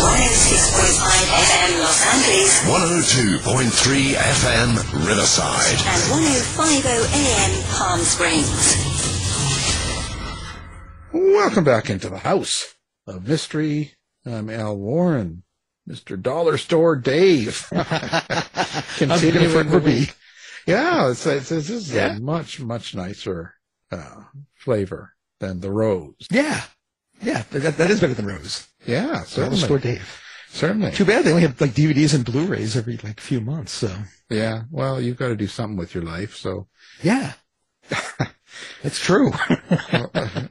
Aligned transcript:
106.5 0.02 1.06
FM 1.46 1.72
Los 1.80 2.02
Angeles 2.06 2.52
102.3 2.66 4.16
FM 4.16 4.70
Riverside. 5.08 5.80
and 5.86 6.02
105.0 6.12 6.90
AM 7.14 7.54
Palm 7.72 8.00
Springs. 8.02 8.66
Welcome 11.14 11.64
back 11.64 11.90
into 11.90 12.09
the 12.09 12.18
house 12.20 12.73
of 13.08 13.28
mystery. 13.28 13.94
I'm 14.26 14.50
Al 14.50 14.76
Warren, 14.76 15.44
Mr. 15.88 16.20
Dollar 16.22 16.58
Store 16.58 16.95
Dave. 16.95 17.68
Continuing 18.98 19.50
forever 19.50 19.80
to 19.80 19.86
be. 19.86 20.09
Yeah, 20.66 21.12
it's, 21.12 21.26
it's, 21.26 21.50
this 21.50 21.70
is 21.70 21.92
Yeah. 21.94 22.16
a 22.16 22.20
much, 22.20 22.60
much 22.60 22.96
nicer 22.96 23.54
uh, 23.92 24.23
flavor 24.56 25.14
than 25.40 25.60
the 25.60 25.72
rose. 25.72 26.16
Yeah. 26.32 26.64
Yeah, 27.22 27.44
that, 27.52 27.78
that 27.78 27.89
is 27.92 28.02
better 28.02 28.14
than 28.14 28.26
Rose. 28.26 28.67
Yeah, 28.86 29.23
certainly. 29.23 29.58
Store 29.59 29.80
Dave. 29.80 30.22
Certainly. 30.50 30.92
Too 30.92 31.06
bad 31.06 31.23
they 31.23 31.31
only 31.31 31.44
have 31.44 31.59
like 31.62 31.72
DVDs 31.72 32.14
and 32.14 32.26
Blu-rays 32.26 32.76
every 32.76 32.98
like 33.04 33.20
few 33.22 33.39
months. 33.42 33.72
So 33.72 33.94
Yeah, 34.30 34.64
well, 34.70 35.00
you've 35.02 35.17
got 35.17 35.30
to 35.30 35.36
do 35.36 35.48
something 35.48 35.78
with 35.78 35.95
your 35.95 36.04
life. 36.04 36.36
So, 36.36 36.67
yeah, 37.04 37.34
it's 38.84 39.00
true. 39.00 39.32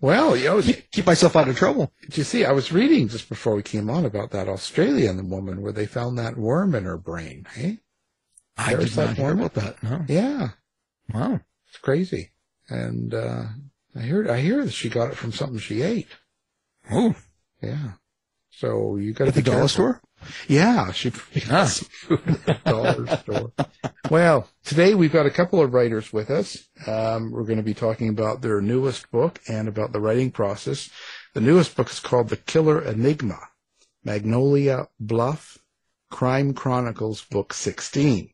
well, 0.00 0.36
you 0.36 0.44
know, 0.44 0.62
Keep 0.92 1.06
myself 1.06 1.36
out 1.36 1.48
of 1.48 1.56
trouble. 1.56 1.92
Did 2.02 2.18
you 2.18 2.24
see? 2.24 2.44
I 2.44 2.52
was 2.52 2.72
reading 2.72 3.08
just 3.08 3.28
before 3.28 3.54
we 3.54 3.62
came 3.62 3.90
on 3.90 4.04
about 4.04 4.30
that 4.30 4.48
Australian 4.48 5.28
woman 5.28 5.60
where 5.62 5.72
they 5.72 5.86
found 5.86 6.18
that 6.18 6.36
worm 6.36 6.74
in 6.74 6.84
her 6.84 6.98
brain. 6.98 7.46
Hey, 7.54 7.78
I 8.56 8.74
did 8.74 8.96
not 8.96 9.16
hear 9.16 9.32
about 9.32 9.54
that. 9.54 9.82
No. 9.82 10.04
yeah, 10.08 10.48
Wow. 11.12 11.40
it's 11.68 11.78
crazy. 11.78 12.32
And 12.68 13.12
uh, 13.12 13.44
I 13.96 14.00
heard, 14.00 14.28
I 14.30 14.40
hear 14.40 14.64
that 14.64 14.72
she 14.72 14.88
got 14.88 15.10
it 15.10 15.16
from 15.16 15.32
something 15.32 15.58
she 15.58 15.82
ate. 15.82 16.08
Oh, 16.90 17.14
Yeah. 17.62 17.92
So 18.50 18.96
you 18.96 19.12
got 19.12 19.24
to 19.24 19.28
at 19.28 19.34
the 19.34 19.42
dollar 19.42 19.56
careful. 19.66 19.68
store. 19.68 20.00
Yeah, 20.46 20.92
she 20.92 21.10
Ah. 21.50 21.66
food 22.06 22.20
at 22.28 22.46
the 22.46 22.58
dollar 22.64 23.16
store. 23.18 23.52
Well, 24.10 24.48
today 24.64 24.94
we've 24.94 25.12
got 25.12 25.26
a 25.26 25.30
couple 25.30 25.60
of 25.60 25.74
writers 25.74 26.12
with 26.12 26.30
us. 26.30 26.68
Um, 26.86 27.32
we're 27.32 27.42
going 27.44 27.56
to 27.58 27.64
be 27.64 27.74
talking 27.74 28.08
about 28.08 28.40
their 28.42 28.60
newest 28.60 29.10
book 29.10 29.40
and 29.48 29.66
about 29.66 29.92
the 29.92 30.00
writing 30.00 30.30
process. 30.30 30.88
The 31.34 31.40
newest 31.40 31.76
book 31.76 31.90
is 31.90 31.98
called 31.98 32.28
The 32.28 32.36
Killer 32.36 32.80
Enigma, 32.80 33.40
Magnolia 34.04 34.86
Bluff, 35.00 35.58
Crime 36.10 36.54
Chronicles, 36.54 37.22
Book 37.24 37.52
16. 37.52 38.30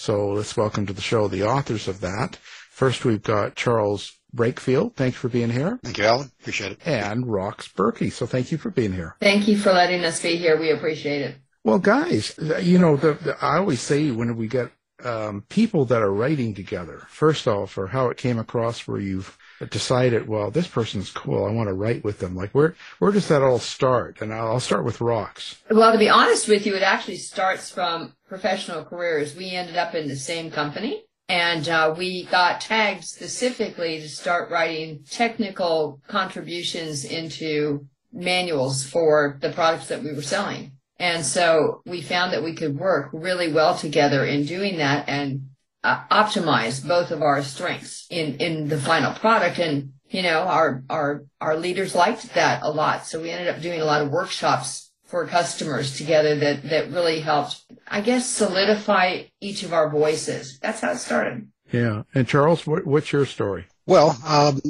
So 0.00 0.28
let's 0.28 0.56
welcome 0.56 0.86
to 0.86 0.92
the 0.92 1.00
show 1.00 1.26
the 1.26 1.42
authors 1.42 1.88
of 1.88 2.00
that. 2.02 2.36
First, 2.70 3.04
we've 3.04 3.20
got 3.20 3.56
Charles 3.56 4.16
Breakfield. 4.32 4.94
Thanks 4.94 5.18
for 5.18 5.28
being 5.28 5.50
here. 5.50 5.80
Thank 5.82 5.98
you, 5.98 6.04
Alan. 6.04 6.30
Appreciate 6.40 6.70
it. 6.70 6.78
And 6.86 7.24
Rox 7.24 7.68
Burkey. 7.74 8.12
So 8.12 8.24
thank 8.24 8.52
you 8.52 8.58
for 8.58 8.70
being 8.70 8.92
here. 8.92 9.16
Thank 9.20 9.48
you 9.48 9.58
for 9.58 9.72
letting 9.72 10.04
us 10.04 10.22
be 10.22 10.36
here. 10.36 10.56
We 10.56 10.70
appreciate 10.70 11.22
it. 11.22 11.36
Well, 11.64 11.80
guys, 11.80 12.38
you 12.62 12.78
know, 12.78 12.94
the, 12.94 13.14
the, 13.14 13.36
I 13.44 13.58
always 13.58 13.80
say 13.80 14.12
when 14.12 14.36
we 14.36 14.46
get 14.46 14.70
um, 15.04 15.42
people 15.48 15.84
that 15.86 16.00
are 16.00 16.12
writing 16.12 16.54
together, 16.54 17.02
first 17.08 17.48
off, 17.48 17.76
or 17.76 17.88
how 17.88 18.08
it 18.08 18.16
came 18.16 18.38
across 18.38 18.86
where 18.86 19.00
you've 19.00 19.36
decided, 19.70 20.28
well, 20.28 20.50
this 20.50 20.68
person's 20.68 21.10
cool. 21.10 21.44
I 21.44 21.50
want 21.50 21.68
to 21.68 21.74
write 21.74 22.04
with 22.04 22.20
them. 22.20 22.36
Like, 22.36 22.50
where 22.52 22.74
where 22.98 23.12
does 23.12 23.28
that 23.28 23.42
all 23.42 23.58
start? 23.58 24.20
And 24.20 24.32
I'll, 24.32 24.60
start 24.60 24.84
with 24.84 24.98
Rox. 24.98 25.56
Well, 25.70 25.92
to 25.92 25.98
be 25.98 26.08
honest 26.08 26.48
with 26.48 26.66
you, 26.66 26.74
it 26.74 26.82
actually 26.82 27.16
starts 27.16 27.70
from 27.70 28.14
professional 28.28 28.84
careers. 28.84 29.36
We 29.36 29.50
ended 29.50 29.76
up 29.76 29.94
in 29.94 30.08
the 30.08 30.16
same 30.16 30.50
company 30.50 31.04
and 31.28 31.68
uh, 31.68 31.94
we 31.96 32.24
got 32.24 32.60
tagged 32.60 33.04
specifically 33.04 34.00
to 34.00 34.08
start 34.08 34.50
writing 34.50 35.04
technical 35.10 36.00
contributions 36.08 37.04
into 37.04 37.86
manuals 38.12 38.84
for 38.84 39.38
the 39.40 39.50
products 39.50 39.88
that 39.88 40.02
we 40.02 40.12
were 40.12 40.22
selling. 40.22 40.72
And 40.98 41.24
so 41.24 41.82
we 41.86 42.00
found 42.00 42.32
that 42.32 42.42
we 42.42 42.54
could 42.54 42.78
work 42.78 43.10
really 43.12 43.52
well 43.52 43.76
together 43.76 44.24
in 44.24 44.46
doing 44.46 44.78
that 44.78 45.08
and 45.08 45.50
uh, 45.84 46.02
optimize 46.10 46.86
both 46.86 47.10
of 47.10 47.22
our 47.22 47.42
strengths 47.42 48.06
in, 48.10 48.36
in 48.36 48.68
the 48.68 48.78
final 48.78 49.12
product. 49.14 49.58
And, 49.58 49.92
you 50.10 50.22
know, 50.22 50.40
our, 50.40 50.82
our, 50.88 51.24
our 51.40 51.56
leaders 51.56 51.94
liked 51.94 52.34
that 52.34 52.62
a 52.62 52.70
lot. 52.70 53.06
So 53.06 53.20
we 53.20 53.30
ended 53.30 53.54
up 53.54 53.62
doing 53.62 53.80
a 53.80 53.84
lot 53.84 54.02
of 54.02 54.10
workshops 54.10 54.90
for 55.04 55.26
customers 55.26 55.96
together 55.96 56.34
that, 56.36 56.62
that 56.68 56.90
really 56.90 57.20
helped, 57.20 57.64
I 57.86 58.02
guess, 58.02 58.28
solidify 58.28 59.24
each 59.40 59.62
of 59.62 59.72
our 59.72 59.88
voices. 59.88 60.58
That's 60.60 60.80
how 60.80 60.92
it 60.92 60.98
started. 60.98 61.48
Yeah. 61.72 62.02
And 62.14 62.28
Charles, 62.28 62.66
what, 62.66 62.86
what's 62.86 63.12
your 63.12 63.24
story? 63.24 63.66
Well, 63.86 64.18
um, 64.26 64.60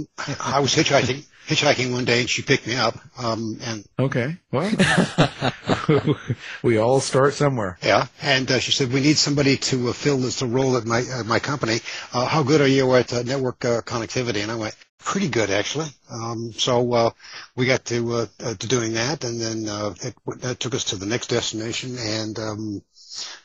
I 0.41 0.60
was 0.60 0.74
hitchhiking, 0.76 1.26
hitchhiking 1.48 1.92
one 1.92 2.04
day, 2.04 2.20
and 2.20 2.31
she 2.31 2.42
picked 2.42 2.66
me 2.66 2.76
up. 2.76 2.98
Um, 3.19 3.59
and 3.62 3.84
Okay. 3.98 4.36
Well, 4.53 4.70
we 6.62 6.78
all 6.78 7.00
start 7.00 7.34
somewhere. 7.34 7.78
yeah, 7.82 8.06
and 8.22 8.50
uh, 8.50 8.59
she 8.59 8.72
said, 8.72 8.92
"We 8.92 9.00
need 9.00 9.19
somebody 9.19 9.56
to 9.56 9.88
uh, 9.88 9.92
fill 9.92 10.19
this 10.19 10.42
role 10.42 10.76
at 10.76 10.84
my 10.84 11.00
at 11.00 11.26
my 11.26 11.38
company. 11.38 11.81
Uh, 12.12 12.26
how 12.26 12.42
good 12.42 12.60
are 12.60 12.69
you 12.69 12.94
at 12.94 13.12
uh, 13.12 13.22
network 13.22 13.64
uh, 13.64 13.81
connectivity?" 13.82 14.42
And 14.42 14.50
I 14.53 14.56
went, 14.56 14.76
"Pretty 14.98 15.28
good, 15.28 15.50
actually." 15.50 15.88
Um, 16.10 16.53
so 16.53 16.92
uh, 16.92 17.10
we 17.56 17.66
got 17.66 17.84
to 17.86 18.12
uh, 18.12 18.26
uh, 18.41 18.54
to 18.54 18.66
doing 18.66 18.94
that, 18.94 19.25
and 19.25 19.41
then 19.41 19.69
uh, 19.69 19.94
it, 20.03 20.15
that 20.41 20.60
took 20.60 20.75
us 20.75 20.84
to 20.84 20.97
the 20.97 21.06
next 21.06 21.28
destination, 21.28 21.97
and 21.98 22.38
um, 22.38 22.82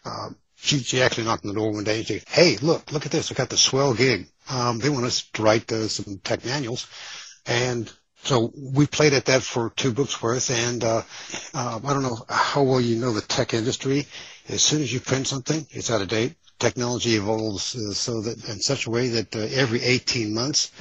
uh, 0.06 0.30
she, 0.56 0.80
she 0.80 1.02
actually 1.02 1.25
knocked 1.25 1.44
on 1.46 1.50
the 1.50 1.59
door 1.59 1.72
one 1.74 1.84
day 1.84 1.97
and 1.97 2.08
she 2.08 2.20
said, 2.20 2.30
hey, 2.30 2.58
look, 2.62 2.91
look 2.94 3.06
at 3.06 3.12
this. 3.12 3.30
I 3.31 3.35
got 3.35 3.50
the 3.50 3.58
swell 3.58 3.94
gig. 3.94 4.28
Um, 4.50 4.80
they 4.80 4.90
want 4.90 5.06
us 5.06 5.24
to 5.34 5.44
write 5.44 5.70
uh, 5.72 5.90
some 5.90 6.20
tech 6.24 6.46
manuals. 6.46 6.88
And 7.46 7.92
so 8.24 8.54
we 8.56 8.88
played 8.88 9.14
at 9.14 9.26
that 9.26 9.44
for 9.44 9.72
two 9.76 9.92
books 9.92 10.22
worth. 10.22 10.50
And 10.50 10.84
uh, 10.84 11.04
uh, 11.54 11.80
I 11.84 11.94
don't 11.94 12.04
know 12.04 12.26
how 12.30 12.64
well 12.64 12.80
you 12.80 12.98
know 12.98 13.12
the 13.12 13.22
tech 13.22 13.54
industry. 13.54 14.08
As 14.48 14.64
soon 14.64 14.81
as 14.81 14.94
you 14.94 15.00
print 15.00 15.28
something, 15.28 15.66
it's 15.72 15.92
out 15.92 16.02
of 16.02 16.08
date. 16.08 16.36
Technology 16.59 17.16
evolves 17.16 17.76
uh, 17.76 17.94
so 17.94 18.22
that 18.22 18.48
in 18.48 18.59
such 18.59 18.86
a 18.86 18.90
way 18.90 19.09
that 19.09 19.36
uh, 19.36 19.40
every 19.40 19.82
18 19.82 20.34
months, 20.34 20.72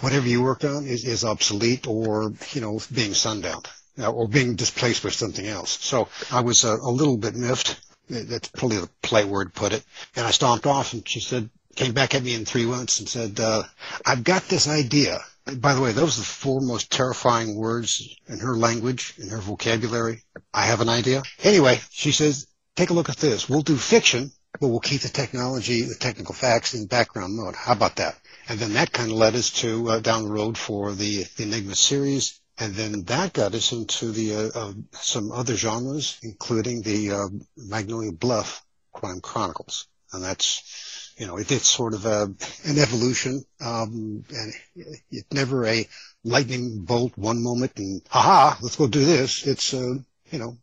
whatever 0.00 0.26
you 0.26 0.42
worked 0.42 0.64
on 0.64 0.86
is, 0.86 1.04
is 1.04 1.24
obsolete 1.24 1.86
or, 1.86 2.32
you 2.52 2.60
know, 2.60 2.80
being 2.92 3.12
sundowned 3.12 3.68
uh, 3.98 4.10
or 4.10 4.28
being 4.28 4.54
displaced 4.56 5.02
by 5.02 5.10
something 5.10 5.46
else. 5.46 5.78
So 5.84 6.08
I 6.32 6.40
was 6.40 6.64
uh, 6.64 6.76
a 6.80 6.90
little 6.90 7.16
bit 7.16 7.34
miffed. 7.34 7.78
That's 8.08 8.48
probably 8.48 8.78
the 8.78 8.90
play 9.02 9.24
word 9.24 9.52
put 9.52 9.72
it. 9.72 9.84
And 10.14 10.26
I 10.26 10.30
stomped 10.30 10.66
off 10.66 10.92
and 10.92 11.06
she 11.06 11.20
said, 11.20 11.50
came 11.74 11.92
back 11.92 12.14
at 12.14 12.22
me 12.22 12.34
in 12.34 12.44
three 12.44 12.64
months 12.64 13.00
and 13.00 13.08
said, 13.08 13.38
uh, 13.38 13.64
I've 14.04 14.24
got 14.24 14.44
this 14.44 14.68
idea. 14.68 15.18
By 15.54 15.74
the 15.74 15.80
way, 15.80 15.92
those 15.92 16.18
are 16.18 16.22
the 16.22 16.26
four 16.26 16.60
most 16.60 16.90
terrifying 16.90 17.54
words 17.54 18.16
in 18.26 18.40
her 18.40 18.56
language, 18.56 19.14
in 19.16 19.28
her 19.28 19.38
vocabulary. 19.38 20.24
I 20.52 20.66
have 20.66 20.80
an 20.80 20.88
idea. 20.88 21.22
Anyway, 21.42 21.80
she 21.90 22.10
says, 22.10 22.48
take 22.74 22.90
a 22.90 22.94
look 22.94 23.08
at 23.08 23.18
this. 23.18 23.48
We'll 23.48 23.62
do 23.62 23.76
fiction, 23.76 24.32
but 24.60 24.68
we'll 24.68 24.80
keep 24.80 25.02
the 25.02 25.08
technology, 25.08 25.82
the 25.82 25.94
technical 25.94 26.34
facts 26.34 26.74
in 26.74 26.86
background 26.86 27.36
mode. 27.36 27.54
How 27.54 27.72
about 27.74 27.96
that? 27.96 28.18
And 28.48 28.58
then 28.58 28.72
that 28.72 28.92
kind 28.92 29.10
of 29.10 29.16
led 29.16 29.36
us 29.36 29.50
to 29.62 29.88
uh, 29.88 30.00
down 30.00 30.24
the 30.24 30.32
road 30.32 30.58
for 30.58 30.92
the, 30.92 31.24
the 31.36 31.44
Enigma 31.44 31.76
series. 31.76 32.40
And 32.58 32.74
then 32.74 33.04
that 33.04 33.32
got 33.32 33.54
us 33.54 33.72
into 33.72 34.10
the 34.12 34.34
uh, 34.34 34.50
uh, 34.54 34.72
some 34.92 35.30
other 35.30 35.54
genres, 35.54 36.18
including 36.22 36.82
the 36.82 37.12
uh, 37.12 37.28
Magnolia 37.56 38.12
Bluff 38.12 38.64
Crime 38.92 39.20
Chronicles. 39.20 39.86
And 40.12 40.24
that's, 40.24 41.05
you 41.16 41.26
know, 41.26 41.38
it, 41.38 41.50
it's 41.50 41.68
sort 41.68 41.94
of 41.94 42.04
a, 42.04 42.24
an 42.64 42.78
evolution. 42.78 43.44
Um, 43.60 44.24
and 44.34 44.52
it's 45.10 45.32
never 45.32 45.66
a 45.66 45.88
lightning 46.24 46.84
bolt 46.84 47.16
one 47.16 47.42
moment 47.42 47.72
and, 47.78 48.02
haha, 48.08 48.56
let's 48.60 48.76
go 48.76 48.86
do 48.86 49.04
this. 49.04 49.46
It's, 49.46 49.72
uh, 49.72 49.94
you 50.30 50.38
know, 50.38 50.56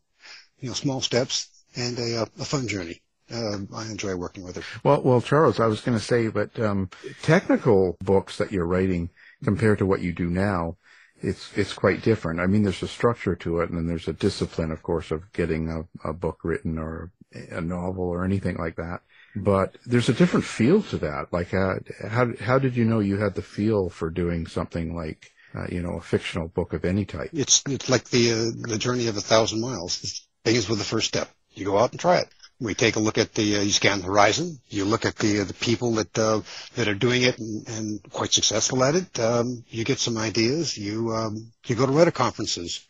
you 0.60 0.70
know, 0.70 0.74
small 0.76 1.02
steps 1.02 1.50
and 1.76 1.98
a, 1.98 2.22
uh, 2.22 2.26
a 2.40 2.46
fun 2.46 2.68
journey. 2.68 3.02
Uh, 3.32 3.58
I 3.74 3.86
enjoy 3.86 4.16
working 4.16 4.44
with 4.44 4.58
her. 4.58 4.64
Well, 4.84 5.02
well, 5.02 5.22
Charles, 5.22 5.60
I 5.60 5.66
was 5.66 5.82
going 5.82 5.98
to 5.98 6.04
say, 6.04 6.28
but 6.28 6.60
um, 6.60 6.90
technical 7.22 7.98
books 8.02 8.38
that 8.38 8.52
you're 8.52 8.68
writing 8.68 9.10
compared 9.44 9.80
to 9.80 9.86
what 9.86 10.02
you 10.02 10.14
do 10.14 10.30
now, 10.30 10.78
it's 11.22 11.50
it's 11.56 11.74
quite 11.74 12.04
different. 12.04 12.42
I 12.42 12.48
mean, 12.48 12.64
there's 12.64 12.84
a 12.84 12.88
structure 12.88 13.36
to 13.38 13.62
it, 13.62 13.70
and 13.70 13.78
then 13.78 13.88
there's 13.88 14.10
a 14.10 14.14
discipline, 14.14 14.72
of 14.72 14.84
course, 14.84 15.10
of 15.10 15.32
getting 15.32 15.70
a, 15.70 16.10
a 16.10 16.14
book 16.14 16.42
written 16.44 16.78
or 16.78 17.12
a 17.50 17.62
novel 17.62 18.04
or 18.04 18.26
anything 18.26 18.58
like 18.58 18.76
that. 18.76 19.02
But 19.36 19.78
there's 19.86 20.10
a 20.10 20.14
different 20.14 20.46
feel 20.46 20.84
to 20.84 20.98
that. 21.00 21.32
Like, 21.32 21.52
how, 21.52 21.80
how, 22.08 22.34
how 22.40 22.60
did 22.60 22.76
you 22.76 22.86
know 22.86 23.00
you 23.00 23.18
had 23.18 23.36
the 23.36 23.42
feel 23.42 23.90
for 23.90 24.10
doing 24.10 24.48
something 24.48 24.96
like, 24.96 25.32
uh, 25.56 25.66
you 25.70 25.82
know, 25.82 25.98
a 25.98 26.02
fictional 26.02 26.48
book 26.48 26.74
of 26.74 26.86
any 26.86 27.06
type? 27.06 27.30
It's 27.34 27.64
it's 27.68 27.90
like 27.90 28.06
the 28.06 28.32
uh, 28.32 28.68
the 28.68 28.78
journey 28.78 29.08
of 29.08 29.18
a 29.18 29.22
thousand 29.22 29.62
miles. 29.62 30.04
It 30.04 30.20
begins 30.44 30.70
with 30.70 30.80
the 30.80 30.86
first 30.86 31.08
step. 31.08 31.30
You 31.52 31.66
go 31.66 31.78
out 31.78 31.92
and 31.92 32.00
try 32.00 32.18
it. 32.18 32.28
We 32.60 32.76
take 32.76 32.96
a 32.96 33.00
look 33.00 33.18
at 33.18 33.34
the, 33.34 33.58
uh, 33.58 33.62
you 33.62 33.72
scan 33.72 34.00
the 34.00 34.06
horizon. 34.06 34.60
You 34.70 34.86
look 34.86 35.06
at 35.06 35.18
the 35.18 35.42
uh, 35.42 35.44
the 35.44 35.54
people 35.54 35.94
that 35.94 36.18
uh, 36.18 36.42
that 36.76 36.88
are 36.88 36.96
doing 36.96 37.24
it 37.24 37.40
and, 37.40 37.68
and 37.68 38.12
quite 38.12 38.32
successful 38.32 38.84
at 38.84 38.96
it. 38.96 39.20
Um, 39.20 39.64
you 39.70 39.84
get 39.84 40.00
some 40.00 40.18
ideas. 40.18 40.78
You 40.78 41.12
um, 41.14 41.52
you 41.66 41.76
go 41.76 41.86
to 41.86 41.92
writer 41.92 42.12
conferences. 42.12 42.86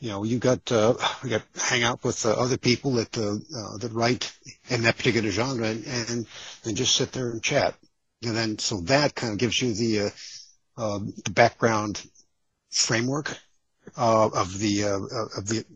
You 0.00 0.08
know, 0.08 0.24
you 0.24 0.38
got 0.38 0.72
uh, 0.72 0.94
you 1.22 1.28
got 1.28 1.42
hang 1.54 1.82
out 1.82 2.02
with 2.02 2.24
uh, 2.24 2.32
other 2.32 2.56
people 2.56 2.92
that 2.92 3.16
uh, 3.18 3.34
uh, 3.34 3.76
that 3.76 3.92
write 3.92 4.32
in 4.70 4.82
that 4.82 4.96
particular 4.96 5.30
genre 5.30 5.68
and, 5.68 5.84
and 5.86 6.26
and 6.64 6.76
just 6.76 6.96
sit 6.96 7.12
there 7.12 7.30
and 7.30 7.42
chat. 7.42 7.74
And 8.24 8.34
then 8.34 8.58
so 8.58 8.80
that 8.82 9.14
kind 9.14 9.32
of 9.34 9.38
gives 9.38 9.60
you 9.60 9.74
the 9.74 10.00
uh, 10.00 10.10
uh, 10.78 10.98
the 11.24 11.30
background 11.30 12.02
framework 12.70 13.36
uh, 13.96 14.30
of 14.32 14.58
the 14.58 14.84
of 14.84 15.46
the 15.46 15.66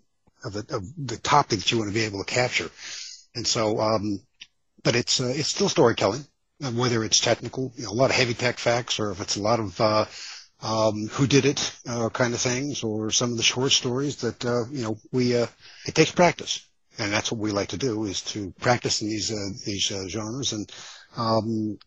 of 0.42 0.52
the 0.54 0.74
of 0.74 1.06
the 1.06 1.18
topic 1.18 1.58
that 1.58 1.70
you 1.70 1.78
want 1.78 1.90
to 1.90 1.94
be 1.94 2.04
able 2.04 2.24
to 2.24 2.34
capture. 2.34 2.70
And 3.34 3.46
so, 3.46 3.78
um, 3.78 4.20
but 4.82 4.96
it's 4.96 5.20
it's 5.20 5.48
still 5.48 5.68
storytelling, 5.68 6.24
and 6.62 6.78
whether 6.78 7.04
it's 7.04 7.20
technical, 7.20 7.72
you 7.76 7.84
know, 7.84 7.90
a 7.90 7.92
lot 7.92 8.10
of 8.10 8.16
heavy 8.16 8.34
tech 8.34 8.58
facts, 8.58 8.98
or 8.98 9.10
if 9.10 9.20
it's 9.20 9.36
a 9.36 9.42
lot 9.42 9.60
of 9.60 9.78
uh, 9.78 10.06
um, 10.62 11.08
who 11.08 11.26
did 11.26 11.44
it 11.44 11.72
uh, 11.86 12.08
kind 12.08 12.34
of 12.34 12.40
things, 12.40 12.82
or 12.82 13.10
some 13.10 13.30
of 13.30 13.36
the 13.36 13.42
short 13.42 13.72
stories 13.72 14.16
that 14.16 14.44
uh, 14.44 14.64
you 14.70 14.82
know 14.82 14.98
we 15.12 15.36
uh, 15.36 15.46
it 15.86 15.94
takes 15.94 16.10
practice, 16.10 16.66
and 16.98 17.12
that's 17.12 17.30
what 17.30 17.40
we 17.40 17.50
like 17.50 17.68
to 17.68 17.76
do 17.76 18.04
is 18.04 18.22
to 18.22 18.52
practice 18.60 19.02
in 19.02 19.08
these 19.08 19.30
uh, 19.30 19.48
these 19.66 19.90
uh, 19.92 20.08
genres, 20.08 20.52
and 20.52 20.70
um, 21.16 21.78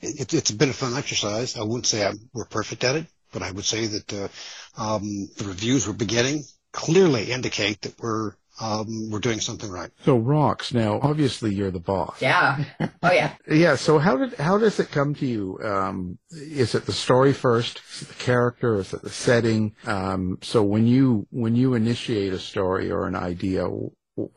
it, 0.00 0.32
it's 0.34 0.50
been 0.50 0.70
a 0.70 0.74
fun 0.74 0.96
exercise. 0.96 1.56
I 1.56 1.62
wouldn't 1.62 1.86
say 1.86 2.04
I'm, 2.06 2.18
we're 2.32 2.46
perfect 2.46 2.84
at 2.84 2.96
it, 2.96 3.06
but 3.32 3.42
I 3.42 3.50
would 3.50 3.64
say 3.64 3.86
that 3.86 4.12
uh, 4.12 4.28
um, 4.76 5.28
the 5.36 5.44
reviews 5.44 5.86
we're 5.86 5.92
beginning 5.94 6.44
clearly 6.72 7.32
indicate 7.32 7.82
that 7.82 7.98
we're 8.00 8.32
um, 8.60 9.10
we're 9.10 9.20
doing 9.20 9.40
something 9.40 9.70
right. 9.70 9.90
So 10.04 10.18
Rox. 10.20 10.74
Now, 10.74 10.98
obviously, 11.02 11.54
you're 11.54 11.70
the 11.70 11.80
boss. 11.80 12.20
Yeah. 12.20 12.64
Oh 13.02 13.12
yeah. 13.12 13.34
Yeah. 13.48 13.76
So 13.76 13.98
how 13.98 14.16
did 14.16 14.34
how 14.34 14.58
does 14.58 14.80
it 14.80 14.90
come 14.90 15.14
to 15.16 15.26
you? 15.26 15.58
Um, 15.62 16.18
is 16.30 16.74
it 16.74 16.86
the 16.86 16.92
story 16.92 17.32
first? 17.32 17.80
Is 17.92 18.02
it 18.02 18.08
the 18.08 18.14
character? 18.14 18.76
Is 18.76 18.92
it 18.92 19.02
the 19.02 19.10
setting? 19.10 19.74
Um, 19.86 20.38
so 20.42 20.62
when 20.62 20.86
you 20.86 21.26
when 21.30 21.54
you 21.56 21.74
initiate 21.74 22.32
a 22.32 22.38
story 22.38 22.90
or 22.90 23.06
an 23.06 23.14
idea, 23.16 23.68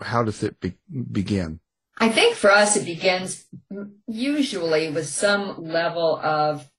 how 0.01 0.23
does 0.23 0.43
it 0.43 0.59
be- 0.59 0.77
begin? 1.11 1.59
I 1.97 2.09
think 2.09 2.35
for 2.35 2.51
us, 2.51 2.75
it 2.75 2.85
begins 2.85 3.45
usually 4.07 4.89
with 4.89 5.07
some 5.07 5.63
level 5.63 6.17
of 6.17 6.69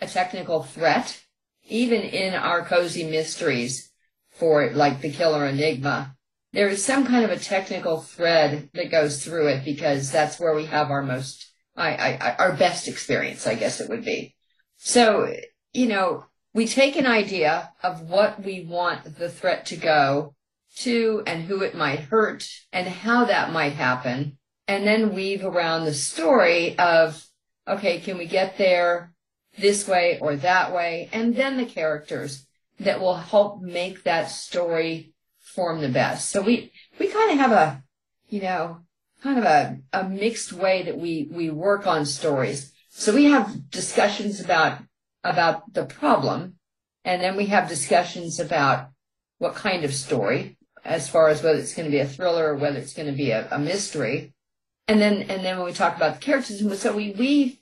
a 0.00 0.06
technical 0.06 0.62
threat, 0.62 1.20
even 1.68 2.00
in 2.00 2.34
our 2.34 2.64
cozy 2.64 3.04
mysteries 3.04 3.90
for 4.30 4.70
like 4.72 5.00
the 5.00 5.12
killer 5.12 5.46
enigma. 5.46 6.16
There 6.52 6.68
is 6.68 6.84
some 6.84 7.06
kind 7.06 7.24
of 7.24 7.30
a 7.30 7.38
technical 7.38 8.02
thread 8.02 8.68
that 8.74 8.90
goes 8.90 9.24
through 9.24 9.48
it 9.48 9.64
because 9.64 10.10
that's 10.10 10.38
where 10.38 10.54
we 10.54 10.66
have 10.66 10.90
our 10.90 11.02
most, 11.02 11.50
I, 11.76 11.94
I, 11.94 12.34
our 12.38 12.52
best 12.52 12.88
experience, 12.88 13.46
I 13.46 13.54
guess 13.54 13.80
it 13.80 13.88
would 13.88 14.04
be. 14.04 14.34
So, 14.76 15.32
you 15.72 15.86
know, 15.86 16.26
we 16.52 16.66
take 16.66 16.96
an 16.96 17.06
idea 17.06 17.72
of 17.82 18.02
what 18.02 18.44
we 18.44 18.64
want 18.64 19.16
the 19.16 19.30
threat 19.30 19.66
to 19.66 19.76
go 19.76 20.34
to 20.76 21.22
and 21.26 21.44
who 21.44 21.62
it 21.62 21.74
might 21.74 22.00
hurt 22.00 22.46
and 22.72 22.86
how 22.86 23.24
that 23.24 23.52
might 23.52 23.72
happen 23.72 24.38
and 24.68 24.86
then 24.86 25.14
weave 25.14 25.44
around 25.44 25.84
the 25.84 25.94
story 25.94 26.78
of, 26.78 27.26
okay, 27.66 27.98
can 28.00 28.18
we 28.18 28.26
get 28.26 28.58
there 28.58 29.12
this 29.58 29.88
way 29.88 30.18
or 30.20 30.36
that 30.36 30.74
way? 30.74 31.08
And 31.12 31.34
then 31.34 31.56
the 31.56 31.64
characters 31.64 32.46
that 32.80 33.00
will 33.00 33.16
help 33.16 33.62
make 33.62 34.04
that 34.04 34.30
story 34.30 35.11
form 35.54 35.80
the 35.80 35.88
best. 35.88 36.30
So 36.30 36.42
we, 36.42 36.72
we 36.98 37.08
kind 37.08 37.32
of 37.32 37.38
have 37.38 37.52
a, 37.52 37.82
you 38.28 38.42
know, 38.42 38.78
kind 39.22 39.38
of 39.38 39.44
a, 39.44 39.78
a 39.92 40.08
mixed 40.08 40.52
way 40.52 40.82
that 40.82 40.98
we, 40.98 41.28
we 41.30 41.50
work 41.50 41.86
on 41.86 42.06
stories. 42.06 42.72
So 42.90 43.14
we 43.14 43.26
have 43.26 43.70
discussions 43.70 44.40
about, 44.40 44.78
about 45.24 45.72
the 45.72 45.84
problem 45.84 46.56
and 47.04 47.22
then 47.22 47.36
we 47.36 47.46
have 47.46 47.68
discussions 47.68 48.38
about 48.38 48.90
what 49.38 49.54
kind 49.54 49.84
of 49.84 49.94
story 49.94 50.56
as 50.84 51.08
far 51.08 51.28
as 51.28 51.42
whether 51.42 51.58
it's 51.58 51.74
going 51.74 51.86
to 51.86 51.90
be 51.90 52.00
a 52.00 52.06
thriller 52.06 52.52
or 52.52 52.56
whether 52.56 52.78
it's 52.78 52.94
going 52.94 53.08
to 53.08 53.16
be 53.16 53.30
a, 53.30 53.48
a 53.50 53.58
mystery. 53.58 54.32
And 54.88 55.00
then, 55.00 55.22
and 55.22 55.44
then 55.44 55.56
when 55.56 55.66
we 55.66 55.72
talk 55.72 55.96
about 55.96 56.14
the 56.14 56.20
characters, 56.20 56.80
so 56.80 56.94
we 56.94 57.12
weave, 57.12 57.58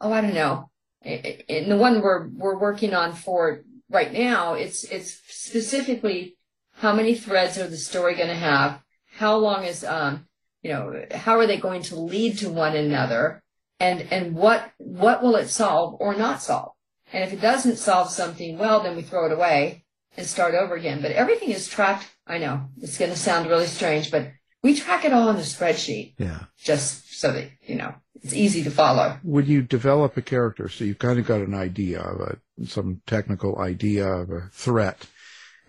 oh, 0.00 0.12
I 0.12 0.20
don't 0.20 0.34
know. 0.34 0.70
In 1.04 1.68
the 1.68 1.76
one 1.76 2.00
we're, 2.00 2.28
we're 2.28 2.58
working 2.58 2.94
on 2.94 3.12
for 3.12 3.62
right 3.90 4.12
now, 4.12 4.54
it's, 4.54 4.84
it's 4.84 5.20
specifically 5.28 6.36
how 6.82 6.92
many 6.92 7.14
threads 7.14 7.56
are 7.58 7.68
the 7.68 7.76
story 7.76 8.16
going 8.16 8.26
to 8.28 8.34
have? 8.34 8.82
How 9.16 9.36
long 9.36 9.62
is, 9.62 9.84
um, 9.84 10.26
you 10.62 10.72
know, 10.72 11.04
how 11.12 11.38
are 11.38 11.46
they 11.46 11.56
going 11.56 11.82
to 11.82 11.94
lead 11.94 12.38
to 12.38 12.50
one 12.50 12.74
another? 12.74 13.40
And, 13.78 14.00
and 14.10 14.34
what, 14.34 14.68
what 14.78 15.22
will 15.22 15.36
it 15.36 15.46
solve 15.46 15.96
or 16.00 16.16
not 16.16 16.42
solve? 16.42 16.72
And 17.12 17.22
if 17.22 17.32
it 17.32 17.40
doesn't 17.40 17.76
solve 17.76 18.10
something 18.10 18.58
well, 18.58 18.82
then 18.82 18.96
we 18.96 19.02
throw 19.02 19.26
it 19.26 19.32
away 19.32 19.84
and 20.16 20.26
start 20.26 20.56
over 20.56 20.74
again. 20.74 21.00
But 21.00 21.12
everything 21.12 21.50
is 21.50 21.68
tracked. 21.68 22.10
I 22.26 22.38
know 22.38 22.62
it's 22.80 22.98
going 22.98 23.12
to 23.12 23.16
sound 23.16 23.48
really 23.48 23.66
strange, 23.66 24.10
but 24.10 24.32
we 24.64 24.74
track 24.74 25.04
it 25.04 25.12
all 25.12 25.28
on 25.28 25.36
the 25.36 25.42
spreadsheet 25.42 26.14
Yeah. 26.18 26.46
just 26.58 27.20
so 27.20 27.32
that, 27.32 27.48
you 27.62 27.76
know, 27.76 27.94
it's 28.22 28.34
easy 28.34 28.64
to 28.64 28.72
follow. 28.72 29.18
When 29.22 29.46
you 29.46 29.62
develop 29.62 30.16
a 30.16 30.22
character, 30.22 30.68
so 30.68 30.82
you've 30.84 30.98
kind 30.98 31.20
of 31.20 31.26
got 31.26 31.42
an 31.42 31.54
idea 31.54 32.00
of 32.00 32.20
a, 32.20 32.66
some 32.66 33.02
technical 33.06 33.58
idea 33.60 34.04
of 34.04 34.30
a 34.30 34.48
threat, 34.52 35.06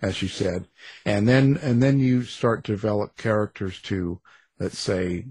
as 0.04 0.20
you 0.20 0.28
said, 0.28 0.68
and 1.06 1.26
then, 1.26 1.58
and 1.62 1.82
then 1.82 1.98
you 1.98 2.22
start 2.24 2.64
to 2.64 2.72
develop 2.72 3.16
characters 3.16 3.80
to, 3.82 4.20
let's 4.60 4.78
say, 4.78 5.24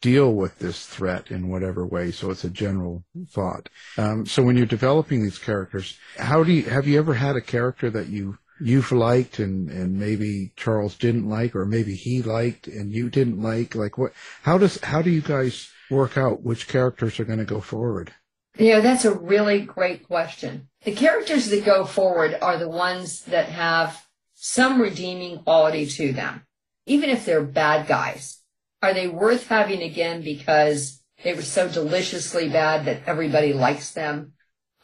deal 0.00 0.34
with 0.34 0.58
this 0.58 0.86
threat 0.86 1.30
in 1.30 1.48
whatever 1.48 1.86
way. 1.86 2.10
So 2.10 2.30
it's 2.30 2.44
a 2.44 2.50
general 2.50 3.04
thought. 3.30 3.68
Um, 3.96 4.26
so 4.26 4.42
when 4.42 4.56
you're 4.56 4.66
developing 4.66 5.22
these 5.22 5.38
characters, 5.38 5.98
how 6.18 6.44
do 6.44 6.52
you, 6.52 6.64
have 6.64 6.86
you 6.86 6.98
ever 6.98 7.14
had 7.14 7.36
a 7.36 7.40
character 7.40 7.90
that 7.90 8.08
you, 8.08 8.38
you've 8.60 8.92
liked 8.92 9.38
and, 9.38 9.70
and 9.70 9.98
maybe 9.98 10.52
Charles 10.56 10.96
didn't 10.96 11.28
like, 11.28 11.54
or 11.54 11.64
maybe 11.64 11.94
he 11.94 12.22
liked 12.22 12.66
and 12.66 12.92
you 12.92 13.10
didn't 13.10 13.42
like? 13.42 13.74
Like 13.74 13.98
what, 13.98 14.12
how 14.42 14.58
does, 14.58 14.80
how 14.82 15.02
do 15.02 15.10
you 15.10 15.22
guys 15.22 15.70
work 15.90 16.16
out 16.16 16.42
which 16.42 16.68
characters 16.68 17.18
are 17.18 17.24
going 17.24 17.38
to 17.38 17.44
go 17.44 17.60
forward? 17.60 18.12
Know, 18.58 18.80
that's 18.80 19.04
a 19.04 19.14
really 19.14 19.60
great 19.60 20.06
question. 20.06 20.68
The 20.82 20.92
characters 20.92 21.48
that 21.50 21.64
go 21.64 21.84
forward 21.84 22.36
are 22.40 22.58
the 22.58 22.68
ones 22.68 23.22
that 23.26 23.48
have 23.48 24.04
some 24.40 24.80
redeeming 24.80 25.38
quality 25.40 25.84
to 25.84 26.12
them, 26.12 26.46
even 26.86 27.10
if 27.10 27.24
they're 27.24 27.42
bad 27.42 27.88
guys. 27.88 28.40
Are 28.80 28.94
they 28.94 29.08
worth 29.08 29.48
having 29.48 29.82
again 29.82 30.22
because 30.22 31.02
they 31.24 31.34
were 31.34 31.42
so 31.42 31.68
deliciously 31.68 32.48
bad 32.48 32.84
that 32.84 33.02
everybody 33.06 33.52
likes 33.52 33.90
them? 33.90 34.34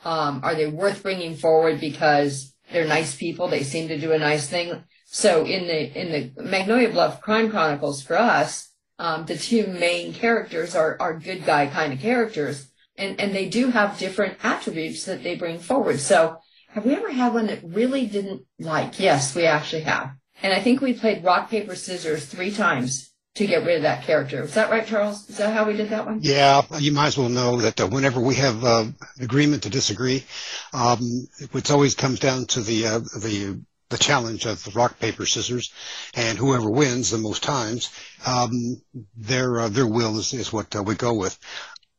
Um, 0.05 0.41
are 0.43 0.57
they 0.57 0.67
worth 0.67 1.05
bringing 1.05 1.37
forward 1.37 1.81
because 1.81 2.53
they're 2.73 2.85
nice 2.87 3.15
people? 3.15 3.47
They 3.47 3.63
seem 3.63 3.87
to 3.89 4.01
do 4.01 4.11
a 4.11 4.19
nice 4.19 4.49
thing. 4.49 4.83
So 5.07 5.45
in 5.45 5.69
the 5.69 6.01
in 6.01 6.11
the 6.11 6.43
Magnolia 6.43 6.91
Bluff 6.91 7.21
Crime 7.21 7.49
Chronicles 7.49 8.03
for 8.03 8.19
us, 8.19 8.73
um, 8.99 9.25
the 9.27 9.39
two 9.39 9.69
main 9.69 10.13
characters 10.13 10.75
are 10.75 10.97
are 10.99 11.17
good 11.17 11.47
guy 11.47 11.69
kind 11.69 11.93
of 11.93 12.01
characters, 12.01 12.73
and 12.97 13.21
and 13.21 13.33
they 13.33 13.49
do 13.49 13.71
have 13.71 13.99
different 13.99 14.39
attributes 14.43 15.05
that 15.05 15.23
they 15.23 15.37
bring 15.37 15.61
forward. 15.61 16.01
So 16.01 16.39
have 16.75 16.85
we 16.85 16.95
ever 16.95 17.11
had 17.11 17.33
one 17.33 17.47
that 17.47 17.61
really 17.63 18.05
didn't 18.05 18.43
like? 18.59 18.99
Yes, 18.99 19.33
we 19.37 19.47
actually 19.47 19.83
have. 19.83 20.11
And 20.43 20.53
I 20.53 20.61
think 20.61 20.81
we 20.81 20.93
played 20.93 21.23
rock 21.23 21.49
paper 21.49 21.77
scissors 21.77 22.27
three 22.27 22.51
times 22.51 23.13
to 23.37 23.47
get 23.47 23.65
rid 23.65 23.77
of 23.77 23.83
that 23.83 24.03
character. 24.03 24.43
Is 24.43 24.55
that 24.55 24.71
right, 24.71 24.85
Charles? 24.85 25.29
Is 25.31 25.37
that 25.37 25.55
how 25.55 25.67
we 25.67 25.77
did 25.77 25.91
that 25.91 26.05
one? 26.05 26.19
Yeah, 26.21 26.63
you 26.81 26.91
might 26.91 27.09
as 27.09 27.19
well 27.19 27.29
know 27.29 27.61
that 27.61 27.81
uh, 27.81 27.87
whenever 27.87 28.21
we 28.21 28.35
have 28.37 28.65
uh, 28.65 28.87
agreement 29.21 29.63
to 29.63 29.71
disagree, 29.71 30.25
um, 30.73 31.29
it 31.39 31.71
always 31.71 31.95
comes 31.95 32.19
down 32.19 32.47
to 32.47 32.61
the 32.61 32.87
uh, 32.87 32.99
the 32.99 33.61
the 33.91 33.99
challenge 33.99 34.45
of 34.45 34.65
the 34.65 34.73
rock 34.73 34.99
paper 34.99 35.27
scissors, 35.27 35.73
and 36.15 36.39
whoever 36.39 36.69
wins 36.69 37.11
the 37.11 37.19
most 37.19 37.45
times, 37.45 37.91
um, 38.27 38.83
their 39.17 39.61
uh, 39.61 39.69
their 39.69 39.87
will 39.87 40.19
is, 40.19 40.33
is 40.33 40.53
what 40.53 40.75
uh, 40.75 40.83
we 40.83 40.97
go 40.97 41.15
with. 41.15 41.39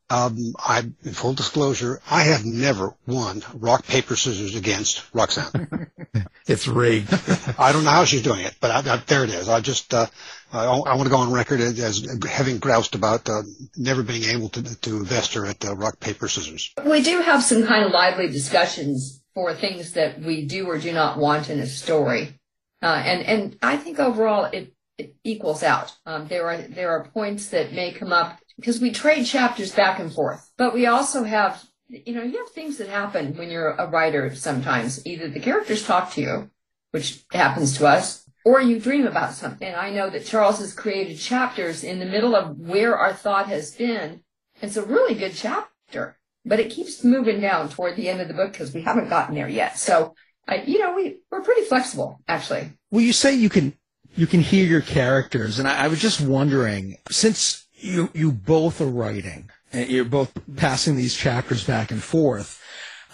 Um, 0.08 0.54
I, 0.58 0.78
in 1.02 1.12
full 1.12 1.34
disclosure, 1.34 2.00
I 2.08 2.22
have 2.22 2.44
never 2.44 2.94
won 3.06 3.42
rock 3.54 3.86
paper 3.86 4.14
scissors 4.14 4.54
against 4.54 5.02
Roxanne. 5.12 5.90
It's 6.46 6.68
rigged. 6.68 7.12
I 7.58 7.72
don't 7.72 7.84
know 7.84 7.90
how 7.90 8.04
she's 8.04 8.22
doing 8.22 8.40
it, 8.40 8.54
but 8.60 8.70
I, 8.70 8.94
I, 8.94 8.96
there 8.98 9.24
it 9.24 9.30
is. 9.30 9.48
I 9.48 9.60
just 9.60 9.92
uh, 9.92 10.06
I, 10.52 10.64
I 10.64 10.94
want 10.94 11.04
to 11.04 11.10
go 11.10 11.16
on 11.16 11.32
record 11.32 11.60
as, 11.60 11.78
as 11.80 12.24
having 12.24 12.58
groused 12.58 12.94
about 12.94 13.28
uh, 13.28 13.42
never 13.76 14.02
being 14.02 14.24
able 14.24 14.48
to 14.50 14.62
to 14.82 14.96
invest 14.96 15.34
her 15.34 15.44
at 15.46 15.64
uh, 15.64 15.74
rock 15.74 15.98
paper 15.98 16.28
scissors. 16.28 16.72
We 16.84 17.02
do 17.02 17.20
have 17.20 17.42
some 17.42 17.66
kind 17.66 17.84
of 17.84 17.90
lively 17.90 18.28
discussions 18.28 19.20
for 19.34 19.54
things 19.54 19.92
that 19.94 20.20
we 20.20 20.46
do 20.46 20.66
or 20.66 20.78
do 20.78 20.92
not 20.92 21.18
want 21.18 21.50
in 21.50 21.58
a 21.58 21.66
story, 21.66 22.38
uh, 22.80 23.02
and 23.04 23.22
and 23.22 23.58
I 23.60 23.76
think 23.76 23.98
overall 23.98 24.44
it, 24.44 24.72
it 24.98 25.16
equals 25.24 25.64
out. 25.64 25.92
Um, 26.06 26.28
there 26.28 26.46
are 26.48 26.58
there 26.58 26.90
are 26.90 27.08
points 27.08 27.48
that 27.48 27.72
may 27.72 27.90
come 27.90 28.12
up 28.12 28.38
because 28.56 28.80
we 28.80 28.90
trade 28.90 29.24
chapters 29.24 29.72
back 29.72 29.98
and 29.98 30.12
forth, 30.12 30.50
but 30.56 30.74
we 30.74 30.86
also 30.86 31.24
have, 31.24 31.62
you 31.88 32.14
know, 32.14 32.22
you 32.22 32.38
have 32.38 32.50
things 32.50 32.78
that 32.78 32.88
happen 32.88 33.36
when 33.36 33.50
you're 33.50 33.72
a 33.72 33.86
writer 33.88 34.34
sometimes. 34.34 35.06
Either 35.06 35.28
the 35.28 35.40
characters 35.40 35.84
talk 35.84 36.12
to 36.12 36.20
you, 36.20 36.50
which 36.90 37.24
happens 37.32 37.76
to 37.76 37.86
us, 37.86 38.28
or 38.44 38.60
you 38.60 38.78
dream 38.78 39.06
about 39.06 39.32
something. 39.32 39.74
I 39.74 39.90
know 39.90 40.08
that 40.10 40.24
Charles 40.24 40.60
has 40.60 40.72
created 40.72 41.18
chapters 41.18 41.84
in 41.84 41.98
the 41.98 42.06
middle 42.06 42.34
of 42.34 42.58
where 42.58 42.96
our 42.96 43.12
thought 43.12 43.48
has 43.48 43.74
been. 43.74 44.20
It's 44.62 44.76
a 44.76 44.84
really 44.84 45.14
good 45.14 45.34
chapter, 45.34 46.18
but 46.44 46.60
it 46.60 46.70
keeps 46.70 47.04
moving 47.04 47.40
down 47.40 47.68
toward 47.68 47.96
the 47.96 48.08
end 48.08 48.20
of 48.20 48.28
the 48.28 48.34
book 48.34 48.52
because 48.52 48.72
we 48.72 48.82
haven't 48.82 49.10
gotten 49.10 49.34
there 49.34 49.48
yet. 49.48 49.78
So, 49.78 50.14
I, 50.48 50.62
you 50.62 50.78
know, 50.78 50.94
we, 50.94 51.18
we're 51.30 51.42
pretty 51.42 51.62
flexible, 51.62 52.20
actually. 52.28 52.72
Well, 52.90 53.02
you 53.02 53.12
say 53.12 53.34
you 53.34 53.48
can 53.48 53.74
you 54.14 54.26
can 54.26 54.40
hear 54.40 54.64
your 54.64 54.80
characters, 54.80 55.58
and 55.58 55.68
I, 55.68 55.84
I 55.84 55.88
was 55.88 56.00
just 56.00 56.22
wondering, 56.22 56.96
since 57.10 57.65
you 57.76 58.10
you 58.14 58.32
both 58.32 58.80
are 58.80 58.86
writing, 58.86 59.50
and 59.72 59.88
you're 59.88 60.04
both 60.04 60.32
passing 60.56 60.96
these 60.96 61.14
chapters 61.14 61.64
back 61.64 61.90
and 61.90 62.02
forth, 62.02 62.62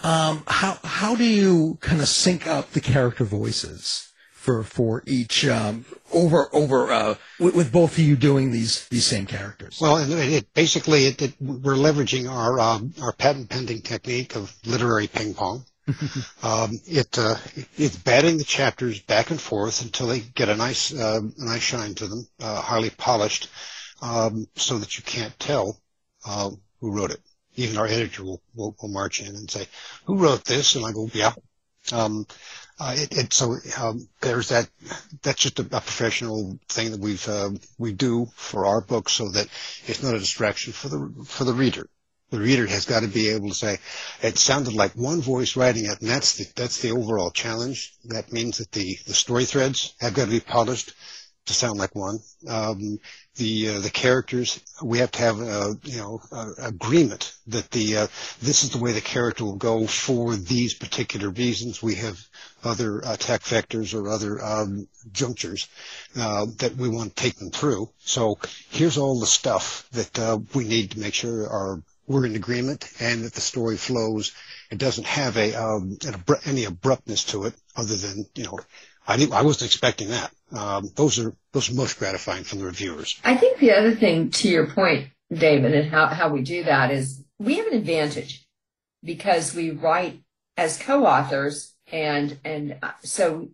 um, 0.03 0.43
how 0.47 0.77
how 0.83 1.15
do 1.15 1.23
you 1.23 1.77
kind 1.81 2.01
of 2.01 2.07
sync 2.07 2.47
up 2.47 2.71
the 2.71 2.81
character 2.81 3.23
voices 3.23 4.11
for 4.33 4.63
for 4.63 5.03
each 5.07 5.45
um, 5.47 5.85
over 6.11 6.53
over 6.53 6.91
uh, 6.91 7.15
with, 7.39 7.55
with 7.55 7.71
both 7.71 7.93
of 7.93 7.99
you 7.99 8.17
doing 8.17 8.51
these 8.51 8.87
these 8.89 9.05
same 9.05 9.25
characters? 9.25 9.79
Well, 9.79 9.97
it, 9.97 10.09
it 10.09 10.53
basically 10.53 11.05
it, 11.05 11.21
it, 11.21 11.33
we're 11.39 11.75
leveraging 11.75 12.29
our 12.29 12.59
um, 12.59 12.93
our 13.01 13.13
patent 13.13 13.49
pending 13.49 13.81
technique 13.81 14.35
of 14.35 14.53
literary 14.65 15.07
ping 15.07 15.33
pong. 15.33 15.65
um, 16.43 16.79
it 16.85 17.17
uh, 17.17 17.35
it's 17.77 17.95
batting 17.95 18.37
the 18.37 18.43
chapters 18.43 18.99
back 19.01 19.31
and 19.31 19.39
forth 19.39 19.81
until 19.81 20.07
they 20.07 20.19
get 20.19 20.49
a 20.49 20.55
nice 20.55 20.93
uh, 20.93 21.21
nice 21.37 21.61
shine 21.61 21.95
to 21.95 22.07
them, 22.07 22.27
uh, 22.41 22.61
highly 22.61 22.89
polished, 22.89 23.49
um, 24.03 24.45
so 24.55 24.77
that 24.77 24.97
you 24.97 25.03
can't 25.03 25.37
tell 25.39 25.79
uh, 26.27 26.51
who 26.81 26.91
wrote 26.91 27.11
it. 27.11 27.21
Even 27.55 27.77
our 27.77 27.87
editor 27.87 28.23
will, 28.23 28.41
will, 28.53 28.75
will 28.81 28.89
march 28.89 29.21
in 29.21 29.35
and 29.35 29.49
say, 29.49 29.67
"Who 30.05 30.17
wrote 30.17 30.43
this?" 30.43 30.75
And 30.75 30.85
I 30.85 30.91
go, 30.91 31.09
"Yeah." 31.13 31.33
Um, 31.91 32.25
uh, 32.79 32.95
it, 32.97 33.17
it, 33.17 33.33
so 33.33 33.55
um, 33.79 34.07
there's 34.21 34.49
that. 34.49 34.69
That's 35.21 35.41
just 35.41 35.59
a, 35.59 35.63
a 35.63 35.81
professional 35.81 36.59
thing 36.67 36.91
that 36.91 36.99
we've 36.99 37.27
uh, 37.27 37.51
we 37.77 37.93
do 37.93 38.27
for 38.35 38.65
our 38.65 38.81
book, 38.81 39.09
so 39.09 39.29
that 39.29 39.47
it's 39.85 40.03
not 40.03 40.15
a 40.15 40.19
distraction 40.19 40.73
for 40.73 40.89
the 40.89 41.25
for 41.25 41.45
the 41.45 41.53
reader 41.53 41.87
the 42.33 42.39
reader 42.39 42.65
has 42.65 42.85
got 42.85 43.01
to 43.01 43.07
be 43.07 43.29
able 43.29 43.49
to 43.49 43.53
say, 43.53 43.77
it 44.23 44.39
sounded 44.39 44.73
like 44.73 44.93
one 44.93 45.21
voice 45.21 45.55
writing 45.55 45.85
it, 45.85 46.01
and 46.01 46.09
that's 46.09 46.37
the, 46.37 46.47
that's 46.55 46.81
the 46.81 46.89
overall 46.89 47.29
challenge. 47.29 47.93
That 48.05 48.33
means 48.33 48.57
that 48.57 48.71
the, 48.71 48.97
the 49.05 49.13
story 49.13 49.45
threads 49.45 49.93
have 49.99 50.15
got 50.15 50.25
to 50.25 50.31
be 50.31 50.39
polished 50.39 50.93
to 51.45 51.53
sound 51.53 51.77
like 51.77 51.93
one. 51.93 52.17
Um, 52.47 52.99
the 53.35 53.69
uh, 53.69 53.79
the 53.79 53.89
characters 53.89 54.59
we 54.81 54.99
have 54.99 55.11
to 55.11 55.19
have 55.19 55.39
a 55.39 55.75
you 55.83 55.97
know 55.97 56.21
a, 56.31 56.67
agreement 56.67 57.33
that 57.47 57.69
the 57.71 57.97
uh, 57.97 58.07
this 58.41 58.63
is 58.63 58.69
the 58.69 58.77
way 58.77 58.91
the 58.91 59.01
character 59.01 59.43
will 59.43 59.55
go 59.55 59.87
for 59.87 60.35
these 60.35 60.73
particular 60.73 61.29
reasons. 61.29 61.81
We 61.81 61.95
have 61.95 62.19
other 62.63 62.99
attack 62.99 63.41
vectors 63.41 63.93
or 63.93 64.09
other 64.09 64.43
um, 64.43 64.87
junctures 65.11 65.67
uh, 66.15 66.45
that 66.57 66.75
we 66.75 66.89
want 66.89 67.15
to 67.15 67.21
take 67.23 67.35
them 67.35 67.49
through. 67.51 67.89
So 67.99 68.37
here's 68.69 68.97
all 68.97 69.19
the 69.19 69.25
stuff 69.25 69.87
that 69.91 70.19
uh, 70.19 70.39
we 70.53 70.65
need 70.65 70.91
to 70.91 70.99
make 70.99 71.13
sure 71.13 71.49
our 71.49 71.81
we're 72.05 72.25
in 72.25 72.35
agreement 72.35 72.89
and 72.99 73.23
that 73.23 73.33
the 73.33 73.41
story 73.41 73.77
flows. 73.77 74.33
It 74.69 74.77
doesn't 74.77 75.07
have 75.07 75.37
a 75.37 75.53
um, 75.53 75.97
abru- 76.01 76.47
any 76.47 76.65
abruptness 76.65 77.23
to 77.25 77.45
it, 77.45 77.53
other 77.75 77.95
than 77.95 78.25
you 78.35 78.43
know, 78.43 78.59
I 79.07 79.17
didn't, 79.17 79.33
I 79.33 79.41
wasn't 79.41 79.69
expecting 79.69 80.09
that. 80.09 80.31
Um, 80.51 80.89
those 80.95 81.19
are 81.19 81.33
those 81.51 81.69
are 81.69 81.73
most 81.73 81.99
gratifying 81.99 82.43
from 82.43 82.59
the 82.59 82.65
reviewers. 82.65 83.19
I 83.23 83.35
think 83.35 83.59
the 83.59 83.71
other 83.71 83.95
thing 83.95 84.29
to 84.31 84.47
your 84.47 84.67
point, 84.67 85.09
David, 85.31 85.73
and 85.73 85.89
how 85.89 86.07
how 86.07 86.29
we 86.29 86.41
do 86.41 86.63
that 86.63 86.91
is 86.91 87.23
we 87.39 87.57
have 87.57 87.67
an 87.67 87.73
advantage 87.73 88.45
because 89.03 89.53
we 89.53 89.71
write 89.71 90.21
as 90.57 90.77
co-authors, 90.77 91.73
and 91.91 92.39
and 92.45 92.79
so 93.03 93.49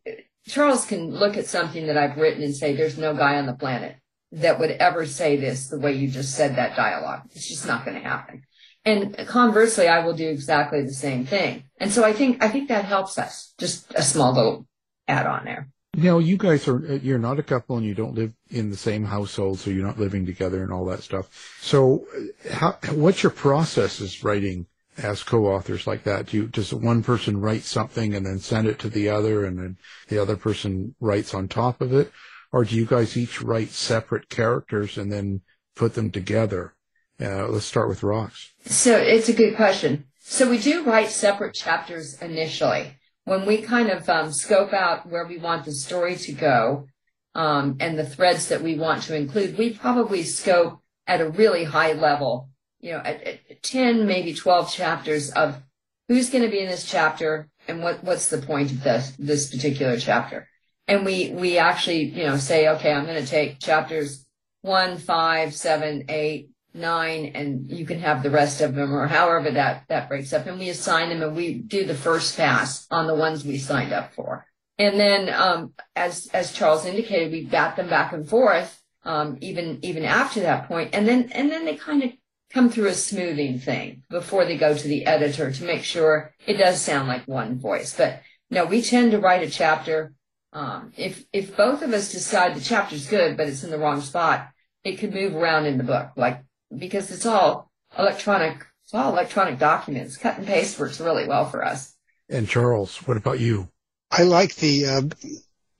Charles 0.47 0.85
can 0.85 1.11
look 1.11 1.37
at 1.37 1.47
something 1.47 1.87
that 1.87 1.97
I've 1.97 2.17
written 2.17 2.43
and 2.43 2.55
say, 2.55 2.75
"There's 2.75 2.97
no 2.97 3.15
guy 3.15 3.37
on 3.37 3.45
the 3.45 3.53
planet." 3.53 3.95
that 4.31 4.59
would 4.59 4.71
ever 4.71 5.05
say 5.05 5.37
this 5.37 5.67
the 5.67 5.79
way 5.79 5.93
you 5.93 6.09
just 6.09 6.35
said 6.35 6.55
that 6.55 6.75
dialogue. 6.75 7.21
It's 7.31 7.47
just 7.47 7.65
not 7.65 7.85
going 7.85 8.01
to 8.01 8.07
happen. 8.07 8.43
And 8.85 9.17
conversely, 9.27 9.87
I 9.87 10.05
will 10.05 10.13
do 10.13 10.29
exactly 10.29 10.83
the 10.83 10.93
same 10.93 11.25
thing. 11.25 11.63
And 11.77 11.91
so 11.91 12.03
I 12.03 12.13
think, 12.13 12.43
I 12.43 12.47
think 12.47 12.69
that 12.69 12.85
helps 12.85 13.17
us. 13.17 13.53
Just 13.59 13.91
a 13.95 14.01
small 14.01 14.33
little 14.33 14.67
add 15.09 15.25
on 15.25 15.45
there. 15.45 15.69
Now, 15.95 16.19
you 16.19 16.37
guys 16.37 16.67
are, 16.67 16.97
you're 16.97 17.19
not 17.19 17.39
a 17.39 17.43
couple 17.43 17.75
and 17.75 17.85
you 17.85 17.95
don't 17.95 18.15
live 18.15 18.31
in 18.49 18.69
the 18.69 18.77
same 18.77 19.03
household, 19.03 19.59
so 19.59 19.71
you're 19.71 19.85
not 19.85 19.99
living 19.99 20.25
together 20.25 20.63
and 20.63 20.71
all 20.71 20.85
that 20.85 21.03
stuff. 21.03 21.57
So 21.61 22.05
how, 22.51 22.77
what's 22.91 23.23
your 23.23 23.31
process 23.31 23.99
as 23.99 24.23
writing 24.23 24.67
as 24.97 25.23
co-authors 25.23 25.87
like 25.87 26.03
that? 26.03 26.27
Do 26.27 26.37
you, 26.37 26.47
does 26.47 26.73
one 26.73 27.03
person 27.03 27.41
write 27.41 27.63
something 27.63 28.13
and 28.13 28.25
then 28.25 28.39
send 28.39 28.67
it 28.67 28.79
to 28.79 28.89
the 28.89 29.09
other 29.09 29.45
and 29.45 29.57
then 29.57 29.77
the 30.09 30.19
other 30.19 30.37
person 30.37 30.95
writes 30.99 31.33
on 31.33 31.47
top 31.47 31.81
of 31.81 31.91
it? 31.91 32.11
or 32.51 32.65
do 32.65 32.75
you 32.75 32.85
guys 32.85 33.17
each 33.17 33.41
write 33.41 33.69
separate 33.69 34.29
characters 34.29 34.97
and 34.97 35.11
then 35.11 35.41
put 35.75 35.93
them 35.93 36.11
together? 36.11 36.73
Uh, 37.21 37.47
let's 37.47 37.65
start 37.65 37.89
with 37.89 38.01
Rox. 38.01 38.47
So 38.65 38.97
it's 38.97 39.29
a 39.29 39.33
good 39.33 39.55
question. 39.55 40.05
So 40.19 40.49
we 40.49 40.57
do 40.57 40.83
write 40.83 41.09
separate 41.09 41.53
chapters 41.53 42.21
initially. 42.21 42.95
When 43.29 43.45
we 43.45 43.61
kind 43.61 43.91
of 43.91 44.09
um, 44.09 44.33
scope 44.33 44.73
out 44.73 45.07
where 45.07 45.27
we 45.27 45.37
want 45.37 45.65
the 45.65 45.71
story 45.71 46.15
to 46.15 46.31
go 46.31 46.87
um, 47.35 47.77
and 47.79 47.95
the 47.95 48.03
threads 48.03 48.47
that 48.47 48.63
we 48.63 48.73
want 48.73 49.03
to 49.03 49.15
include, 49.15 49.55
we 49.55 49.71
probably 49.71 50.23
scope 50.23 50.79
at 51.05 51.21
a 51.21 51.29
really 51.29 51.63
high 51.63 51.93
level, 51.93 52.49
you 52.79 52.91
know, 52.91 52.97
at, 52.97 53.21
at 53.21 53.61
10, 53.61 54.07
maybe 54.07 54.33
12 54.33 54.73
chapters 54.73 55.29
of 55.29 55.61
who's 56.07 56.31
going 56.31 56.43
to 56.43 56.49
be 56.49 56.59
in 56.59 56.69
this 56.69 56.89
chapter 56.89 57.47
and 57.67 57.83
what, 57.83 58.03
what's 58.03 58.29
the 58.29 58.39
point 58.39 58.71
of 58.71 58.83
this, 58.83 59.13
this 59.19 59.51
particular 59.51 59.99
chapter. 59.99 60.47
And 60.87 61.05
we 61.05 61.29
we 61.29 61.59
actually 61.59 62.05
you 62.05 62.23
know 62.23 62.37
say 62.37 62.67
okay 62.67 62.91
i'm 62.91 63.05
going 63.05 63.23
to 63.23 63.29
take 63.29 63.59
chapters 63.59 64.25
one 64.61 64.97
five 64.97 65.53
seven 65.53 66.05
eight 66.09 66.49
nine 66.73 67.31
and 67.35 67.69
you 67.69 67.85
can 67.85 67.99
have 67.99 68.23
the 68.23 68.29
rest 68.29 68.61
of 68.61 68.75
them 68.75 68.93
or 68.93 69.07
however 69.07 69.51
that 69.51 69.85
that 69.87 70.07
breaks 70.07 70.33
up. 70.33 70.45
And 70.45 70.59
we 70.59 70.69
assign 70.69 71.09
them 71.09 71.21
and 71.21 71.35
we 71.35 71.53
do 71.55 71.85
the 71.85 71.95
first 71.95 72.37
pass 72.37 72.87
on 72.91 73.07
the 73.07 73.15
ones 73.15 73.43
we 73.43 73.57
signed 73.57 73.93
up 73.93 74.13
for. 74.13 74.45
And 74.77 74.99
then 74.99 75.29
um, 75.33 75.73
as 75.95 76.27
as 76.33 76.53
charles 76.53 76.85
indicated 76.85 77.31
we 77.31 77.45
bat 77.45 77.75
them 77.75 77.89
back 77.89 78.13
and 78.13 78.27
forth 78.27 78.81
um, 79.03 79.37
even 79.41 79.79
even 79.81 80.05
after 80.05 80.41
that 80.41 80.67
point. 80.67 80.91
And 80.93 81.07
then 81.07 81.29
and 81.33 81.51
then 81.51 81.65
they 81.65 81.75
kind 81.75 82.03
of 82.03 82.11
come 82.51 82.69
through 82.69 82.87
a 82.87 82.93
smoothing 82.93 83.59
thing 83.59 84.03
before 84.09 84.45
they 84.45 84.57
go 84.57 84.75
to 84.75 84.87
the 84.87 85.05
editor 85.05 85.51
to 85.51 85.63
make 85.63 85.83
sure 85.83 86.33
it 86.47 86.57
does 86.57 86.81
sound 86.81 87.07
like 87.07 87.27
one 87.27 87.59
voice. 87.59 87.95
But 87.95 88.21
no 88.49 88.65
we 88.65 88.81
tend 88.81 89.11
to 89.11 89.19
write 89.19 89.43
a 89.43 89.49
chapter 89.49 90.13
um, 90.51 90.93
if 90.97 91.25
if 91.31 91.55
both 91.55 91.81
of 91.81 91.93
us 91.93 92.11
decide 92.11 92.55
the 92.55 92.61
chapter's 92.61 93.07
good, 93.07 93.37
but 93.37 93.47
it's 93.47 93.63
in 93.63 93.69
the 93.69 93.77
wrong 93.77 94.01
spot, 94.01 94.49
it 94.83 94.97
could 94.97 95.13
move 95.13 95.35
around 95.35 95.65
in 95.65 95.77
the 95.77 95.83
book, 95.83 96.11
like 96.15 96.43
because 96.75 97.11
it's 97.11 97.25
all 97.25 97.71
electronic. 97.97 98.65
It's 98.85 98.93
all 98.93 99.11
electronic 99.11 99.59
documents. 99.59 100.17
Cut 100.17 100.37
and 100.37 100.47
paste 100.47 100.79
works 100.79 100.99
really 100.99 101.27
well 101.27 101.49
for 101.49 101.63
us. 101.63 101.95
And 102.29 102.47
Charles, 102.47 102.97
what 103.07 103.17
about 103.17 103.39
you? 103.39 103.69
I 104.11 104.23
like 104.23 104.55
the 104.55 104.85
uh, 104.85 105.01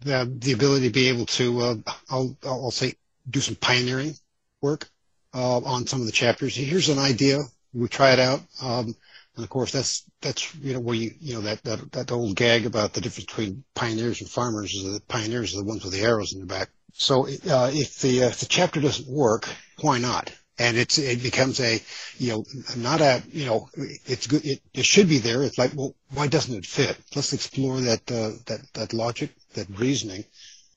the 0.01 0.31
the 0.39 0.51
ability 0.51 0.87
to 0.87 0.93
be 0.93 1.09
able 1.09 1.25
to 1.27 1.59
uh, 1.61 1.75
I'll 2.09 2.37
I'll 2.43 2.71
say 2.71 2.95
do 3.29 3.39
some 3.39 3.55
pioneering 3.55 4.15
work 4.61 4.89
uh, 5.33 5.57
on 5.57 5.87
some 5.87 5.99
of 5.99 6.05
the 6.05 6.11
chapters. 6.11 6.55
Here's 6.55 6.89
an 6.89 6.99
idea. 6.99 7.39
We 7.73 7.87
try 7.87 8.13
it 8.13 8.19
out. 8.19 8.41
Um, 8.61 8.95
and 9.35 9.43
of 9.43 9.49
course, 9.49 9.71
that's 9.71 10.03
that's 10.21 10.53
you 10.55 10.73
know 10.73 10.79
where 10.79 10.95
you 10.95 11.13
you 11.19 11.35
know 11.35 11.41
that 11.41 11.63
that 11.63 11.91
that 11.93 12.11
old 12.11 12.35
gag 12.35 12.65
about 12.65 12.93
the 12.93 13.01
difference 13.01 13.25
between 13.25 13.63
pioneers 13.73 14.21
and 14.21 14.29
farmers 14.29 14.73
is 14.73 14.91
that 14.91 15.07
pioneers 15.07 15.53
are 15.53 15.59
the 15.59 15.65
ones 15.65 15.83
with 15.83 15.93
the 15.93 16.01
arrows 16.01 16.33
in 16.33 16.39
their 16.39 16.59
back. 16.59 16.69
So 16.93 17.25
uh, 17.25 17.71
if 17.73 17.99
the 17.99 18.23
uh, 18.23 18.27
if 18.27 18.39
the 18.39 18.47
chapter 18.47 18.81
doesn't 18.81 19.07
work, 19.07 19.47
why 19.81 19.99
not? 19.99 20.33
And 20.59 20.77
it's 20.77 20.97
it 20.99 21.23
becomes 21.23 21.59
a 21.59 21.81
you 22.17 22.29
know 22.31 22.45
not 22.77 23.01
a 23.01 23.23
you 23.31 23.45
know 23.45 23.69
it's 24.05 24.27
good 24.27 24.45
it, 24.45 24.61
it 24.73 24.85
should 24.85 25.09
be 25.09 25.19
there. 25.19 25.43
It's 25.43 25.57
like 25.57 25.71
well 25.75 25.95
why 26.13 26.27
doesn't 26.27 26.55
it 26.55 26.65
fit? 26.65 26.97
Let's 27.15 27.33
explore 27.33 27.79
that 27.81 28.11
uh, 28.11 28.31
that 28.47 28.61
that 28.73 28.93
logic 28.93 29.31
that 29.53 29.67
reasoning 29.79 30.25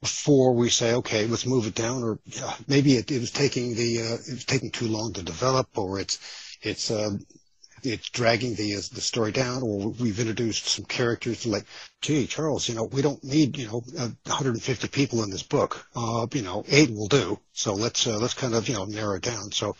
before 0.00 0.52
we 0.52 0.68
say, 0.68 0.94
okay, 0.94 1.26
let's 1.26 1.46
move 1.46 1.66
it 1.66 1.76
down, 1.76 2.02
or 2.02 2.18
uh, 2.42 2.56
maybe 2.66 2.94
it, 2.94 3.10
it 3.10 3.20
was 3.20 3.30
taking 3.30 3.74
the 3.76 4.00
uh, 4.00 4.14
it 4.14 4.34
was 4.34 4.44
taking 4.44 4.70
too 4.70 4.88
long 4.88 5.12
to 5.12 5.22
develop, 5.22 5.68
or 5.78 6.00
it's 6.00 6.18
it's 6.62 6.90
um, 6.90 7.24
it's 7.82 8.10
dragging 8.10 8.54
the 8.54 8.74
the 8.92 9.00
story 9.00 9.32
down, 9.32 9.62
or 9.62 9.90
we've 9.90 10.20
introduced 10.20 10.66
some 10.66 10.84
characters 10.84 11.46
like, 11.46 11.64
gee, 12.00 12.26
Charles, 12.26 12.68
you 12.68 12.74
know, 12.74 12.84
we 12.84 13.02
don't 13.02 13.22
need 13.24 13.58
you 13.58 13.66
know 13.66 13.80
150 13.80 14.88
people 14.88 15.22
in 15.22 15.30
this 15.30 15.42
book. 15.42 15.86
Uh, 15.94 16.26
you 16.32 16.42
know, 16.42 16.64
eight 16.68 16.90
will 16.90 17.08
do. 17.08 17.38
So 17.52 17.74
let's 17.74 18.06
uh, 18.06 18.18
let's 18.18 18.34
kind 18.34 18.54
of 18.54 18.68
you 18.68 18.74
know 18.74 18.84
narrow 18.84 19.16
it 19.16 19.22
down. 19.22 19.52
So 19.52 19.76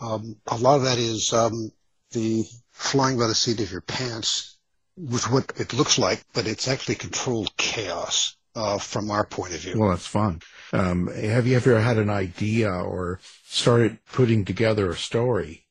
um, 0.00 0.36
a 0.46 0.56
lot 0.56 0.76
of 0.76 0.84
that 0.84 0.98
is 0.98 1.32
um, 1.32 1.70
the 2.12 2.44
flying 2.72 3.18
by 3.18 3.26
the 3.26 3.34
seat 3.34 3.60
of 3.60 3.70
your 3.72 3.80
pants 3.80 4.58
with 4.96 5.30
what 5.30 5.52
it 5.56 5.72
looks 5.72 5.98
like, 5.98 6.24
but 6.32 6.46
it's 6.46 6.68
actually 6.68 6.94
controlled 6.96 7.56
chaos. 7.56 8.36
uh, 8.56 8.78
from 8.78 9.10
our 9.10 9.24
point 9.26 9.54
of 9.54 9.60
view. 9.60 9.78
Well, 9.78 9.90
that's 9.90 10.06
fun. 10.06 10.40
Um, 10.72 11.08
have 11.08 11.46
you 11.46 11.56
ever 11.56 11.78
had 11.78 11.98
an 11.98 12.08
idea 12.10 12.70
or 12.70 13.20
started 13.44 13.98
putting 14.12 14.44
together 14.46 14.90
a 14.90 14.96
story 14.96 15.65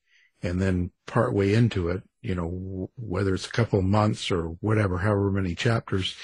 and 0.45 0.61
then 0.61 0.91
part 1.07 1.33
way 1.33 1.53
into 1.53 1.89
it, 1.89 2.03
you 2.21 2.35
know, 2.35 2.89
whether 2.95 3.33
it's 3.33 3.47
a 3.47 3.51
couple 3.51 3.79
of 3.79 3.85
months 3.85 4.31
or 4.31 4.49
whatever, 4.61 4.97
however 4.99 5.31
many 5.31 5.55
chapters, 5.55 6.15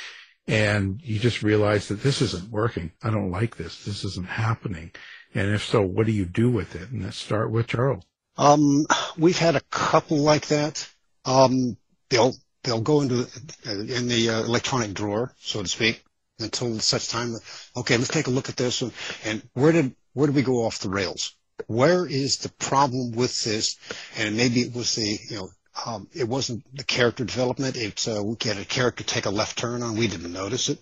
and 0.47 1.01
you 1.03 1.19
just 1.19 1.43
realize 1.43 1.87
that 1.87 2.03
this 2.03 2.21
isn't 2.21 2.49
working. 2.49 2.91
I 3.03 3.09
don't 3.09 3.31
like 3.31 3.57
this. 3.57 3.85
This 3.85 4.03
isn't 4.03 4.27
happening. 4.27 4.91
And 5.33 5.53
if 5.53 5.65
so, 5.65 5.81
what 5.81 6.05
do 6.05 6.11
you 6.11 6.25
do 6.25 6.49
with 6.49 6.75
it? 6.75 6.89
And 6.91 7.03
let's 7.03 7.17
start 7.17 7.51
with 7.51 7.67
Charles. 7.67 8.03
Um, 8.37 8.85
we've 9.17 9.37
had 9.37 9.55
a 9.55 9.61
couple 9.69 10.17
like 10.17 10.47
that. 10.47 10.87
Um, 11.25 11.77
they'll 12.09 12.33
they'll 12.63 12.81
go 12.81 13.01
into 13.01 13.27
uh, 13.67 13.71
in 13.71 14.07
the 14.07 14.29
uh, 14.29 14.43
electronic 14.43 14.93
drawer, 14.93 15.33
so 15.39 15.61
to 15.61 15.67
speak, 15.67 16.03
until 16.39 16.79
such 16.79 17.09
time. 17.09 17.33
That, 17.33 17.41
okay, 17.77 17.97
let's 17.97 18.09
take 18.09 18.27
a 18.27 18.31
look 18.31 18.49
at 18.49 18.57
this 18.57 18.81
and, 18.81 18.91
and 19.23 19.41
where 19.53 19.71
did 19.71 19.95
where 20.13 20.27
did 20.27 20.35
we 20.35 20.41
go 20.41 20.65
off 20.65 20.79
the 20.79 20.89
rails? 20.89 21.35
Where 21.67 22.05
is 22.05 22.37
the 22.37 22.49
problem 22.49 23.11
with 23.11 23.43
this? 23.43 23.77
And 24.17 24.37
maybe 24.37 24.61
it 24.61 24.73
was 24.73 24.95
the 24.95 25.19
you 25.29 25.37
know 25.37 25.49
um, 25.85 26.07
it 26.13 26.27
wasn't 26.27 26.63
the 26.75 26.83
character 26.83 27.23
development. 27.23 27.75
It's 27.77 28.07
uh, 28.07 28.21
we 28.23 28.35
had 28.43 28.57
a 28.57 28.65
character 28.65 29.03
take 29.03 29.25
a 29.25 29.29
left 29.29 29.57
turn 29.57 29.83
on. 29.83 29.97
We 29.97 30.07
didn't 30.07 30.33
notice 30.33 30.69
it. 30.69 30.79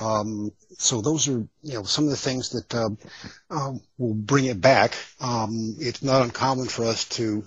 Um, 0.00 0.52
so 0.78 1.00
those 1.00 1.28
are, 1.28 1.46
you 1.62 1.74
know, 1.74 1.84
some 1.84 2.04
of 2.04 2.10
the 2.10 2.16
things 2.16 2.50
that 2.50 2.74
uh, 2.74 2.90
um, 3.50 3.80
will 3.98 4.14
bring 4.14 4.46
it 4.46 4.60
back. 4.60 4.94
Um, 5.20 5.76
it's 5.78 6.02
not 6.02 6.22
uncommon 6.22 6.68
for 6.68 6.84
us 6.84 7.04
to 7.10 7.44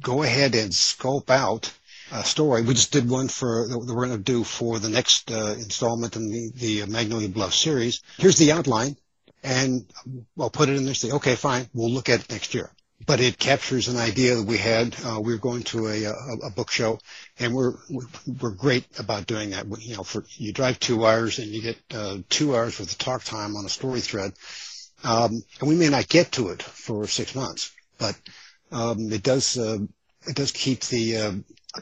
go 0.00 0.22
ahead 0.22 0.54
and 0.54 0.74
scope 0.74 1.30
out 1.30 1.72
a 2.12 2.24
story. 2.24 2.62
We 2.62 2.74
just 2.74 2.92
did 2.92 3.08
one 3.08 3.28
for 3.28 3.68
that 3.68 3.78
we're 3.78 4.06
going 4.06 4.10
to 4.10 4.18
do 4.18 4.44
for 4.44 4.78
the 4.78 4.88
next 4.88 5.30
uh, 5.30 5.54
installment 5.56 6.16
in 6.16 6.30
the, 6.30 6.50
the 6.56 6.86
Magnolia 6.86 7.28
Bluff 7.28 7.54
series. 7.54 8.02
Here's 8.18 8.36
the 8.36 8.52
outline, 8.52 8.96
and 9.44 9.86
I'll 10.38 10.50
put 10.50 10.68
it 10.68 10.76
in 10.76 10.84
there. 10.84 10.94
Say, 10.94 11.12
okay, 11.12 11.36
fine, 11.36 11.68
we'll 11.72 11.90
look 11.90 12.08
at 12.08 12.20
it 12.20 12.30
next 12.30 12.54
year 12.54 12.72
but 13.06 13.20
it 13.20 13.38
captures 13.38 13.88
an 13.88 13.96
idea 13.96 14.36
that 14.36 14.46
we 14.46 14.56
had. 14.56 14.96
Uh, 15.04 15.20
we 15.20 15.32
were 15.32 15.38
going 15.38 15.62
to 15.62 15.86
a, 15.88 16.04
a, 16.04 16.46
a, 16.46 16.50
book 16.50 16.70
show, 16.70 16.98
and 17.38 17.54
we're 17.54 17.74
we're 18.40 18.50
great 18.50 18.86
about 18.98 19.26
doing 19.26 19.50
that. 19.50 19.66
You 19.80 19.96
know, 19.96 20.02
for 20.02 20.24
you 20.36 20.52
drive 20.52 20.78
two 20.80 21.04
hours 21.04 21.38
and 21.38 21.48
you 21.48 21.62
get 21.62 21.78
uh, 21.92 22.18
two 22.28 22.54
hours 22.56 22.78
worth 22.78 22.92
of 22.92 22.98
talk 22.98 23.24
time 23.24 23.56
on 23.56 23.64
a 23.64 23.68
story 23.68 24.00
thread, 24.00 24.32
um, 25.02 25.42
and 25.60 25.68
we 25.68 25.74
may 25.74 25.88
not 25.88 26.08
get 26.08 26.32
to 26.32 26.50
it 26.50 26.62
for 26.62 27.06
six 27.06 27.34
months, 27.34 27.72
but 27.98 28.18
um, 28.72 29.12
it 29.12 29.22
does 29.22 29.58
uh, 29.58 29.78
it 30.26 30.36
does 30.36 30.52
keep 30.52 30.80
the 30.80 31.16
uh, 31.16 31.32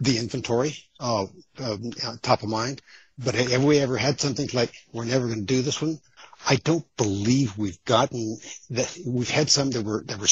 the 0.00 0.19
inventory 0.19 0.76
uh, 0.99 1.26
um, 1.59 1.90
top 2.23 2.42
of 2.42 2.49
mind. 2.49 2.81
But 3.19 3.35
have 3.35 3.62
we 3.62 3.78
ever 3.78 3.99
had 3.99 4.21
something 4.21 4.49
like 4.54 4.73
we're 4.92 5.04
never 5.04 5.26
going 5.26 5.40
to 5.40 5.45
do 5.45 5.62
this 5.62 5.81
one? 5.81 6.00
I 6.49 6.56
don't 6.56 6.84
believe 6.96 7.56
we've 7.56 7.82
gotten 7.84 8.38
that. 8.70 8.96
We've 9.06 9.30
had 9.30 9.50
some 9.50 9.70
that 9.70 9.84
were 9.84 10.04
that 10.06 10.18
were 10.18 10.26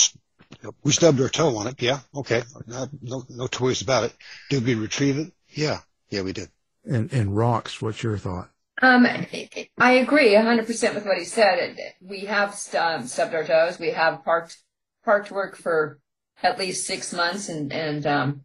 we 0.82 0.92
stubbed 0.92 1.20
our 1.20 1.28
toe 1.28 1.56
on 1.56 1.68
it. 1.68 1.80
Yeah. 1.80 2.00
Okay. 2.14 2.42
No, 2.66 3.24
no 3.28 3.46
two 3.46 3.64
ways 3.64 3.82
about 3.82 4.04
it. 4.04 4.14
Did 4.48 4.64
we 4.64 4.74
retrieve 4.74 5.18
it? 5.18 5.32
Yeah. 5.48 5.80
Yeah, 6.10 6.22
we 6.22 6.32
did. 6.32 6.48
And, 6.84 7.12
and 7.12 7.30
Rox, 7.30 7.80
what's 7.80 8.02
your 8.02 8.18
thought? 8.18 8.50
Um, 8.82 9.06
I 9.78 9.92
agree 9.92 10.32
100% 10.32 10.94
with 10.94 11.04
what 11.04 11.18
he 11.18 11.24
said. 11.24 11.76
We 12.00 12.20
have 12.20 12.58
um, 12.76 13.06
stubbed 13.06 13.34
our 13.34 13.44
toes. 13.44 13.78
We 13.78 13.90
have 13.90 14.24
parked, 14.24 14.58
parked 15.04 15.30
work 15.30 15.56
for 15.56 15.98
at 16.42 16.58
least 16.58 16.86
six 16.86 17.12
months. 17.12 17.48
And, 17.48 17.72
and, 17.72 18.06
um, 18.06 18.44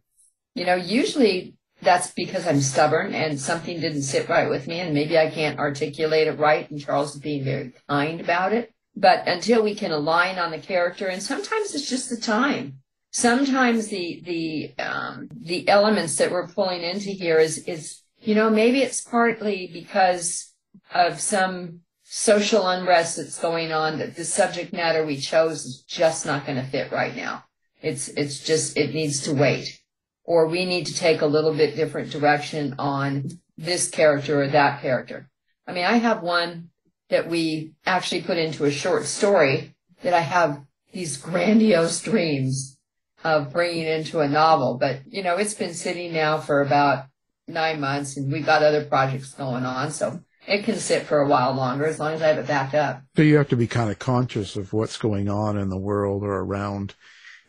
you 0.54 0.66
know, 0.66 0.74
usually 0.74 1.54
that's 1.82 2.10
because 2.12 2.46
I'm 2.46 2.60
stubborn 2.60 3.14
and 3.14 3.38
something 3.38 3.80
didn't 3.80 4.02
sit 4.02 4.28
right 4.28 4.48
with 4.48 4.66
me 4.66 4.80
and 4.80 4.94
maybe 4.94 5.18
I 5.18 5.30
can't 5.30 5.58
articulate 5.58 6.26
it 6.26 6.38
right. 6.38 6.68
And 6.70 6.80
Charles 6.80 7.14
is 7.14 7.20
being 7.20 7.44
very 7.44 7.72
kind 7.88 8.20
about 8.20 8.52
it. 8.52 8.72
But 8.96 9.28
until 9.28 9.62
we 9.62 9.74
can 9.74 9.92
align 9.92 10.38
on 10.38 10.50
the 10.50 10.58
character, 10.58 11.06
and 11.06 11.22
sometimes 11.22 11.74
it's 11.74 11.88
just 11.88 12.08
the 12.08 12.16
time. 12.16 12.78
Sometimes 13.10 13.88
the 13.88 14.22
the 14.24 14.82
um, 14.82 15.28
the 15.38 15.68
elements 15.68 16.16
that 16.16 16.30
we're 16.30 16.48
pulling 16.48 16.82
into 16.82 17.10
here 17.10 17.38
is 17.38 17.58
is 17.58 18.00
you 18.20 18.34
know 18.34 18.48
maybe 18.48 18.80
it's 18.80 19.02
partly 19.02 19.70
because 19.70 20.54
of 20.94 21.20
some 21.20 21.80
social 22.04 22.66
unrest 22.68 23.16
that's 23.16 23.38
going 23.38 23.72
on 23.72 23.98
that 23.98 24.16
the 24.16 24.24
subject 24.24 24.72
matter 24.72 25.04
we 25.04 25.16
chose 25.16 25.64
is 25.64 25.82
just 25.82 26.24
not 26.24 26.46
going 26.46 26.56
to 26.56 26.64
fit 26.64 26.90
right 26.90 27.14
now. 27.14 27.44
It's 27.82 28.08
it's 28.08 28.40
just 28.40 28.76
it 28.78 28.94
needs 28.94 29.20
to 29.22 29.34
wait, 29.34 29.80
or 30.26 30.48
we 30.48 30.66
need 30.66 30.86
to 30.86 30.94
take 30.94 31.22
a 31.22 31.26
little 31.26 31.54
bit 31.54 31.76
different 31.76 32.10
direction 32.10 32.74
on 32.78 33.30
this 33.56 33.88
character 33.88 34.42
or 34.42 34.48
that 34.48 34.82
character. 34.82 35.30
I 35.66 35.72
mean, 35.72 35.84
I 35.84 35.96
have 35.96 36.22
one 36.22 36.70
that 37.08 37.28
we 37.28 37.72
actually 37.86 38.22
put 38.22 38.36
into 38.36 38.64
a 38.64 38.70
short 38.70 39.04
story 39.04 39.74
that 40.02 40.12
I 40.12 40.20
have 40.20 40.60
these 40.92 41.16
grandiose 41.16 42.00
dreams 42.00 42.76
of 43.24 43.52
bringing 43.52 43.86
into 43.86 44.20
a 44.20 44.28
novel. 44.28 44.76
But, 44.78 45.00
you 45.06 45.22
know, 45.22 45.36
it's 45.36 45.54
been 45.54 45.74
sitting 45.74 46.12
now 46.12 46.38
for 46.38 46.60
about 46.60 47.06
nine 47.48 47.80
months 47.80 48.16
and 48.16 48.30
we've 48.32 48.44
got 48.44 48.62
other 48.62 48.84
projects 48.84 49.32
going 49.34 49.64
on. 49.64 49.92
So 49.92 50.20
it 50.46 50.64
can 50.64 50.76
sit 50.76 51.04
for 51.04 51.20
a 51.20 51.28
while 51.28 51.54
longer 51.54 51.86
as 51.86 52.00
long 52.00 52.14
as 52.14 52.22
I 52.22 52.28
have 52.28 52.38
it 52.38 52.48
backed 52.48 52.74
up. 52.74 53.02
So 53.16 53.22
you 53.22 53.36
have 53.36 53.48
to 53.48 53.56
be 53.56 53.68
kind 53.68 53.90
of 53.90 53.98
conscious 54.00 54.56
of 54.56 54.72
what's 54.72 54.96
going 54.96 55.28
on 55.28 55.56
in 55.56 55.68
the 55.68 55.78
world 55.78 56.24
or 56.24 56.38
around 56.40 56.94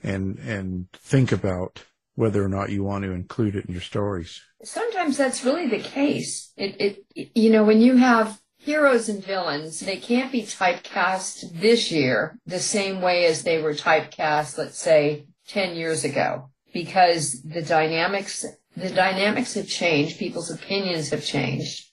and, 0.04 0.38
and 0.40 0.92
think 0.94 1.32
about 1.32 1.84
whether 2.18 2.44
or 2.44 2.50
not 2.50 2.72
you 2.72 2.84
want 2.84 3.04
to 3.04 3.12
include 3.12 3.56
it 3.56 3.66
in 3.66 3.72
your 3.72 3.82
stories. 3.82 4.42
Sometimes 4.64 5.18
that's 5.18 5.46
really 5.46 5.68
the 5.68 5.78
case. 5.78 6.52
It, 6.58 7.06
it, 7.16 7.32
you 7.36 7.52
know, 7.52 7.64
when 7.64 7.80
you 7.80 7.98
have 7.98 8.42
heroes 8.58 9.08
and 9.08 9.24
villains, 9.24 9.82
they 9.82 9.98
can't 9.98 10.32
be 10.32 10.42
typecast 10.42 11.52
this 11.54 11.92
year 11.92 12.40
the 12.48 12.60
same 12.60 13.02
way 13.02 13.26
as 13.26 13.44
they 13.44 13.62
were 13.62 13.76
typecast, 13.76 14.58
let's 14.58 14.80
say, 14.80 15.28
10 15.50 15.76
years 15.76 16.04
ago, 16.04 16.50
because 16.74 17.40
the 17.44 17.62
dynamics, 17.62 18.44
the 18.76 18.90
dynamics 18.90 19.54
have 19.54 19.68
changed, 19.68 20.18
people's 20.18 20.50
opinions 20.50 21.12
have 21.12 21.24
changed. 21.24 21.86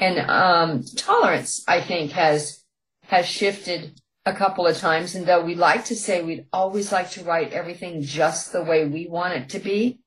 And, 0.00 0.18
um, 0.28 0.82
tolerance, 0.96 1.62
I 1.68 1.80
think, 1.80 2.10
has, 2.10 2.64
has 3.04 3.24
shifted 3.24 4.00
a 4.26 4.32
couple 4.32 4.66
of 4.66 4.76
times. 4.76 5.14
And 5.14 5.26
though 5.26 5.44
we 5.44 5.54
like 5.54 5.84
to 5.86 5.96
say 5.96 6.22
we'd 6.22 6.46
always 6.52 6.92
like 6.92 7.10
to 7.12 7.24
write 7.24 7.52
everything 7.52 8.02
just 8.02 8.52
the 8.52 8.62
way 8.62 8.86
we 8.86 9.06
want 9.06 9.34
it 9.34 9.48
to 9.50 9.58
be, 9.58 10.00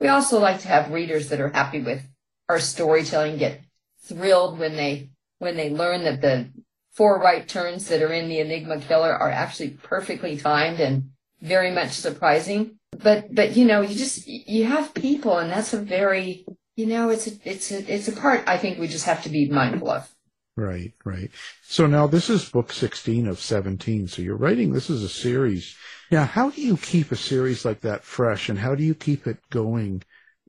we 0.00 0.08
also 0.08 0.38
like 0.38 0.60
to 0.60 0.68
have 0.68 0.92
readers 0.92 1.28
that 1.28 1.40
are 1.40 1.50
happy 1.50 1.80
with 1.80 2.02
our 2.48 2.60
storytelling, 2.60 3.38
get 3.38 3.60
thrilled 4.04 4.58
when 4.58 4.76
they 4.76 5.10
when 5.38 5.56
they 5.56 5.70
learn 5.70 6.04
that 6.04 6.20
the 6.20 6.48
four 6.92 7.20
right 7.20 7.46
turns 7.46 7.88
that 7.88 8.02
are 8.02 8.12
in 8.12 8.28
the 8.28 8.40
Enigma 8.40 8.80
Killer 8.80 9.12
are 9.12 9.30
actually 9.30 9.70
perfectly 9.70 10.36
timed 10.36 10.80
and 10.80 11.10
very 11.40 11.70
much 11.70 11.92
surprising. 11.92 12.78
But, 12.90 13.32
but, 13.32 13.56
you 13.56 13.64
know, 13.64 13.82
you 13.82 13.94
just, 13.94 14.26
you 14.26 14.64
have 14.64 14.94
people 14.94 15.38
and 15.38 15.50
that's 15.50 15.72
a 15.72 15.80
very, 15.80 16.44
you 16.74 16.86
know, 16.86 17.10
it's 17.10 17.28
a, 17.28 17.32
it's 17.44 17.70
a, 17.70 17.94
it's 17.94 18.08
a 18.08 18.12
part 18.12 18.42
I 18.48 18.58
think 18.58 18.78
we 18.78 18.88
just 18.88 19.04
have 19.04 19.22
to 19.22 19.28
be 19.28 19.48
mindful 19.48 19.90
of. 19.90 20.12
Right, 20.58 20.92
right. 21.04 21.30
So 21.62 21.86
now 21.86 22.08
this 22.08 22.28
is 22.28 22.48
book 22.48 22.72
16 22.72 23.28
of 23.28 23.38
17. 23.38 24.08
So 24.08 24.22
you're 24.22 24.36
writing, 24.36 24.72
this 24.72 24.90
is 24.90 25.04
a 25.04 25.08
series. 25.08 25.76
Now, 26.10 26.24
how 26.24 26.50
do 26.50 26.60
you 26.60 26.76
keep 26.76 27.12
a 27.12 27.16
series 27.16 27.64
like 27.64 27.82
that 27.82 28.02
fresh 28.02 28.48
and 28.48 28.58
how 28.58 28.74
do 28.74 28.82
you 28.82 28.94
keep 28.94 29.28
it 29.28 29.38
going 29.50 30.02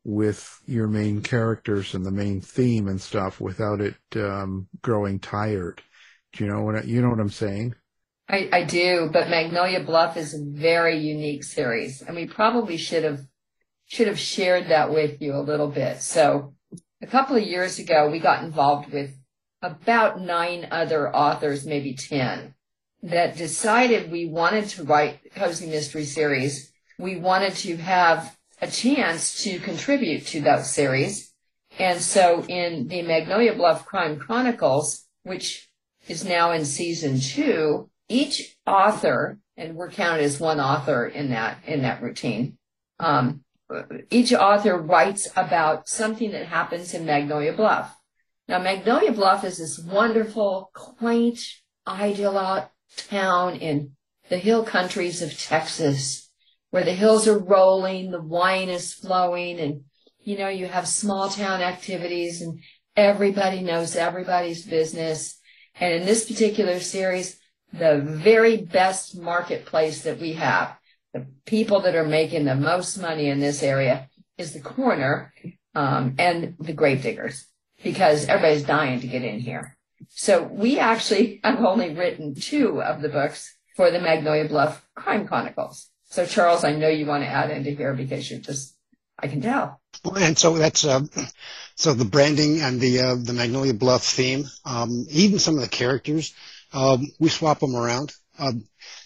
with 0.04 0.62
your 0.66 0.88
main 0.88 1.22
characters 1.22 1.94
and 1.94 2.04
the 2.04 2.12
main 2.12 2.42
theme 2.42 2.88
and 2.88 3.00
stuff 3.00 3.40
without 3.40 3.82
it 3.82 3.96
um, 4.16 4.68
growing 4.82 5.20
tired. 5.20 5.82
Do 6.34 6.44
you 6.44 6.52
know 6.52 6.64
what 6.64 6.76
I, 6.76 6.82
you 6.82 7.02
know 7.02 7.10
what 7.10 7.20
I'm 7.20 7.30
saying? 7.30 7.76
I, 8.28 8.50
I 8.52 8.64
do, 8.64 9.10
but 9.12 9.30
Magnolia 9.30 9.84
Bluff 9.84 10.18
is 10.18 10.34
a 10.34 10.44
very 10.44 10.98
unique 10.98 11.44
series, 11.44 12.02
and 12.02 12.16
we 12.16 12.26
probably 12.26 12.78
should 12.78 13.04
have 13.04 13.22
should 13.86 14.08
have 14.08 14.20
shared 14.20 14.70
that 14.70 14.92
with 14.92 15.22
you 15.22 15.36
a 15.36 15.42
little 15.42 15.70
bit. 15.70 16.02
So, 16.02 16.54
a 17.02 17.08
couple 17.08 17.36
of 17.36 17.44
years 17.44 17.80
ago, 17.80 18.10
we 18.10 18.20
got 18.20 18.44
involved 18.44 18.92
with 18.92 19.19
about 19.62 20.22
nine 20.22 20.68
other 20.72 21.14
authors, 21.14 21.66
maybe 21.66 21.94
ten, 21.94 22.54
that 23.04 23.38
decided 23.38 24.12
we 24.12 24.28
wanted 24.28 24.68
to 24.70 24.84
write 24.84 25.34
cozy 25.36 25.68
mystery 25.68 26.06
series. 26.06 26.72
We 26.98 27.18
wanted 27.18 27.56
to 27.56 27.78
have 27.78 28.38
a 28.62 28.68
chance 28.68 29.44
to 29.44 29.60
contribute 29.60 30.26
to 30.28 30.42
that 30.42 30.66
series. 30.66 31.34
And 31.78 32.02
so 32.02 32.44
in 32.48 32.88
the 32.88 33.04
Magnolia 33.04 33.56
Bluff 33.56 33.86
Crime 33.86 34.18
Chronicles, 34.18 35.06
which 35.24 35.70
is 36.08 36.26
now 36.26 36.52
in 36.52 36.66
season 36.66 37.20
two, 37.20 37.90
each 38.10 38.58
author, 38.66 39.40
and 39.56 39.76
we're 39.76 39.92
counted 39.92 40.24
as 40.24 40.40
one 40.40 40.60
author 40.60 41.06
in 41.06 41.30
that, 41.30 41.60
in 41.66 41.84
that 41.84 42.02
routine, 42.02 42.58
um, 43.00 43.44
each 44.10 44.34
author 44.34 44.76
writes 44.78 45.28
about 45.36 45.88
something 45.88 46.32
that 46.32 46.48
happens 46.48 46.94
in 46.94 47.06
Magnolia 47.06 47.54
Bluff. 47.54 47.96
Now, 48.50 48.58
Magnolia 48.58 49.12
Bluff 49.12 49.44
is 49.44 49.60
this 49.60 49.78
wonderful, 49.78 50.72
quaint, 50.74 51.40
ideal 51.88 52.68
town 52.98 53.58
in 53.58 53.92
the 54.28 54.40
hill 54.40 54.64
countries 54.64 55.22
of 55.22 55.40
Texas 55.40 56.32
where 56.72 56.84
the 56.84 56.94
hills 56.94 57.28
are 57.28 57.38
rolling, 57.38 58.10
the 58.10 58.20
wine 58.20 58.70
is 58.70 58.92
flowing, 58.92 59.60
and 59.60 59.84
you 60.22 60.36
know, 60.36 60.50
you 60.50 60.66
have 60.66 60.88
small 60.88 61.30
town 61.30 61.62
activities 61.62 62.42
and 62.42 62.60
everybody 62.96 63.62
knows 63.62 63.96
everybody's 63.96 64.66
business. 64.66 65.38
And 65.80 65.94
in 65.94 66.08
this 66.08 66.28
particular 66.28 66.80
series, 66.80 67.40
the 67.72 68.02
very 68.04 68.58
best 68.58 69.16
marketplace 69.16 70.02
that 70.02 70.20
we 70.20 70.34
have, 70.34 70.76
the 71.14 71.28
people 71.46 71.82
that 71.82 71.94
are 71.94 72.08
making 72.08 72.46
the 72.46 72.56
most 72.56 72.98
money 72.98 73.28
in 73.28 73.40
this 73.40 73.62
area 73.62 74.10
is 74.40 74.54
the 74.54 74.60
coroner 74.60 75.36
um, 75.76 76.16
and 76.18 76.56
the 76.60 76.74
gravediggers 76.74 77.46
because 77.84 78.26
everybody's 78.26 78.64
dying 78.64 79.00
to 79.02 79.08
get 79.08 79.24
in 79.24 79.40
here. 79.40 79.78
So 80.10 80.44
we 80.44 80.80
actually 80.80 81.40
have 81.44 81.64
only 81.64 81.94
written 81.94 82.36
two 82.36 82.82
of 82.82 83.02
the 83.02 83.10
books 83.10 83.56
for 83.76 83.92
the 83.92 84.00
Magnolia 84.00 84.48
Bluff 84.48 84.86
Crime 84.96 85.28
Chronicles. 85.28 85.90
So 86.10 86.26
Charles, 86.26 86.64
I 86.64 86.74
know 86.74 86.90
you 86.90 87.06
want 87.06 87.24
to 87.24 87.30
add 87.30 87.52
into 87.52 87.72
here 87.72 87.94
because 87.94 88.30
you're 88.30 88.40
just, 88.40 88.76
I 89.18 89.28
can 89.28 89.42
tell. 89.42 89.80
And 90.16 90.38
so 90.38 90.58
that's 90.58 90.86
uh, 90.86 91.02
so 91.76 91.94
the 91.94 92.06
branding 92.06 92.62
and 92.62 92.80
the 92.80 93.00
uh, 93.00 93.16
the 93.16 93.34
Magnolia 93.34 93.74
Bluff 93.74 94.04
theme, 94.04 94.46
um, 94.66 95.06
even 95.10 95.40
some 95.40 95.56
of 95.56 95.62
the 95.62 95.70
characters, 95.70 96.34
um, 96.74 97.08
we 97.20 97.30
swap 97.30 97.60
them 97.60 97.76
around. 97.76 98.14
Um, 98.38 98.66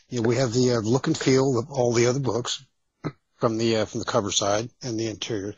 you 0.09 0.21
know, 0.21 0.27
we 0.27 0.35
have 0.35 0.53
the 0.53 0.75
uh, 0.75 0.79
look 0.79 1.07
and 1.07 1.17
feel 1.17 1.57
of 1.57 1.71
all 1.71 1.93
the 1.93 2.07
other 2.07 2.19
books 2.19 2.63
from 3.37 3.57
the 3.57 3.77
uh, 3.77 3.85
from 3.85 3.99
the 3.99 4.05
cover 4.05 4.31
side 4.31 4.69
and 4.81 4.99
the 4.99 5.07
interior, 5.07 5.55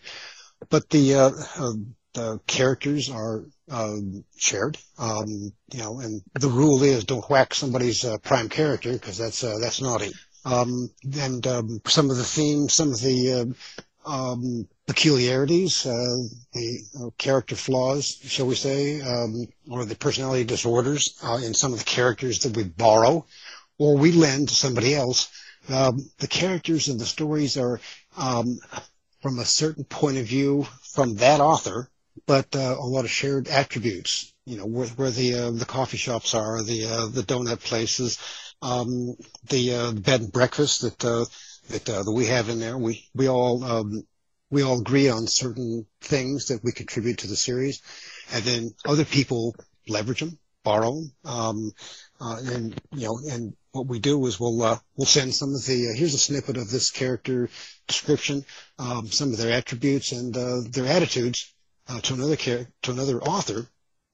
but 0.70 0.90
the 0.90 1.16
uh, 1.16 1.32
uh, 1.58 1.74
the 2.16 2.40
characters 2.48 3.10
are 3.10 3.44
um, 3.70 4.24
shared. 4.38 4.78
Um, 4.98 5.28
you 5.72 5.80
know, 5.80 6.00
and 6.00 6.22
the 6.34 6.48
rule 6.48 6.84
is 6.84 7.04
don't 7.04 7.30
whack 7.30 7.54
somebody's 7.54 8.04
uh, 8.04 8.18
prime 8.18 8.50
character 8.50 8.94
because 8.94 9.18
that's 9.18 9.44
uh, 9.44 9.58
that's 9.62 9.82
naughty. 9.82 10.12
Um, 10.46 10.90
and 11.20 11.46
um, 11.48 11.82
some 11.86 12.10
of 12.10 12.18
the 12.18 12.24
themes, 12.24 12.74
some 12.74 12.92
of 12.92 13.02
the 13.02 13.56
uh, 14.08 14.10
um, 14.10 14.68
peculiarities, 14.86 15.86
uh, 15.86 16.18
the 16.54 17.12
character 17.18 17.56
flaws, 17.56 18.20
shall 18.24 18.46
we 18.46 18.56
say, 18.56 19.02
um, 19.02 19.46
or 19.70 19.86
the 19.86 19.96
personality 19.96 20.44
disorders 20.44 21.18
uh, 21.24 21.40
in 21.44 21.54
some 21.54 21.74
of 21.74 21.80
the 21.80 21.86
characters 21.86 22.40
that 22.40 22.56
we 22.56 22.64
borrow 22.64 23.26
or 23.78 23.98
we 23.98 24.12
lend 24.12 24.50
to 24.50 24.56
somebody 24.56 24.96
else. 24.96 25.30
Um, 25.68 26.10
the 26.20 26.28
characters 26.28 26.88
and 26.88 27.00
the 27.00 27.06
stories 27.06 27.58
are 27.58 27.80
um, 28.18 28.60
from 29.22 29.40
a 29.40 29.46
certain 29.46 29.84
point 29.84 30.18
of 30.18 30.26
view 30.26 30.68
from 30.94 31.16
that 31.16 31.40
author, 31.40 31.90
but 32.26 32.56
uh, 32.56 32.76
a 32.80 32.86
lot 32.86 33.06
of 33.06 33.12
shared 33.12 33.48
attributes. 33.48 34.34
You 34.46 34.58
know, 34.58 34.66
where, 34.66 34.88
where 34.90 35.12
the 35.12 35.34
uh, 35.36 35.52
the 35.52 35.66
coffee 35.66 35.98
shops 35.98 36.34
are, 36.36 36.62
the 36.62 36.86
uh, 36.86 37.06
the 37.08 37.24
donut 37.24 37.64
places, 37.64 38.20
um, 38.62 39.16
the 39.50 39.74
uh, 39.74 39.92
bed 39.92 40.22
and 40.22 40.32
breakfast 40.32 40.82
that 40.82 41.04
uh, 41.04 41.26
that, 41.70 41.90
uh, 41.90 42.04
that 42.04 42.12
we 42.12 42.28
have 42.28 42.50
in 42.50 42.60
there. 42.60 42.78
We 42.78 43.08
we 43.16 43.28
all 43.28 43.64
um, 43.64 44.04
we 44.52 44.62
all 44.62 44.80
agree 44.80 45.10
on 45.10 45.28
certain 45.28 45.86
things 46.02 46.48
that 46.48 46.64
we 46.64 46.72
contribute 46.72 47.20
to 47.20 47.28
the 47.28 47.36
series, 47.36 47.82
and 48.32 48.44
then 48.44 48.76
other 48.86 49.06
people 49.06 49.56
leverage 49.88 50.20
them, 50.20 50.38
borrow 50.64 50.94
them, 50.94 51.12
um, 51.26 51.72
uh, 52.22 52.38
and 52.44 52.80
you 52.94 53.06
know, 53.08 53.20
and 53.28 53.56
what 53.72 53.88
we 53.88 54.00
do 54.00 54.26
is 54.28 54.40
we'll 54.40 54.62
uh, 54.62 54.78
we'll 54.96 55.06
send 55.08 55.34
some 55.34 55.56
of 55.56 55.66
the 55.66 55.90
uh, 55.90 55.98
here's 55.98 56.14
a 56.14 56.20
snippet 56.20 56.58
of 56.58 56.70
this 56.70 56.92
character 56.92 57.50
description, 57.88 58.46
um, 58.78 59.08
some 59.08 59.32
of 59.32 59.38
their 59.38 59.58
attributes 59.58 60.12
and 60.12 60.38
uh, 60.38 60.62
their 60.70 60.86
attitudes 60.86 61.55
uh, 61.88 62.00
to 62.02 62.14
another 62.14 62.36
to 62.36 62.92
another 62.92 63.22
author 63.22 63.68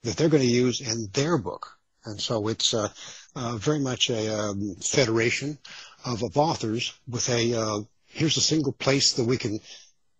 that 0.04 0.18
they're 0.18 0.30
going 0.30 0.44
to 0.44 0.50
use 0.50 0.82
in 0.82 1.10
their 1.14 1.38
book, 1.38 1.78
and 2.06 2.20
so 2.20 2.48
it's 2.48 2.74
uh, 2.74 2.90
uh, 3.36 3.58
very 3.58 3.80
much 3.80 4.10
a 4.10 4.34
um, 4.36 4.76
federation 4.82 5.58
of, 6.06 6.24
of 6.24 6.38
authors 6.38 6.94
with 7.08 7.30
a 7.30 7.54
uh, 7.54 7.80
here's 8.08 8.38
a 8.38 8.42
single 8.42 8.74
place 8.74 9.14
that 9.14 9.26
we 9.26 9.38
can 9.38 9.60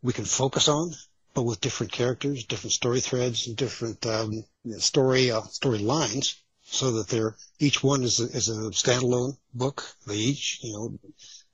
we 0.02 0.14
can 0.14 0.26
focus 0.26 0.68
on, 0.68 0.92
but 1.34 1.44
with 1.44 1.62
different 1.62 1.92
characters, 1.92 2.46
different 2.46 2.74
story 2.74 3.00
threads, 3.00 3.48
and 3.48 3.56
different 3.56 4.06
um, 4.06 4.44
story 4.78 5.32
uh, 5.32 5.42
story 5.42 5.80
lines, 5.80 6.36
so 6.64 6.92
that 6.92 7.08
they're 7.10 7.36
each 7.60 7.84
one 7.84 8.04
is 8.04 8.20
a, 8.20 8.26
is 8.26 8.50
a 8.50 8.72
standalone 8.72 9.38
book. 9.54 9.84
They 10.08 10.16
each 10.16 10.60
you 10.64 10.74
know 10.74 11.00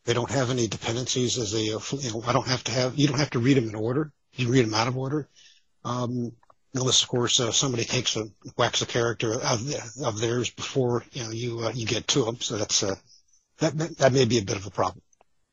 they 0.05 0.13
don't 0.13 0.31
have 0.31 0.49
any 0.49 0.67
dependencies 0.67 1.37
as 1.37 1.53
a 1.53 1.61
you 1.61 2.11
know 2.11 2.23
I 2.25 2.33
don't 2.33 2.47
have 2.47 2.63
to 2.65 2.71
have 2.71 2.97
you 2.97 3.07
don't 3.07 3.19
have 3.19 3.31
to 3.31 3.39
read 3.39 3.57
them 3.57 3.69
in 3.69 3.75
order. 3.75 4.11
You 4.35 4.49
read 4.49 4.65
them 4.65 4.73
out 4.73 4.87
of 4.87 4.97
order. 4.97 5.27
Um, 5.87 6.33
unless 6.73 7.03
of 7.03 7.09
course 7.09 7.39
uh, 7.39 7.51
somebody 7.51 7.85
takes 7.85 8.15
a 8.17 8.25
whacks 8.55 8.81
a 8.81 8.85
character 8.85 9.33
of, 9.33 9.73
of 10.03 10.19
theirs 10.19 10.49
before 10.49 11.03
you 11.13 11.23
know 11.23 11.31
you 11.31 11.59
uh, 11.61 11.71
you 11.73 11.85
get 11.85 12.07
to 12.09 12.25
them. 12.25 12.39
So 12.41 12.57
that's 12.57 12.83
uh, 12.83 12.95
that 13.59 13.77
that 13.97 14.13
may 14.13 14.25
be 14.25 14.39
a 14.39 14.43
bit 14.43 14.57
of 14.57 14.65
a 14.65 14.71
problem, 14.71 15.01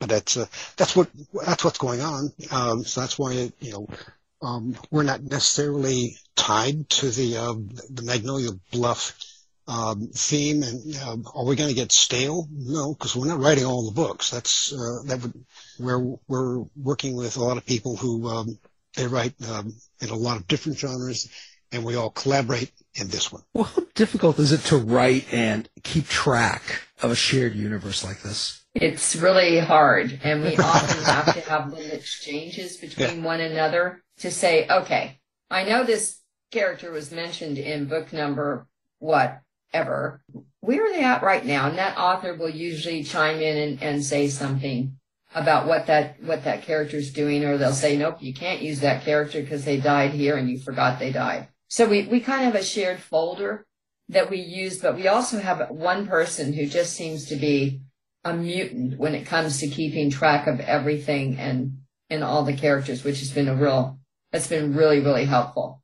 but 0.00 0.08
that's 0.08 0.36
uh, 0.36 0.46
that's 0.76 0.96
what 0.96 1.08
that's 1.46 1.64
what's 1.64 1.78
going 1.78 2.00
on. 2.00 2.32
Um, 2.50 2.84
so 2.84 3.00
that's 3.00 3.18
why 3.18 3.52
you 3.60 3.72
know 3.72 3.88
um, 4.42 4.76
we're 4.90 5.04
not 5.04 5.22
necessarily 5.22 6.16
tied 6.36 6.88
to 6.90 7.10
the 7.10 7.36
uh, 7.36 7.54
the 7.90 8.02
Magnolia 8.02 8.50
Bluff 8.72 9.16
um, 9.66 10.08
theme, 10.12 10.62
and 10.62 10.96
um, 10.96 11.24
are 11.34 11.46
we 11.46 11.56
going 11.56 11.70
to 11.70 11.74
get 11.74 11.92
stale? 11.92 12.48
No, 12.50 12.92
because 12.92 13.16
we're 13.16 13.28
not 13.28 13.40
writing 13.40 13.64
all 13.64 13.86
the 13.86 13.94
books. 13.94 14.30
That's 14.30 14.72
uh, 14.72 15.06
that 15.06 15.22
would 15.22 15.44
we're 15.78 16.16
we're 16.28 16.64
working 16.76 17.16
with 17.16 17.36
a 17.36 17.44
lot 17.44 17.56
of 17.56 17.64
people 17.64 17.96
who 17.96 18.28
um, 18.28 18.58
they 18.96 19.06
write 19.06 19.34
um, 19.48 19.74
in 20.00 20.10
a 20.10 20.14
lot 20.14 20.36
of 20.36 20.46
different 20.46 20.78
genres, 20.78 21.28
and 21.72 21.84
we 21.84 21.96
all 21.96 22.10
collaborate 22.10 22.72
in 22.94 23.08
this 23.08 23.32
one. 23.32 23.42
Well, 23.52 23.64
how 23.64 23.84
difficult 23.94 24.38
is 24.38 24.52
it 24.52 24.60
to 24.66 24.76
write 24.76 25.32
and 25.32 25.68
keep 25.82 26.08
track 26.08 26.82
of 27.02 27.10
a 27.10 27.16
shared 27.16 27.54
universe 27.54 28.04
like 28.04 28.22
this? 28.22 28.64
It's 28.74 29.16
really 29.16 29.58
hard, 29.58 30.20
and 30.22 30.42
we 30.42 30.56
often 30.58 31.04
have 31.04 31.34
to 31.34 31.40
have 31.42 31.72
little 31.72 31.92
exchanges 31.92 32.76
between 32.76 33.22
one 33.22 33.40
another 33.40 34.02
to 34.18 34.30
say, 34.30 34.66
okay, 34.68 35.20
I 35.50 35.64
know 35.64 35.84
this 35.84 36.20
character 36.50 36.90
was 36.90 37.10
mentioned 37.10 37.58
in 37.58 37.86
book 37.86 38.12
number 38.12 38.66
whatever. 38.98 40.22
Where 40.60 40.86
are 40.86 40.92
they 40.92 41.04
at 41.04 41.22
right 41.22 41.44
now? 41.44 41.68
And 41.68 41.78
that 41.78 41.98
author 41.98 42.34
will 42.34 42.48
usually 42.48 43.04
chime 43.04 43.40
in 43.40 43.56
and, 43.56 43.82
and 43.82 44.04
say 44.04 44.28
something 44.28 44.96
about 45.34 45.66
what 45.66 45.86
that 45.86 46.22
what 46.22 46.44
that 46.44 46.62
character's 46.62 47.12
doing, 47.12 47.44
or 47.44 47.58
they'll 47.58 47.72
say, 47.72 47.96
nope, 47.96 48.18
you 48.20 48.32
can't 48.32 48.62
use 48.62 48.80
that 48.80 49.04
character 49.04 49.40
because 49.42 49.64
they 49.64 49.78
died 49.78 50.12
here 50.12 50.36
and 50.36 50.48
you 50.48 50.58
forgot 50.58 50.98
they 50.98 51.12
died. 51.12 51.48
So 51.68 51.88
we, 51.88 52.06
we 52.06 52.20
kind 52.20 52.46
of 52.46 52.52
have 52.52 52.62
a 52.62 52.64
shared 52.64 53.00
folder 53.00 53.66
that 54.08 54.30
we 54.30 54.38
use, 54.38 54.78
but 54.78 54.94
we 54.94 55.08
also 55.08 55.40
have 55.40 55.70
one 55.70 56.06
person 56.06 56.52
who 56.52 56.66
just 56.66 56.94
seems 56.94 57.26
to 57.26 57.36
be 57.36 57.80
a 58.22 58.32
mutant 58.34 58.98
when 58.98 59.14
it 59.14 59.26
comes 59.26 59.58
to 59.58 59.68
keeping 59.68 60.10
track 60.10 60.46
of 60.46 60.60
everything 60.60 61.36
and 61.36 61.78
and 62.10 62.22
all 62.22 62.44
the 62.44 62.56
characters, 62.56 63.02
which 63.02 63.18
has 63.18 63.32
been 63.32 63.48
a 63.48 63.54
real 63.54 63.98
that's 64.30 64.46
been 64.46 64.74
really 64.74 65.00
really 65.00 65.24
helpful. 65.24 65.82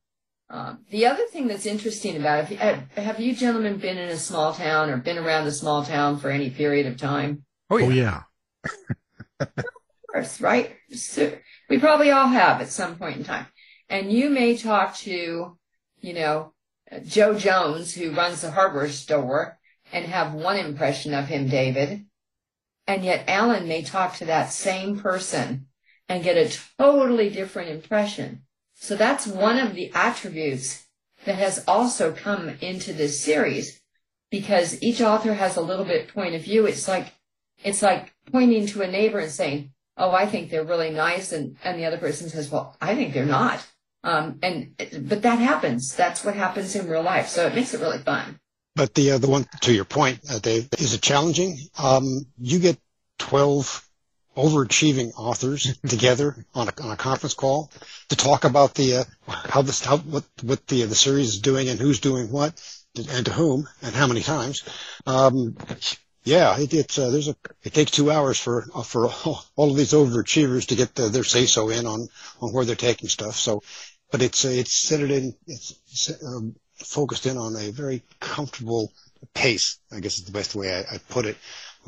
Um, 0.48 0.84
the 0.90 1.06
other 1.06 1.26
thing 1.26 1.46
that's 1.46 1.66
interesting 1.66 2.16
about 2.16 2.50
it, 2.50 2.58
have, 2.58 2.90
have 2.96 3.20
you 3.20 3.36
gentlemen 3.36 3.78
been 3.78 3.98
in 3.98 4.08
a 4.08 4.16
small 4.16 4.52
town 4.52 4.90
or 4.90 4.96
been 4.96 5.16
around 5.16 5.46
a 5.46 5.52
small 5.52 5.84
town 5.84 6.18
for 6.18 6.28
any 6.28 6.50
period 6.50 6.86
of 6.86 6.96
time? 6.96 7.44
Oh 7.68 7.76
yeah. 7.76 7.86
Oh, 7.86 7.90
yeah. 7.90 8.22
Of 9.40 9.64
course, 10.12 10.40
right? 10.40 10.76
So 10.94 11.32
we 11.68 11.78
probably 11.78 12.10
all 12.10 12.28
have 12.28 12.60
at 12.60 12.70
some 12.70 12.96
point 12.96 13.18
in 13.18 13.24
time. 13.24 13.46
And 13.88 14.12
you 14.12 14.30
may 14.30 14.56
talk 14.56 14.96
to, 14.98 15.56
you 16.00 16.12
know, 16.12 16.52
Joe 17.04 17.34
Jones, 17.34 17.94
who 17.94 18.12
runs 18.12 18.42
the 18.42 18.50
hardware 18.50 18.88
store, 18.88 19.58
and 19.92 20.04
have 20.06 20.34
one 20.34 20.56
impression 20.56 21.14
of 21.14 21.26
him, 21.26 21.48
David. 21.48 22.06
And 22.86 23.04
yet 23.04 23.24
Alan 23.28 23.68
may 23.68 23.82
talk 23.82 24.16
to 24.16 24.24
that 24.26 24.52
same 24.52 24.98
person 24.98 25.66
and 26.08 26.24
get 26.24 26.36
a 26.36 26.56
totally 26.78 27.30
different 27.30 27.70
impression. 27.70 28.42
So 28.74 28.96
that's 28.96 29.26
one 29.26 29.58
of 29.58 29.74
the 29.74 29.92
attributes 29.94 30.86
that 31.24 31.36
has 31.36 31.64
also 31.68 32.12
come 32.12 32.48
into 32.60 32.92
this 32.92 33.20
series 33.20 33.80
because 34.30 34.82
each 34.82 35.00
author 35.00 35.34
has 35.34 35.56
a 35.56 35.60
little 35.60 35.84
bit 35.84 36.08
point 36.08 36.34
of 36.34 36.42
view. 36.42 36.66
It's 36.66 36.88
like, 36.88 37.12
it's 37.62 37.82
like 37.82 38.12
pointing 38.30 38.66
to 38.68 38.82
a 38.82 38.86
neighbor 38.90 39.18
and 39.18 39.30
saying, 39.30 39.72
"Oh, 39.96 40.12
I 40.12 40.26
think 40.26 40.50
they're 40.50 40.64
really 40.64 40.90
nice," 40.90 41.32
and 41.32 41.56
and 41.64 41.78
the 41.78 41.84
other 41.84 41.98
person 41.98 42.28
says, 42.28 42.50
"Well, 42.50 42.76
I 42.80 42.94
think 42.94 43.14
they're 43.14 43.24
not." 43.24 43.66
Um, 44.02 44.38
and 44.42 44.74
but 45.08 45.22
that 45.22 45.38
happens. 45.38 45.94
That's 45.94 46.24
what 46.24 46.34
happens 46.34 46.74
in 46.74 46.88
real 46.88 47.02
life. 47.02 47.28
So 47.28 47.46
it 47.46 47.54
makes 47.54 47.74
it 47.74 47.80
really 47.80 47.98
fun. 47.98 48.38
But 48.74 48.94
the 48.94 49.12
uh, 49.12 49.18
the 49.18 49.28
one 49.28 49.46
to 49.62 49.72
your 49.72 49.84
point, 49.84 50.20
uh, 50.30 50.38
Dave, 50.38 50.68
is 50.78 50.94
it 50.94 51.02
challenging? 51.02 51.58
Um, 51.78 52.26
you 52.38 52.58
get 52.58 52.78
twelve 53.18 53.86
overachieving 54.36 55.12
authors 55.16 55.76
together 55.88 56.46
on 56.54 56.68
a, 56.68 56.82
on 56.82 56.90
a 56.92 56.96
conference 56.96 57.34
call 57.34 57.70
to 58.08 58.16
talk 58.16 58.44
about 58.44 58.74
the 58.74 58.98
uh, 58.98 59.04
how 59.26 59.62
this 59.62 59.84
how 59.84 59.98
what 59.98 60.24
what 60.42 60.66
the 60.68 60.84
the 60.84 60.94
series 60.94 61.28
is 61.28 61.40
doing 61.40 61.68
and 61.68 61.80
who's 61.80 62.00
doing 62.00 62.30
what 62.30 62.54
and 62.96 63.26
to 63.26 63.32
whom 63.32 63.68
and 63.82 63.94
how 63.94 64.06
many 64.06 64.22
times. 64.22 64.64
Um, 65.06 65.56
yeah, 66.24 66.58
it, 66.58 66.74
it's 66.74 66.98
uh, 66.98 67.10
there's 67.10 67.28
a 67.28 67.36
it 67.62 67.72
takes 67.72 67.90
two 67.90 68.10
hours 68.10 68.38
for 68.38 68.66
uh, 68.74 68.82
for 68.82 69.08
all 69.56 69.70
of 69.70 69.76
these 69.76 69.92
overachievers 69.92 70.66
to 70.66 70.76
get 70.76 70.94
the, 70.94 71.08
their 71.08 71.24
say 71.24 71.46
so 71.46 71.68
in 71.70 71.86
on 71.86 72.08
on 72.40 72.52
where 72.52 72.64
they're 72.64 72.76
taking 72.76 73.08
stuff. 73.08 73.36
So, 73.36 73.62
but 74.10 74.22
it's 74.22 74.44
uh, 74.44 74.48
it's 74.48 74.72
centered 74.72 75.10
in 75.10 75.34
it's 75.46 76.12
um, 76.24 76.54
focused 76.74 77.26
in 77.26 77.36
on 77.36 77.56
a 77.56 77.70
very 77.70 78.02
comfortable 78.20 78.92
pace. 79.34 79.78
I 79.92 80.00
guess 80.00 80.18
is 80.18 80.24
the 80.24 80.32
best 80.32 80.54
way 80.54 80.74
I, 80.74 80.94
I 80.94 80.98
put 81.08 81.26
it. 81.26 81.36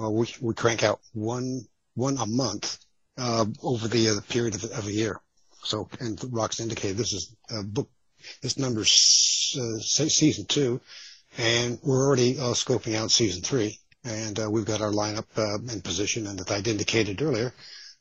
Uh, 0.01 0.11
we 0.11 0.33
we 0.41 0.55
crank 0.55 0.83
out 0.83 1.01
one 1.13 1.67
one 1.95 2.17
a 2.17 2.27
month 2.27 2.79
uh, 3.19 3.45
over 3.63 3.89
the, 3.89 4.09
uh, 4.09 4.15
the 4.15 4.23
period 4.23 4.55
of, 4.55 4.65
of 4.65 4.87
a 4.87 4.93
year. 4.93 5.21
So, 5.65 5.89
and 6.01 6.19
Rox 6.19 6.61
indicated 6.61 6.97
this 6.97 7.13
is 7.13 7.37
uh, 7.51 7.63
book 7.63 7.89
this 8.41 8.59
number's 8.59 9.57
uh, 9.61 9.79
season 9.81 10.45
two, 10.47 10.81
and 11.39 11.79
we're 11.83 12.07
already 12.07 12.39
uh, 12.39 12.55
scoping 12.55 12.95
out 12.95 13.11
season 13.11 13.43
three, 13.43 13.79
and 14.05 14.39
uh, 14.39 14.51
we've 14.51 14.65
got 14.65 14.81
our 14.81 14.91
lineup 14.91 15.27
uh, 15.37 15.59
in 15.73 15.81
position. 15.81 16.27
And 16.27 16.41
as 16.41 16.51
I'd 16.51 16.69
indicated 16.69 17.23
earlier, 17.23 17.53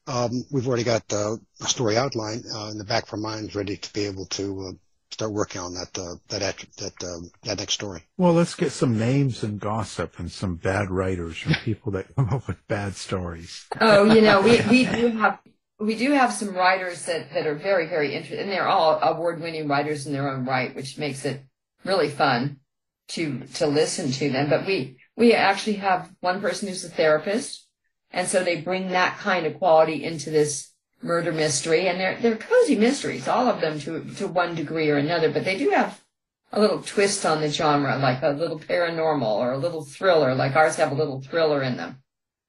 um, 0.08 0.44
we've 0.52 0.68
already 0.68 0.84
got 0.84 1.04
uh, 1.14 1.36
a 1.62 1.66
story 1.66 1.98
outline 1.98 2.44
uh, 2.54 2.70
in 2.72 2.78
the 2.78 2.84
back 2.84 3.08
of 3.08 3.14
our 3.14 3.20
minds, 3.20 3.56
ready 3.56 3.78
to 3.78 3.94
be 3.94 4.06
able 4.06 4.26
to 4.28 4.68
uh, 4.70 4.72
start 5.12 5.32
working 5.32 5.62
on 5.62 5.74
that 5.76 5.98
uh, 5.98 6.16
that 6.30 6.42
act- 6.42 6.78
that 6.78 7.04
um, 7.04 7.30
that 7.44 7.60
next 7.60 7.74
story. 7.74 8.04
Well, 8.18 8.34
let's 8.34 8.56
get 8.56 8.72
some 8.72 8.98
names 8.98 9.44
and 9.44 9.60
gossip 9.60 10.18
and 10.20 10.32
some 10.32 10.56
bad 10.56 10.90
writers 10.90 11.46
or 11.46 11.54
people 11.64 11.92
that 11.94 12.16
come 12.16 12.30
up 12.30 12.48
with 12.48 12.68
bad 12.68 12.96
stories. 12.96 13.68
Oh, 13.80 14.06
you 14.06 14.22
know, 14.22 14.42
we, 14.42 14.62
we 14.70 14.86
do 14.96 15.10
have 15.10 15.40
we 15.80 15.96
do 15.96 16.12
have 16.12 16.32
some 16.32 16.54
writers 16.54 17.06
that, 17.06 17.34
that 17.34 17.48
are 17.48 17.56
very, 17.56 17.88
very 17.88 18.14
interesting 18.14 18.40
and 18.40 18.52
they're 18.52 18.68
all 18.68 19.00
award 19.02 19.42
winning 19.42 19.68
writers 19.68 20.06
in 20.06 20.14
their 20.14 20.30
own 20.30 20.46
right, 20.46 20.76
which 20.76 20.98
makes 20.98 21.26
it 21.26 21.44
really 21.84 22.10
fun 22.10 22.58
to 23.10 23.40
to 23.56 23.68
listen 23.68 24.12
to 24.12 24.30
them. 24.32 24.50
But 24.50 24.66
we 24.66 24.98
we 25.16 25.34
actually 25.34 25.78
have 25.78 26.12
one 26.20 26.42
person 26.42 26.68
who's 26.68 26.84
a 26.84 26.90
therapist, 26.90 27.68
and 28.12 28.28
so 28.28 28.44
they 28.44 28.62
bring 28.62 28.90
that 28.90 29.18
kind 29.18 29.46
of 29.46 29.58
quality 29.58 30.04
into 30.04 30.30
this 30.30 30.72
murder 31.02 31.32
mystery, 31.32 31.88
and 31.88 32.00
they're 32.00 32.18
they're 32.20 32.38
cozy 32.38 32.76
mysteries, 32.76 33.28
all 33.28 33.48
of 33.48 33.62
them 33.62 33.80
to 33.80 34.04
to 34.16 34.28
one 34.28 34.56
degree 34.56 34.90
or 34.90 34.98
another. 34.98 35.32
But 35.32 35.46
they 35.46 35.58
do 35.58 35.70
have 35.72 36.02
a 36.52 36.60
little 36.60 36.82
twist 36.82 37.26
on 37.26 37.42
the 37.42 37.50
genre, 37.50 37.98
like 37.98 38.22
a 38.22 38.30
little 38.30 38.60
paranormal 38.60 39.24
or 39.24 39.54
a 39.54 39.58
little 39.58 39.84
thriller, 39.84 40.36
like 40.36 40.56
ours 40.56 40.76
have 40.76 40.92
a 40.92 40.96
little 40.96 41.22
thriller 41.22 41.64
in 41.64 41.78
them. 41.78 42.02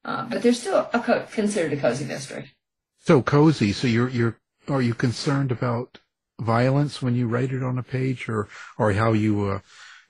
Uh, 0.05 0.25
but 0.25 0.41
they're 0.41 0.53
still 0.53 0.89
a 0.93 0.99
co- 0.99 1.25
considered 1.31 1.73
a 1.73 1.77
cozy 1.77 2.05
mystery. 2.05 2.51
So 2.99 3.21
cozy. 3.21 3.71
So 3.71 3.87
you're 3.87 4.09
you're 4.09 4.37
are 4.67 4.81
you 4.81 4.93
concerned 4.93 5.51
about 5.51 5.99
violence 6.39 7.01
when 7.01 7.15
you 7.15 7.27
write 7.27 7.51
it 7.51 7.63
on 7.63 7.77
a 7.77 7.83
page, 7.83 8.27
or 8.27 8.47
or 8.77 8.93
how 8.93 9.13
you 9.13 9.45
uh, 9.45 9.59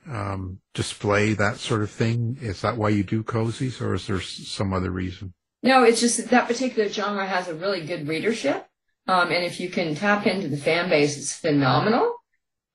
um, 0.09 0.59
display 0.73 1.33
that 1.33 1.57
sort 1.57 1.81
of 1.81 1.91
thing? 1.91 2.37
Is 2.41 2.61
that 2.61 2.77
why 2.77 2.89
you 2.89 3.03
do 3.03 3.23
cozies, 3.23 3.81
or 3.81 3.93
is 3.93 4.07
there 4.07 4.21
some 4.21 4.73
other 4.73 4.91
reason? 4.91 5.33
No, 5.61 5.83
it's 5.83 6.01
just 6.01 6.17
that 6.17 6.29
that 6.29 6.47
particular 6.47 6.89
genre 6.89 7.25
has 7.25 7.47
a 7.47 7.55
really 7.55 7.85
good 7.85 8.07
readership. 8.07 8.67
Um, 9.07 9.31
and 9.31 9.43
if 9.43 9.59
you 9.59 9.69
can 9.69 9.95
tap 9.95 10.25
into 10.27 10.47
the 10.47 10.57
fan 10.57 10.89
base, 10.89 11.17
it's 11.17 11.33
phenomenal. 11.33 12.15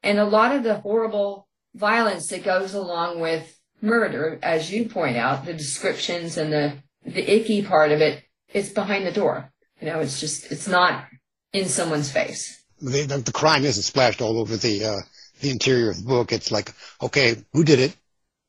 And 0.03 0.19
a 0.19 0.25
lot 0.25 0.55
of 0.55 0.63
the 0.63 0.77
horrible 0.77 1.49
violence 1.75 2.29
that 2.29 2.45
goes 2.45 2.75
along 2.75 3.21
with 3.21 3.59
murder, 3.81 4.39
as 4.43 4.71
you 4.71 4.89
point 4.89 5.17
out, 5.17 5.45
the 5.45 5.55
descriptions 5.55 6.37
and 6.37 6.53
the, 6.53 6.75
the 7.05 7.35
icky 7.35 7.63
part 7.63 7.93
of 7.93 8.01
it, 8.01 8.25
it's 8.49 8.71
behind 8.71 9.07
the 9.07 9.13
door. 9.13 9.53
You 9.81 9.89
know, 9.89 10.01
it's 10.01 10.21
just, 10.21 10.51
it's 10.51 10.69
not 10.69 11.05
in 11.53 11.67
someone's 11.67 12.11
face. 12.11 12.65
The, 12.81 13.03
the, 13.03 13.19
the 13.19 13.33
crime 13.33 13.65
isn't 13.65 13.83
splashed 13.83 14.21
all 14.21 14.39
over 14.39 14.57
the 14.57 14.85
uh, 14.85 14.97
the 15.41 15.51
interior 15.51 15.91
of 15.91 15.99
the 15.99 16.09
book. 16.09 16.33
It's 16.33 16.51
like, 16.51 16.73
okay, 17.03 17.37
who 17.53 17.65
did 17.65 17.81
it? 17.81 17.97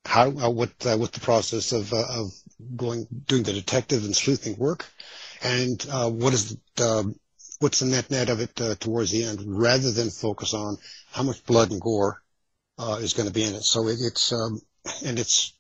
How? 0.06 0.30
Uh, 0.30 0.50
what? 0.50 0.72
Uh, 0.86 0.98
what's 0.98 1.18
the 1.18 1.26
process 1.26 1.72
of 1.72 1.94
uh, 1.94 2.06
of 2.10 2.34
going 2.76 3.08
doing 3.28 3.44
the 3.44 3.54
detective 3.54 4.06
and 4.06 4.16
sleuthing 4.16 4.58
work? 4.58 4.86
And 5.42 5.86
uh, 5.92 6.10
what 6.10 6.34
is 6.34 6.58
the 6.76 6.90
um, 6.90 7.16
what's 7.60 7.80
the 7.80 7.86
net 7.86 8.10
net 8.10 8.30
of 8.30 8.40
it 8.40 8.60
uh, 8.62 8.76
towards 8.76 9.12
the 9.12 9.24
end? 9.24 9.42
Rather 9.46 9.92
than 9.92 10.10
focus 10.10 10.54
on 10.54 10.78
how 11.12 11.24
much 11.24 11.46
blood 11.46 11.72
and 11.72 11.82
gore 11.82 12.22
uh, 12.78 13.00
is 13.02 13.14
going 13.14 13.28
to 13.28 13.34
be 13.34 13.44
in 13.44 13.56
it. 13.56 13.64
So 13.64 13.88
it, 13.88 13.98
it's 14.02 14.32
um, 14.32 14.62
and 15.06 15.20
it's 15.20 15.54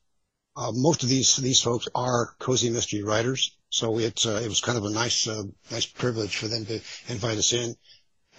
uh, 0.55 0.71
most 0.73 1.03
of 1.03 1.09
these 1.09 1.35
these 1.37 1.61
folks 1.61 1.87
are 1.93 2.33
cozy 2.39 2.69
mystery 2.69 3.03
writers. 3.03 3.57
So 3.69 3.99
it's 3.99 4.25
uh, 4.25 4.41
it 4.43 4.47
was 4.47 4.61
kind 4.61 4.77
of 4.77 4.85
a 4.85 4.89
nice 4.89 5.27
uh, 5.27 5.43
nice 5.69 5.85
privilege 5.85 6.37
for 6.37 6.47
them 6.47 6.65
to 6.65 6.81
invite 7.07 7.37
us 7.37 7.53
in 7.53 7.75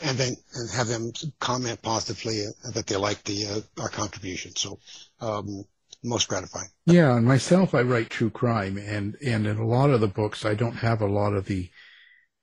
and 0.02 0.18
then 0.18 0.36
and 0.54 0.70
have 0.70 0.88
them 0.88 1.12
comment 1.38 1.80
positively 1.82 2.46
uh, 2.46 2.70
that 2.72 2.86
they 2.86 2.96
like 2.96 3.22
the 3.24 3.46
uh, 3.46 3.82
our 3.82 3.88
contribution. 3.88 4.54
So 4.56 4.78
um, 5.20 5.64
most 6.02 6.28
gratifying. 6.28 6.68
Yeah, 6.86 7.16
and 7.16 7.26
myself, 7.26 7.74
I 7.74 7.82
write 7.82 8.10
true 8.10 8.30
crime, 8.30 8.78
and 8.78 9.16
and 9.24 9.46
in 9.46 9.58
a 9.58 9.66
lot 9.66 9.90
of 9.90 10.00
the 10.00 10.08
books, 10.08 10.44
I 10.44 10.54
don't 10.54 10.76
have 10.76 11.00
a 11.00 11.06
lot 11.06 11.34
of 11.34 11.46
the 11.46 11.70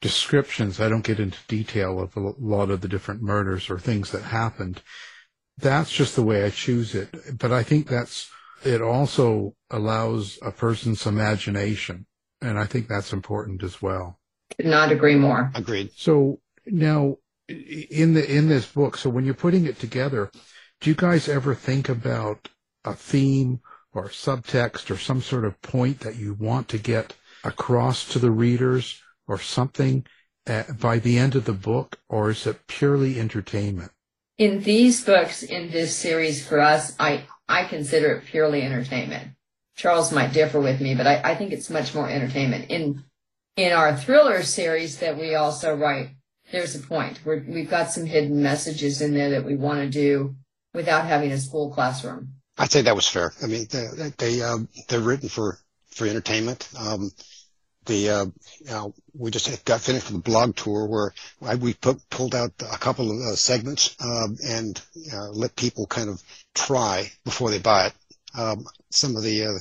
descriptions. 0.02 0.80
I 0.80 0.89
don't 0.89 1.04
get 1.04 1.20
into 1.20 1.39
detail 1.48 2.00
of 2.00 2.15
a 2.15 2.34
lot 2.39 2.70
of 2.70 2.82
the 2.82 2.88
different 2.88 3.22
murders 3.22 3.70
or 3.70 3.80
things 3.80 4.12
that 4.12 4.24
happened. 4.24 4.82
That's 5.58 5.91
just 5.91 6.15
the 6.15 6.24
way 6.24 6.46
I 6.46 6.52
choose 6.52 6.93
it. 6.93 7.38
But 7.39 7.52
I 7.52 7.63
think 7.63 7.88
that's 7.88 8.30
it. 8.63 8.82
Also 8.82 9.56
allows 9.72 10.38
a 10.41 10.52
person's 10.52 11.06
imagination, 11.06 12.06
and 12.41 12.60
I 12.60 12.65
think 12.65 12.88
that's 12.88 13.12
important 13.13 13.63
as 13.63 13.82
well. 13.82 14.20
Could 14.56 14.67
not 14.67 14.91
agree 14.91 15.15
more. 15.15 15.52
Agreed. 15.56 15.91
So 15.96 16.39
now, 16.65 17.15
i- 17.15 17.26
in 17.47 18.13
the 18.13 18.25
in 18.29 18.49
this 18.49 18.65
book, 18.65 18.97
so 18.97 19.10
when 19.10 19.25
you're 19.25 19.33
putting 19.33 19.65
it 19.65 19.79
together, 19.79 20.31
do 20.81 20.89
you 20.89 20.95
guys 20.95 21.27
ever 21.27 21.55
think 21.55 21.89
about 21.89 22.49
a 22.83 22.93
theme 22.93 23.62
or 23.93 24.10
subtext 24.10 24.91
or 24.91 24.97
some 24.97 25.21
sort 25.21 25.45
of 25.45 25.62
point 25.62 26.01
that 26.01 26.15
you 26.15 26.33
want 26.33 26.67
to 26.69 26.77
get 26.77 27.15
across 27.43 28.07
to 28.10 28.19
the 28.19 28.31
readers 28.31 29.01
or 29.27 29.39
something 29.39 30.05
uh, 30.47 30.63
by 30.79 30.99
the 30.99 31.17
end 31.17 31.36
of 31.36 31.45
the 31.45 31.53
book, 31.53 31.99
or 32.07 32.29
is 32.29 32.45
it 32.47 32.67
purely 32.67 33.19
entertainment? 33.19 33.91
in 34.38 34.62
these 34.62 35.03
books 35.03 35.43
in 35.43 35.71
this 35.71 35.95
series 35.95 36.47
for 36.47 36.60
us, 36.60 36.95
I, 36.99 37.23
I 37.47 37.65
consider 37.65 38.13
it 38.13 38.25
purely 38.25 38.62
entertainment. 38.62 39.31
Charles 39.75 40.12
might 40.12 40.33
differ 40.33 40.60
with 40.60 40.79
me, 40.79 40.95
but 40.95 41.07
I, 41.07 41.21
I 41.23 41.36
think 41.36 41.51
it's 41.51 41.69
much 41.69 41.93
more 41.93 42.10
entertainment. 42.10 42.69
In 42.69 43.03
in 43.55 43.73
our 43.73 43.95
thriller 43.95 44.43
series 44.43 44.99
that 44.99 45.17
we 45.17 45.33
also 45.33 45.75
write, 45.75 46.10
there's 46.51 46.75
a 46.75 46.79
point. 46.79 47.19
We're, 47.25 47.43
we've 47.47 47.69
got 47.69 47.91
some 47.91 48.05
hidden 48.05 48.41
messages 48.41 49.01
in 49.01 49.13
there 49.13 49.31
that 49.31 49.45
we 49.45 49.55
want 49.55 49.79
to 49.79 49.89
do 49.89 50.36
without 50.73 51.05
having 51.05 51.31
a 51.31 51.38
school 51.38 51.71
classroom. 51.73 52.33
I'd 52.57 52.71
say 52.71 52.81
that 52.81 52.95
was 52.95 53.07
fair. 53.07 53.33
I 53.43 53.47
mean, 53.47 53.67
they 53.69 53.88
they 54.17 54.41
um, 54.41 54.67
they're 54.88 54.99
written 54.99 55.29
for 55.29 55.60
for 55.91 56.07
entertainment. 56.07 56.67
Um, 56.79 57.12
the 57.86 58.10
uh, 58.10 58.25
you 58.60 58.65
know, 58.65 58.95
we 59.13 59.29
just 59.29 59.63
got 59.63 59.81
finished 59.81 60.07
with 60.07 60.15
a 60.15 60.23
blog 60.23 60.55
tour 60.55 60.88
where 60.88 61.57
we 61.57 61.73
put, 61.75 62.10
pulled 62.10 62.33
out 62.33 62.51
a 62.60 62.77
couple 62.77 63.12
of 63.12 63.17
uh, 63.17 63.36
segments 63.36 63.95
um, 64.01 64.38
and 64.43 64.81
uh, 65.13 65.29
let 65.29 65.55
people 65.55 65.86
kind 65.86 66.10
of 66.10 66.21
try 66.55 67.12
before 67.23 67.51
they 67.51 67.60
buy 67.60 67.88
it 67.88 67.93
um, 68.38 68.65
some 68.89 69.15
of 69.15 69.23
the 69.23 69.45
uh, 69.45 69.60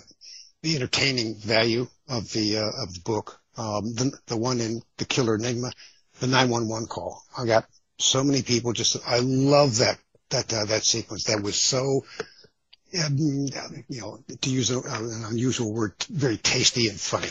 the 0.62 0.77
entertaining 0.77 1.37
value 1.37 1.87
of 2.09 2.31
the 2.33 2.59
uh, 2.59 2.83
of 2.83 2.94
the 2.94 3.01
book. 3.05 3.40
Um, 3.57 3.94
the 3.94 4.12
the 4.27 4.37
one 4.37 4.61
in 4.61 4.83
the 4.99 5.05
Killer 5.07 5.37
Enigma, 5.37 5.72
the 6.20 6.26
911 6.26 6.88
call. 6.88 7.22
I 7.37 7.46
got 7.46 7.66
so 7.98 8.24
many 8.24 8.42
people 8.42 8.72
just. 8.72 8.96
I 9.07 9.20
love 9.20 9.79
that 9.79 9.98
that 10.31 10.52
uh, 10.52 10.64
that 10.66 10.85
sequence. 10.85 11.24
That 11.24 11.42
was 11.42 11.57
so 11.57 12.05
um, 13.05 13.16
you 13.18 14.00
know, 14.00 14.18
to 14.40 14.50
use 14.50 14.70
a, 14.70 14.81
an 14.81 15.24
unusual 15.29 15.72
word, 15.72 15.94
very 16.09 16.37
tasty 16.37 16.88
and 16.88 17.00
funny. 17.00 17.29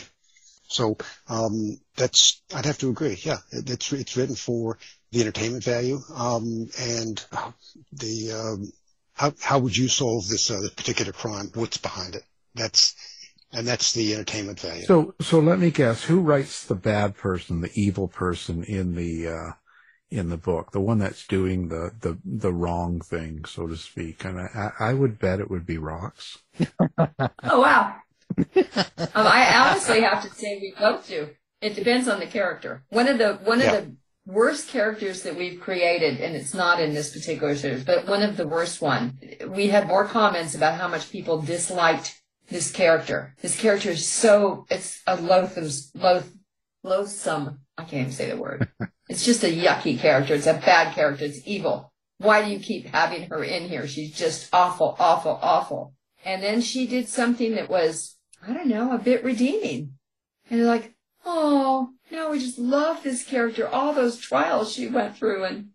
So 0.68 0.96
um, 1.28 1.80
that's 1.96 2.42
I'd 2.54 2.66
have 2.66 2.78
to 2.78 2.90
agree. 2.90 3.18
Yeah, 3.22 3.38
it, 3.52 3.70
it's 3.70 3.92
it's 3.92 4.16
written 4.16 4.34
for 4.34 4.78
the 5.12 5.20
entertainment 5.20 5.64
value 5.64 6.00
um, 6.14 6.68
and 6.78 7.24
uh, 7.32 7.52
the 7.92 8.32
um, 8.32 8.72
how 9.14 9.32
how 9.40 9.58
would 9.60 9.76
you 9.76 9.88
solve 9.88 10.28
this 10.28 10.50
uh, 10.50 10.68
particular 10.76 11.12
crime? 11.12 11.50
What's 11.54 11.78
behind 11.78 12.16
it? 12.16 12.24
That's 12.54 12.94
and 13.52 13.66
that's 13.66 13.92
the 13.92 14.14
entertainment 14.14 14.60
value. 14.60 14.84
So, 14.86 15.14
so 15.20 15.40
let 15.40 15.58
me 15.58 15.70
guess, 15.70 16.04
who 16.04 16.20
writes 16.20 16.64
the 16.64 16.74
bad 16.74 17.16
person, 17.16 17.60
the 17.60 17.70
evil 17.74 18.08
person 18.08 18.64
in 18.64 18.94
the 18.94 19.28
uh, 19.28 19.52
in 20.10 20.28
the 20.28 20.36
book, 20.36 20.72
the 20.72 20.80
one 20.80 20.98
that's 20.98 21.26
doing 21.26 21.68
the 21.68 21.90
the 22.00 22.18
the 22.24 22.52
wrong 22.52 23.00
thing, 23.00 23.44
so 23.44 23.66
to 23.66 23.76
speak? 23.76 24.24
And 24.24 24.40
I, 24.40 24.72
I 24.78 24.90
I 24.90 24.94
would 24.94 25.18
bet 25.18 25.40
it 25.40 25.50
would 25.50 25.66
be 25.66 25.78
Rox. 25.78 26.38
Oh 27.48 27.60
wow. 27.60 27.96
um, 29.14 29.26
I 29.26 29.54
honestly 29.56 30.00
have 30.02 30.22
to 30.22 30.30
say 30.34 30.58
we 30.60 30.74
both 30.78 31.06
do. 31.08 31.30
It 31.60 31.74
depends 31.74 32.08
on 32.08 32.20
the 32.20 32.26
character. 32.26 32.84
One 32.90 33.08
of 33.08 33.18
the 33.18 33.34
one 33.44 33.60
Yeah. 33.60 33.72
of 33.72 33.72
the 33.72 33.96
worst 34.26 34.68
characters 34.68 35.22
that 35.22 35.36
we've 35.36 35.60
created, 35.60 36.20
and 36.20 36.34
it's 36.36 36.54
not 36.54 36.80
in 36.80 36.94
this 36.94 37.12
particular 37.12 37.56
series, 37.56 37.84
but 37.84 38.06
one 38.06 38.22
of 38.22 38.36
the 38.36 38.46
worst 38.46 38.80
one. 38.82 39.18
We 39.48 39.68
had 39.68 39.86
more 39.86 40.06
comments 40.06 40.54
about 40.54 40.78
how 40.78 40.88
much 40.88 41.10
people 41.10 41.40
disliked 41.42 42.20
this 42.48 42.70
character. 42.70 43.34
This 43.42 43.58
character 43.58 43.90
is 43.90 44.06
so 44.06 44.66
it's 44.70 45.02
a 45.06 45.16
loathsome, 45.16 46.00
loath, 46.00 46.32
loathsome. 46.82 47.60
I 47.78 47.82
can't 47.82 48.02
even 48.02 48.12
say 48.12 48.30
the 48.30 48.36
word. 48.36 48.68
it's 49.08 49.24
just 49.24 49.44
a 49.44 49.54
yucky 49.54 49.98
character. 49.98 50.34
It's 50.34 50.46
a 50.46 50.54
bad 50.54 50.94
character. 50.94 51.24
It's 51.24 51.46
evil. 51.46 51.92
Why 52.18 52.44
do 52.44 52.50
you 52.50 52.58
keep 52.58 52.86
having 52.86 53.28
her 53.28 53.44
in 53.44 53.68
here? 53.68 53.86
She's 53.86 54.12
just 54.12 54.48
awful, 54.52 54.96
awful, 54.98 55.38
awful. 55.42 55.92
And 56.24 56.42
then 56.42 56.60
she 56.60 56.86
did 56.86 57.08
something 57.08 57.54
that 57.54 57.68
was, 57.68 58.16
I 58.46 58.52
don't 58.52 58.68
know, 58.68 58.92
a 58.92 58.98
bit 58.98 59.22
redeeming. 59.22 59.92
And 60.48 60.60
they're 60.60 60.66
like, 60.66 60.94
oh, 61.24 61.90
now 62.10 62.30
we 62.30 62.38
just 62.38 62.58
love 62.58 63.02
this 63.02 63.24
character, 63.24 63.68
all 63.68 63.92
those 63.92 64.18
trials 64.18 64.72
she 64.72 64.88
went 64.88 65.16
through. 65.16 65.44
And, 65.44 65.68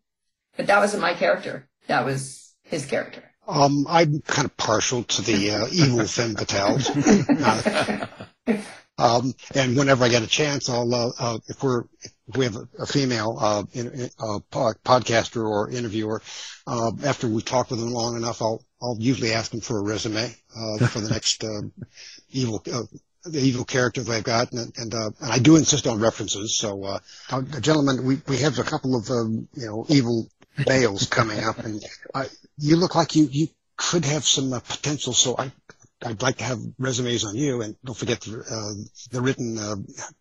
but 0.58 0.68
that 0.68 0.80
wasn't 0.80 1.02
my 1.02 1.14
character. 1.14 1.70
That 1.88 2.06
was 2.06 2.54
his 2.64 2.86
character. 2.86 3.31
Um, 3.48 3.86
I'm 3.90 4.22
kind 4.22 4.46
of 4.46 4.56
partial 4.58 5.04
to 5.04 5.22
the 5.22 5.52
uh, 5.52 5.68
evil 5.72 6.06
femme 6.06 6.36
fatales. 6.36 6.88
Uh, 7.44 8.08
Um, 9.02 9.34
and 9.56 9.76
whenever 9.76 10.06
I 10.06 10.10
get 10.10 10.22
a 10.22 10.28
chance, 10.28 10.70
I'll, 10.70 10.94
uh, 10.94 11.12
uh, 11.18 11.40
if 11.48 11.64
we're, 11.64 11.86
if 12.28 12.38
we 12.38 12.46
have 12.46 12.56
a, 12.56 12.68
a 12.80 12.86
female, 12.86 13.36
uh, 13.40 13.64
in, 13.74 13.88
in, 13.88 14.10
uh, 14.20 14.40
podcaster 14.52 15.44
or 15.44 15.72
interviewer, 15.72 16.22
uh, 16.68 16.92
after 17.04 17.28
we 17.28 17.42
talk 17.42 17.72
with 17.72 17.80
them 17.80 17.92
long 17.92 18.16
enough, 18.16 18.44
I'll, 18.44 18.64
I'll 18.80 18.98
usually 19.00 19.34
ask 19.34 19.50
them 19.50 19.62
for 19.62 19.80
a 19.80 19.84
resume, 19.84 20.36
uh, 20.56 20.86
for 20.88 21.00
the 21.00 21.10
next, 21.10 21.44
uh, 21.44 21.62
evil, 22.30 22.62
uh, 22.72 22.84
the 23.24 23.40
evil 23.40 23.66
character 23.66 24.04
they've 24.04 24.24
got, 24.24 24.52
and 24.52 24.72
and, 24.78 24.94
uh, 24.94 25.12
and 25.20 25.32
I 25.32 25.40
do 25.40 25.56
insist 25.56 25.88
on 25.88 26.00
references. 26.00 26.58
So, 26.58 26.84
uh, 26.84 27.00
uh, 27.30 27.42
gentlemen, 27.60 28.04
we 28.04 28.20
we 28.28 28.38
have 28.38 28.58
a 28.58 28.64
couple 28.64 28.96
of 28.96 29.10
um, 29.12 29.48
you 29.54 29.68
know 29.68 29.86
evil 29.90 30.28
males 30.68 31.08
coming 31.08 31.44
up, 31.44 31.60
and 31.60 31.84
uh, 32.14 32.26
you 32.58 32.76
look 32.76 32.96
like 32.96 33.16
you 33.16 33.28
you 33.32 33.48
could 33.78 34.06
have 34.06 34.26
some 34.26 34.54
uh, 34.54 34.60
potential. 34.60 35.14
So 35.14 35.36
I. 35.38 35.52
I'd 36.04 36.24
like 36.24 36.38
to 36.38 36.44
have 36.44 36.60
resumes 36.80 37.24
on 37.26 37.36
you, 37.36 37.62
and 37.62 37.76
don't 37.86 37.96
forget 37.96 38.22
the, 38.22 38.40
uh, 38.40 38.74
the 39.12 39.22
written 39.22 39.60
uh, 39.60 39.76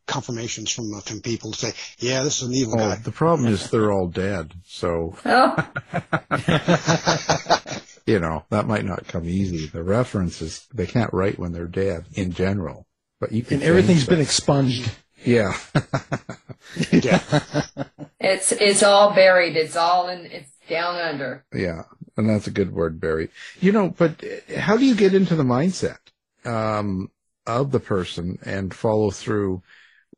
confirmations 0.07 0.71
from 0.71 0.93
uh, 0.93 1.01
from 1.01 1.23
people 1.23 1.53
to 1.53 1.59
say, 1.59 1.73
"Yeah, 1.99 2.23
this 2.23 2.43
is 2.43 2.49
an 2.49 2.55
evil 2.55 2.75
Oh, 2.75 2.77
guy." 2.91 2.97
the 2.97 3.11
problem 3.11 3.49
is 3.51 3.71
they're 3.71 3.91
all 3.91 4.09
dead, 4.09 4.53
so 4.67 5.17
Oh, 5.25 5.57
you 8.07 8.19
know 8.19 8.45
that 8.51 8.67
might 8.67 8.85
not 8.85 9.07
come 9.09 9.27
easy. 9.27 9.69
The 9.69 9.83
references 9.83 10.67
they 10.75 10.87
can't 10.87 11.15
write 11.15 11.39
when 11.39 11.53
they're 11.53 11.65
dead 11.67 12.05
in 12.13 12.33
general, 12.35 12.87
but 13.19 13.33
you 13.33 13.43
can. 13.43 13.55
And 13.55 13.63
everything's 13.63 14.01
change 14.01 14.09
been 14.11 14.21
expunged. 14.21 14.91
yeah. 15.25 15.57
yeah. 16.93 17.21
It's 18.21 18.53
it's 18.53 18.83
all 18.83 19.15
buried. 19.15 19.57
It's 19.57 19.77
all 19.77 20.09
in. 20.09 20.27
It's 20.27 20.53
down 20.69 20.97
under. 20.97 21.45
Yeah, 21.55 21.85
and 22.17 22.29
that's 22.29 22.47
a 22.47 22.53
good 22.53 22.73
word, 22.73 23.01
Barry. 23.01 23.31
You 23.61 23.73
know, 23.73 23.89
but 23.89 24.23
how 24.57 24.77
do 24.77 24.85
you 24.85 24.95
get 24.95 25.15
into 25.15 25.35
the 25.35 25.43
mindset 25.43 25.99
um, 26.45 27.11
of 27.47 27.73
the 27.73 27.81
person 27.81 28.39
and 28.45 28.75
follow 28.75 29.11
through 29.11 29.63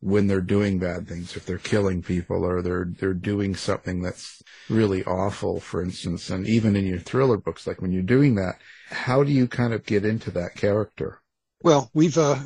when 0.01 0.27
they're 0.27 0.41
doing 0.41 0.81
bad 0.81 1.07
things? 1.07 1.37
If 1.37 1.47
they're 1.47 1.59
killing 1.59 2.03
people 2.03 2.45
or 2.45 2.61
they're 2.61 2.89
they're 2.99 3.15
doing 3.15 3.55
something 3.55 4.03
that's 4.03 4.43
really 4.69 5.05
awful, 5.05 5.61
for 5.61 5.81
instance, 5.81 6.29
and 6.29 6.47
even 6.47 6.75
in 6.75 6.87
your 6.87 6.99
thriller 6.99 7.37
books, 7.37 7.69
like 7.69 7.81
when 7.81 7.93
you're 7.93 8.03
doing 8.03 8.35
that, 8.35 8.57
how 8.91 9.23
do 9.23 9.31
you 9.31 9.47
kind 9.47 9.73
of 9.73 9.87
get 9.87 10.05
into 10.05 10.33
that 10.33 10.57
character? 10.57 11.23
Well, 11.63 11.89
we've 11.95 12.19
uh, 12.19 12.41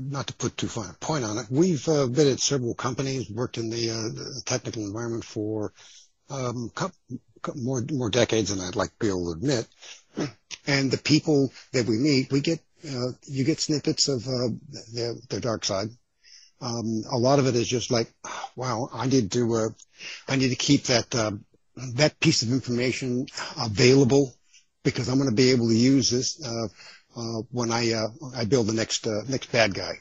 not 0.00 0.26
to 0.28 0.34
put 0.34 0.56
too 0.56 0.68
fine 0.68 0.90
a 0.90 0.94
point 0.94 1.24
on 1.24 1.38
it. 1.38 1.46
We've 1.50 1.86
uh, 1.88 2.06
been 2.06 2.28
at 2.28 2.40
several 2.40 2.74
companies, 2.74 3.30
worked 3.30 3.58
in 3.58 3.70
the, 3.70 3.90
uh, 3.90 4.02
the 4.14 4.42
technical 4.44 4.84
environment 4.84 5.24
for 5.24 5.72
um, 6.30 6.70
more 7.56 7.84
more 7.92 8.10
decades 8.10 8.50
than 8.50 8.60
I'd 8.60 8.76
like 8.76 8.90
to 8.90 8.98
be 8.98 9.08
able 9.08 9.32
to 9.32 9.38
admit. 9.38 9.66
And 10.66 10.90
the 10.90 10.98
people 10.98 11.52
that 11.72 11.86
we 11.86 11.98
meet, 11.98 12.30
we 12.30 12.40
get 12.40 12.60
uh, 12.88 13.12
you 13.26 13.44
get 13.44 13.60
snippets 13.60 14.08
of 14.08 14.26
uh, 14.26 14.48
their 14.92 15.14
their 15.28 15.40
dark 15.40 15.64
side. 15.64 15.88
Um, 16.60 17.02
a 17.10 17.18
lot 17.18 17.40
of 17.40 17.46
it 17.46 17.56
is 17.56 17.66
just 17.66 17.90
like, 17.90 18.08
wow, 18.54 18.88
I 18.92 19.06
need 19.06 19.32
to 19.32 19.54
uh, 19.54 19.68
I 20.28 20.36
need 20.36 20.50
to 20.50 20.56
keep 20.56 20.84
that 20.84 21.14
uh, 21.14 21.32
that 21.94 22.20
piece 22.20 22.42
of 22.42 22.52
information 22.52 23.26
available 23.60 24.34
because 24.84 25.08
I'm 25.08 25.18
going 25.18 25.30
to 25.30 25.34
be 25.34 25.50
able 25.50 25.68
to 25.68 25.76
use 25.76 26.10
this 26.10 26.40
uh, 27.16 27.42
when 27.50 27.70
I 27.70 27.92
uh, 27.92 28.08
I 28.34 28.44
build 28.44 28.66
the 28.66 28.72
next 28.72 29.06
uh, 29.06 29.22
next 29.28 29.52
bad 29.52 29.74
guy. 29.74 29.94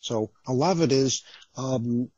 So 0.00 0.30
a 0.46 0.52
lot 0.52 0.72
of 0.72 0.82
it 0.82 0.92
is 0.92 1.22
um, 1.56 2.10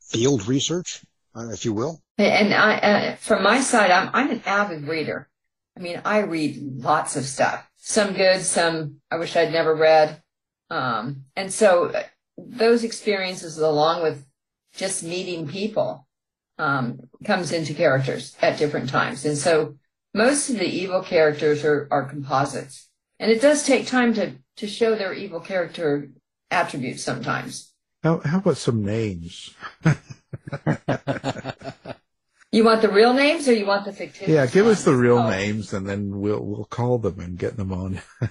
field 0.00 0.46
research, 0.48 1.04
uh, 1.34 1.50
if 1.50 1.64
you 1.64 1.72
will. 1.72 2.02
And 2.16 2.54
I, 2.54 2.78
uh, 2.78 3.16
from 3.16 3.42
my 3.42 3.60
side, 3.60 3.90
I'm 3.90 4.10
I'm 4.12 4.30
an 4.30 4.42
avid 4.46 4.88
reader. 4.88 5.28
I 5.76 5.80
mean, 5.80 6.00
I 6.04 6.18
read 6.18 6.82
lots 6.82 7.16
of 7.16 7.24
stuff. 7.24 7.68
Some 7.76 8.14
good, 8.14 8.42
some 8.42 9.00
I 9.10 9.16
wish 9.16 9.36
I'd 9.36 9.52
never 9.52 9.74
read. 9.74 10.22
Um, 10.70 11.24
and 11.36 11.52
so 11.52 11.86
uh, 11.86 12.02
those 12.36 12.82
experiences, 12.84 13.58
along 13.58 14.02
with 14.02 14.26
just 14.74 15.04
meeting 15.04 15.46
people, 15.46 16.06
um, 16.58 17.08
comes 17.24 17.52
into 17.52 17.74
characters 17.74 18.36
at 18.42 18.58
different 18.58 18.90
times. 18.90 19.24
And 19.24 19.38
so 19.38 19.76
most 20.12 20.50
of 20.50 20.58
the 20.58 20.66
evil 20.66 21.02
characters 21.02 21.64
are, 21.64 21.86
are 21.90 22.08
composites. 22.08 22.87
And 23.18 23.30
it 23.30 23.40
does 23.40 23.64
take 23.64 23.86
time 23.86 24.14
to, 24.14 24.32
to 24.56 24.66
show 24.66 24.94
their 24.94 25.12
evil 25.12 25.40
character 25.40 26.10
attributes 26.50 27.02
sometimes. 27.02 27.72
How 28.02 28.18
how 28.24 28.38
about 28.38 28.56
some 28.58 28.84
names? 28.84 29.54
You 32.50 32.64
want 32.64 32.80
the 32.80 32.88
real 32.88 33.12
names 33.12 33.46
or 33.46 33.52
you 33.52 33.66
want 33.66 33.84
the 33.84 33.92
fictitious? 33.92 34.26
Yeah, 34.28 34.46
give 34.46 34.66
us 34.66 34.82
the 34.82 34.94
real 34.96 35.18
Oh. 35.18 35.28
names, 35.28 35.74
and 35.74 35.86
then 35.86 36.18
we'll 36.18 36.42
we'll 36.42 36.64
call 36.64 36.96
them 36.98 37.20
and 37.20 37.38
get 37.38 37.58
them 37.58 37.72
on. 37.72 38.00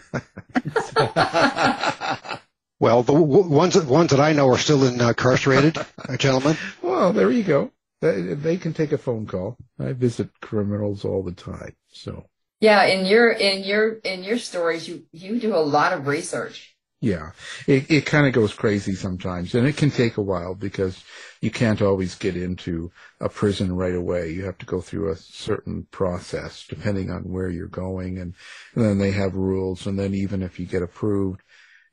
Well, 2.79 3.01
the 3.01 3.13
w- 3.13 3.47
ones 3.49 3.73
that 3.73 3.87
ones 3.87 4.11
that 4.11 4.19
I 4.19 4.33
know 4.33 4.49
are 4.49 4.57
still 4.57 4.83
incarcerated, 4.85 5.77
uh, 5.77 6.17
gentlemen. 6.17 6.57
Well, 6.83 7.11
there 7.11 7.31
you 7.31 7.41
go. 7.43 7.71
They, 8.01 8.21
they 8.35 8.57
can 8.57 8.73
take 8.73 8.91
a 8.91 8.99
phone 8.99 9.25
call. 9.25 9.57
I 9.79 9.93
visit 9.93 10.29
criminals 10.41 11.03
all 11.03 11.23
the 11.23 11.31
time, 11.31 11.75
so 11.91 12.25
Yeah, 12.59 12.83
in 12.85 13.05
your 13.05 13.31
in 13.31 13.63
your 13.63 13.93
in 13.99 14.23
your 14.23 14.37
stories, 14.39 14.87
you 14.87 15.05
you 15.11 15.39
do 15.39 15.55
a 15.55 15.57
lot 15.57 15.93
of 15.93 16.07
research. 16.07 16.75
yeah, 16.99 17.31
it 17.67 17.89
it 17.91 18.05
kind 18.07 18.25
of 18.25 18.33
goes 18.33 18.53
crazy 18.55 18.93
sometimes, 18.95 19.53
and 19.53 19.67
it 19.67 19.77
can 19.77 19.91
take 19.91 20.17
a 20.17 20.21
while 20.21 20.55
because 20.55 21.03
you 21.41 21.51
can't 21.51 21.81
always 21.81 22.15
get 22.15 22.35
into 22.35 22.91
a 23.19 23.29
prison 23.29 23.75
right 23.75 23.93
away. 23.93 24.31
You 24.31 24.45
have 24.45 24.57
to 24.59 24.65
go 24.65 24.81
through 24.81 25.11
a 25.11 25.15
certain 25.15 25.85
process 25.91 26.65
depending 26.67 27.11
on 27.11 27.21
where 27.23 27.49
you're 27.49 27.67
going, 27.67 28.17
and, 28.17 28.33
and 28.73 28.83
then 28.83 28.97
they 28.97 29.11
have 29.11 29.35
rules, 29.35 29.85
and 29.85 29.97
then 29.99 30.15
even 30.15 30.41
if 30.41 30.59
you 30.59 30.65
get 30.65 30.81
approved, 30.81 31.41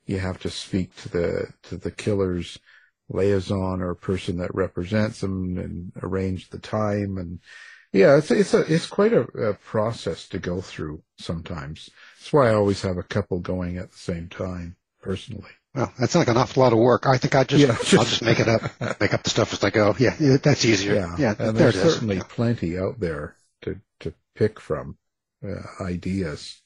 you 0.07 0.17
have 0.19 0.39
to 0.39 0.49
speak 0.49 0.95
to 0.97 1.09
the 1.09 1.47
to 1.63 1.77
the 1.77 1.91
killer's 1.91 2.57
liaison 3.09 3.81
or 3.81 3.93
person 3.95 4.37
that 4.39 4.55
represents 4.55 5.21
them 5.21 5.57
and 5.59 5.91
arrange 6.01 6.49
the 6.49 6.59
time 6.59 7.17
and 7.19 7.39
yeah 7.95 8.17
it's 8.17 8.31
it's 8.31 8.53
a 8.53 8.61
it's 8.73 8.87
quite 8.87 9.13
a, 9.13 9.21
a 9.37 9.53
process 9.55 10.27
to 10.27 10.39
go 10.39 10.61
through 10.61 11.01
sometimes 11.17 11.89
that's 12.19 12.33
why 12.33 12.49
i 12.49 12.53
always 12.53 12.81
have 12.81 12.97
a 12.97 13.03
couple 13.03 13.39
going 13.39 13.77
at 13.77 13.91
the 13.91 13.97
same 13.97 14.27
time 14.29 14.75
personally 15.01 15.51
Well, 15.75 15.91
that's 15.99 16.15
like 16.15 16.29
an 16.29 16.37
awful 16.37 16.63
lot 16.63 16.71
of 16.73 16.79
work. 16.79 17.05
I 17.05 17.17
think 17.17 17.35
I 17.35 17.43
just 17.43 17.61
Yeah, 17.61 17.75
I'll 17.99 18.05
just 18.05 18.21
make 18.21 18.39
it 18.39 18.47
up, 18.47 18.61
make 19.01 19.13
up 19.13 19.23
the 19.23 19.29
stuff 19.29 19.51
as 19.53 19.61
I 19.63 19.71
go. 19.71 19.93
Yeah, 19.99 20.15
yeah 20.19 20.37
that's 20.41 20.63
easier. 20.63 20.95
yeah, 20.95 21.15
Yeah, 21.19 21.35
and 21.37 21.55
there 21.57 21.71
there's 21.71 21.75
certainly 21.75 22.15
Yeah. 22.17 22.23
plenty 22.29 22.77
out 22.79 22.99
there 22.99 23.35
to 23.63 23.79
to 23.99 24.13
pick 24.35 24.59
from 24.59 24.97
uh, 25.43 25.83
ideas 25.83 26.61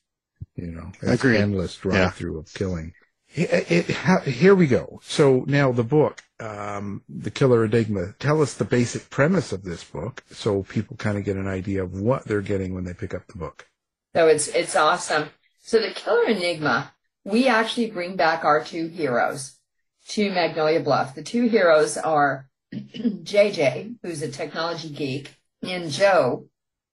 you 0.55 0.67
know 0.67 0.91
it's 1.01 1.23
Agreed. 1.23 1.41
endless 1.41 1.75
drive 1.75 2.13
through 2.15 2.37
of 2.39 2.53
killing 2.53 2.93
it, 3.33 3.71
it, 3.89 4.25
here 4.27 4.55
we 4.55 4.67
go. 4.67 4.99
So 5.03 5.43
now 5.47 5.71
the 5.71 5.83
book, 5.83 6.21
um, 6.39 7.03
The 7.07 7.31
Killer 7.31 7.65
Enigma. 7.65 8.13
Tell 8.19 8.41
us 8.41 8.53
the 8.55 8.65
basic 8.65 9.09
premise 9.09 9.51
of 9.51 9.63
this 9.63 9.83
book 9.83 10.23
so 10.31 10.63
people 10.63 10.97
kind 10.97 11.17
of 11.17 11.25
get 11.25 11.37
an 11.37 11.47
idea 11.47 11.83
of 11.83 11.99
what 11.99 12.25
they're 12.25 12.41
getting 12.41 12.73
when 12.73 12.85
they 12.85 12.93
pick 12.93 13.13
up 13.13 13.27
the 13.27 13.37
book. 13.37 13.67
So 14.15 14.27
it's 14.27 14.47
it's 14.47 14.75
awesome. 14.75 15.29
So 15.61 15.79
the 15.79 15.93
Killer 15.93 16.25
Enigma, 16.25 16.93
we 17.23 17.47
actually 17.47 17.91
bring 17.91 18.15
back 18.15 18.43
our 18.43 18.63
two 18.63 18.87
heroes 18.87 19.57
to 20.09 20.31
Magnolia 20.31 20.79
Bluff. 20.79 21.13
The 21.13 21.23
two 21.23 21.47
heroes 21.47 21.97
are 21.97 22.49
JJ, 22.73 23.97
who's 24.01 24.23
a 24.23 24.31
technology 24.31 24.89
geek, 24.89 25.35
and 25.61 25.91
Jo, 25.91 26.47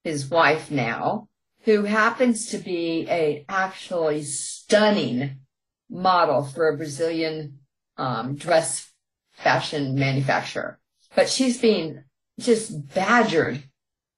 his 0.04 0.28
wife 0.28 0.70
now, 0.70 1.28
who 1.62 1.84
happens 1.84 2.46
to 2.50 2.58
be 2.58 3.06
a 3.08 3.46
actually 3.48 4.22
stunning 4.22 5.40
model 5.88 6.44
for 6.44 6.68
a 6.68 6.76
Brazilian 6.76 7.58
um, 7.96 8.36
dress 8.36 8.90
fashion 9.32 9.94
manufacturer. 9.94 10.78
But 11.14 11.28
she's 11.28 11.60
being 11.60 12.04
just 12.40 12.94
badgered 12.94 13.62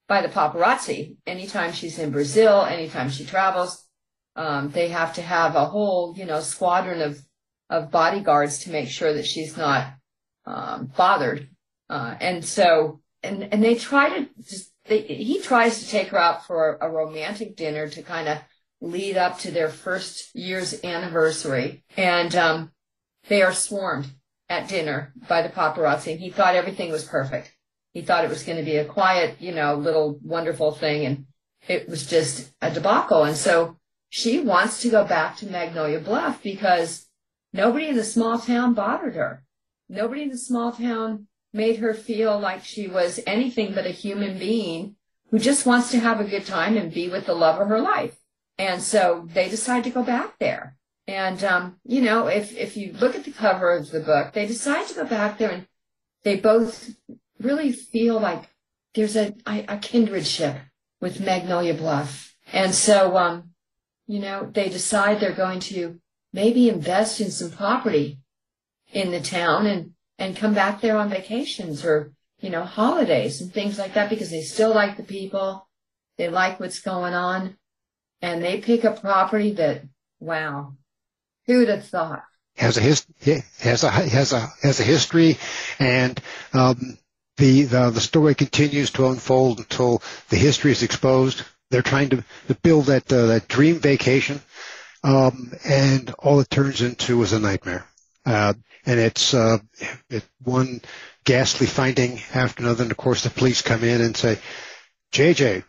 by 0.09 0.23
the 0.23 0.29
paparazzi 0.29 1.17
anytime 1.27 1.73
she's 1.73 1.99
in 1.99 2.11
Brazil, 2.11 2.63
anytime 2.63 3.11
she 3.11 3.25
travels. 3.25 3.85
Um, 4.35 4.71
they 4.71 4.89
have 4.89 5.15
to 5.15 5.23
have 5.23 5.57
a 5.57 5.67
whole, 5.67 6.15
you 6.17 6.25
know, 6.25 6.41
squadron 6.41 7.03
of, 7.03 7.21
of 7.69 7.91
bodyguards 7.91 8.61
to 8.61 8.71
make 8.71 8.89
sure 8.89 9.13
that 9.13 9.27
she's 9.27 9.57
not 9.57 9.95
um, 10.47 10.91
bothered. 10.97 11.49
Uh, 11.91 12.15
and 12.21 12.45
so, 12.45 13.01
and, 13.23 13.53
and 13.53 13.63
they 13.63 13.75
try 13.75 14.09
to 14.11 14.29
just, 14.41 14.73
they, 14.87 15.01
he 15.01 15.41
tries 15.41 15.81
to 15.81 15.89
take 15.89 16.09
her 16.09 16.19
out 16.19 16.47
for 16.47 16.79
a, 16.81 16.89
a 16.89 16.91
romantic 16.91 17.57
dinner 17.57 17.89
to 17.89 18.03
kind 18.03 18.29
of 18.29 18.39
lead 18.81 19.17
up 19.17 19.39
to 19.41 19.51
their 19.51 19.69
first 19.69 20.35
year's 20.35 20.83
anniversary. 20.85 21.85
And 21.97 22.35
um, 22.35 22.73
they 23.29 23.43
are 23.43 23.53
swarmed 23.53 24.13
at 24.49 24.69
dinner 24.69 25.13
by 25.29 25.43
the 25.43 25.49
paparazzi. 25.49 26.13
And 26.13 26.21
he 26.21 26.31
thought 26.31 26.55
everything 26.55 26.91
was 26.91 27.05
perfect. 27.05 27.55
He 27.93 28.03
thought 28.03 28.25
it 28.25 28.31
was 28.31 28.45
going 28.45 28.59
to 28.59 28.65
be 28.65 28.77
a 28.77 28.85
quiet, 28.85 29.37
you 29.41 29.53
know, 29.53 29.75
little 29.75 30.19
wonderful 30.23 30.73
thing. 30.73 31.07
And 31.07 31.27
it 31.67 31.89
was 31.89 32.07
just 32.07 32.53
a 32.61 32.71
debacle. 32.71 33.25
And 33.25 33.37
so 33.37 33.77
she 34.09 34.41
wants 34.41 34.81
to 34.83 34.91
go 34.91 35.05
back 35.05 35.37
to 35.39 35.47
Magnolia 35.47 36.01
Bluff 36.01 36.43
because 36.43 37.07
nobody 37.53 37.89
in 37.89 37.97
the 37.97 38.05
small 38.05 38.39
town 38.39 38.75
bothered 38.75 39.17
her. 39.17 39.45
Nobody 39.89 40.23
in 40.23 40.29
the 40.29 40.39
small 40.39 40.73
town 40.73 41.27
made 41.53 41.79
her 41.79 41.95
feel 41.95 42.39
like 42.39 42.65
she 42.65 42.87
was 42.87 43.21
anything 43.27 43.75
but 43.75 43.87
a 43.87 43.91
human 43.91 44.39
being 44.39 44.97
who 45.31 45.39
just 45.39 45.67
wants 45.67 45.91
to 45.91 45.99
have 45.99 46.21
a 46.21 46.25
good 46.25 46.47
time 46.47 46.77
and 46.77 46.93
be 46.93 47.09
with 47.09 47.27
the 47.27 47.35
love 47.35 47.61
of 47.61 47.69
her 47.69 47.81
life. 47.81 48.17
And 48.59 48.83
so 48.83 49.29
they 49.33 49.49
decide 49.49 49.85
to 49.85 49.91
go 49.91 50.03
back 50.03 50.39
there. 50.39 50.77
And 51.07 51.43
um, 51.45 51.77
you 51.85 52.03
know, 52.03 52.27
if 52.27 52.55
if 52.57 52.77
you 52.77 52.93
look 52.93 53.15
at 53.15 53.25
the 53.25 53.31
cover 53.31 53.73
of 53.73 53.91
the 53.91 54.01
book, 54.01 54.33
they 54.33 54.47
decide 54.47 54.89
to 54.89 54.95
go 54.95 55.05
back 55.05 55.39
there 55.39 55.51
and 55.51 55.67
they 56.25 56.37
both 56.37 56.91
really 57.41 57.73
feel 57.73 58.21
like 58.21 58.49
there's 58.95 59.17
a 59.17 59.35
a 59.47 59.79
kindredship 59.79 60.61
with 61.01 61.21
Magnolia 61.21 61.75
Bluff. 61.75 62.35
And 62.53 62.75
so 62.75 63.17
um, 63.17 63.51
you 64.07 64.19
know, 64.19 64.51
they 64.53 64.69
decide 64.69 65.21
they're 65.21 65.33
going 65.33 65.61
to 65.61 66.01
maybe 66.33 66.69
invest 66.69 67.21
in 67.21 67.31
some 67.31 67.51
property 67.51 68.19
in 68.93 69.11
the 69.11 69.21
town 69.21 69.67
and 69.67 69.93
and 70.19 70.37
come 70.37 70.55
back 70.55 70.81
there 70.81 70.97
on 70.97 71.09
vacations 71.09 71.85
or 71.85 72.13
you 72.41 72.51
know 72.51 72.65
holidays 72.65 73.41
and 73.41 73.53
things 73.53 73.79
like 73.79 73.95
that 73.95 74.11
because 74.11 74.31
they 74.31 74.43
still 74.43 74.75
like 74.75 74.97
the 74.97 75.03
people 75.03 75.69
they 76.17 76.29
like 76.29 76.59
what's 76.59 76.81
going 76.81 77.15
on 77.15 77.57
and 78.23 78.43
they 78.43 78.61
pick 78.61 78.85
a 78.85 78.93
property 78.93 79.53
that 79.55 79.83
wow 80.21 80.75
who'd 81.47 81.69
have 81.69 81.87
thought? 81.87 82.25
Has 82.57 82.77
a 82.77 82.81
has 82.81 83.05
a 83.85 83.91
has 83.91 84.33
a 84.33 84.41
has 84.63 84.81
a 84.81 84.85
history 84.85 85.39
and 85.79 86.21
um, 86.53 86.99
the, 87.37 87.63
the 87.63 87.91
the 87.91 88.01
story 88.01 88.35
continues 88.35 88.91
to 88.93 89.07
unfold 89.09 89.61
until 89.61 90.03
the 90.29 90.37
history 90.37 90.73
is 90.73 90.83
exposed. 90.83 91.45
They're 91.71 91.83
trying 91.83 92.11
to, 92.11 92.25
to 92.49 92.55
build 92.55 92.87
that 92.87 93.13
uh, 93.13 93.27
that 93.27 93.49
dream 93.49 93.79
vacation 93.79 94.41
um, 95.05 95.53
and 95.65 96.11
all 96.19 96.41
it 96.41 96.51
turns 96.51 96.83
into 96.83 97.23
is 97.23 97.33
a 97.33 97.39
nightmare. 97.39 97.87
Uh, 98.27 98.55
and 98.85 98.99
it's 99.01 99.35
uh, 99.35 99.59
it, 100.11 100.25
one 100.43 100.81
ghastly 101.25 101.67
finding 101.67 102.21
after 102.35 102.63
another. 102.63 102.83
And 102.83 102.91
of 102.91 102.97
course, 102.97 103.23
the 103.23 103.31
police 103.31 103.63
come 103.63 103.85
in 103.85 104.01
and 104.01 104.17
say, 104.17 104.39
"JJ, 105.13 105.65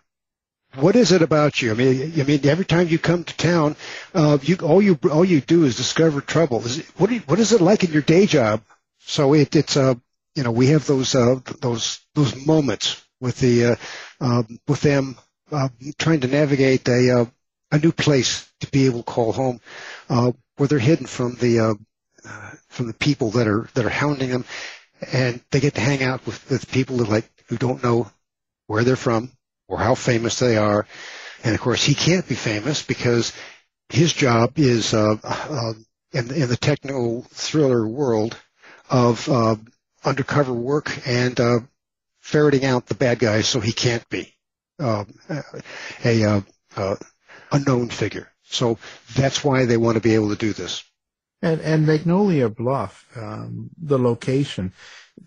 what 0.76 0.96
is 0.96 1.12
it 1.12 1.22
about 1.22 1.62
you? 1.62 1.72
I 1.72 1.74
mean, 1.74 2.14
I 2.20 2.24
mean, 2.24 2.46
every 2.46 2.66
time 2.66 2.88
you 2.88 3.00
come 3.00 3.24
to 3.24 3.38
town, 3.38 3.76
uh, 4.14 4.38
you 4.42 4.58
all 4.58 4.82
you 4.82 5.00
all 5.12 5.26
you 5.26 5.42
do 5.42 5.64
is 5.64 5.78
discover 5.78 6.22
trouble. 6.22 6.64
Is 6.66 6.80
it, 6.80 6.86
what 6.98 7.12
you, 7.12 7.20
what 7.22 7.40
is 7.40 7.54
it 7.54 7.62
like 7.62 7.84
in 7.84 7.92
your 7.92 8.04
day 8.04 8.26
job? 8.26 8.62
So 9.00 9.34
it, 9.34 9.56
it's 9.56 9.78
uh, 9.78 9.96
you 10.36 10.44
know, 10.44 10.52
we 10.52 10.68
have 10.68 10.86
those 10.86 11.16
uh, 11.16 11.40
those 11.60 12.00
those 12.14 12.46
moments 12.46 13.04
with 13.20 13.40
the 13.40 13.66
uh, 13.66 13.76
uh, 14.22 14.44
with 14.68 14.82
them 14.82 15.18
uh, 15.52 15.70
trying 15.98 16.20
to 16.22 16.28
navigate 16.28 16.88
a 16.88 17.22
uh, 17.22 17.26
a 17.72 17.80
new 17.80 17.92
place 17.92 18.48
to 18.60 18.70
be 18.70 18.86
able 18.86 19.00
to 19.00 19.12
call 19.12 19.32
home, 19.32 19.60
uh, 20.10 20.32
where 20.58 20.68
they're 20.68 20.80
hidden 20.80 21.08
from 21.08 21.36
the 21.36 21.78
from 22.68 22.86
the 22.86 22.94
people 22.94 23.32
that 23.32 23.48
are 23.48 23.68
that 23.74 23.86
are 23.86 23.90
hounding 23.90 24.30
them, 24.30 24.46
and 25.12 25.42
they 25.50 25.60
get 25.60 25.74
to 25.76 25.82
hang 25.82 26.04
out 26.04 26.24
with, 26.28 26.48
with 26.50 26.72
people 26.72 26.98
that 26.98 27.10
like 27.10 27.30
who 27.48 27.58
don't 27.58 27.84
know 27.84 28.10
where 28.68 28.84
they're 28.84 28.96
from 28.96 29.32
or 29.70 29.78
how 29.78 29.96
famous 29.96 30.40
they 30.40 30.58
are, 30.58 30.86
and 31.44 31.56
of 31.56 31.62
course 31.62 31.84
he 31.84 31.96
can't 31.96 32.28
be 32.28 32.36
famous 32.36 32.84
because 32.84 33.32
his 33.88 34.12
job 34.12 34.60
is 34.60 34.94
uh, 34.94 35.16
uh, 35.24 35.74
in, 36.12 36.34
in 36.34 36.50
the 36.50 36.58
techno 36.58 37.22
thriller 37.30 37.88
world 37.88 38.38
of 38.90 39.30
uh, 39.30 39.56
undercover 40.04 40.54
work 40.54 40.92
and 41.08 41.40
uh, 41.40 41.60
ferreting 42.20 42.66
out 42.66 42.88
the 42.88 42.96
bad 42.96 43.20
guys 43.20 43.48
so 43.48 43.62
he 43.62 43.72
can't 43.72 44.08
be 44.10 44.36
a, 44.80 45.06
a 46.06 46.44
uh, 46.76 46.96
unknown 47.52 47.90
figure. 47.90 48.32
So 48.44 48.78
that's 49.16 49.44
why 49.44 49.66
they 49.66 49.78
want 49.78 49.96
to 49.96 50.02
be 50.02 50.16
able 50.16 50.30
to 50.30 50.36
do 50.36 50.54
this. 50.54 50.84
And, 51.42 51.62
and 51.62 51.86
Magnolia 51.86 52.50
Bluff, 52.50 53.06
um, 53.16 53.70
the 53.78 54.00
location, 54.00 54.74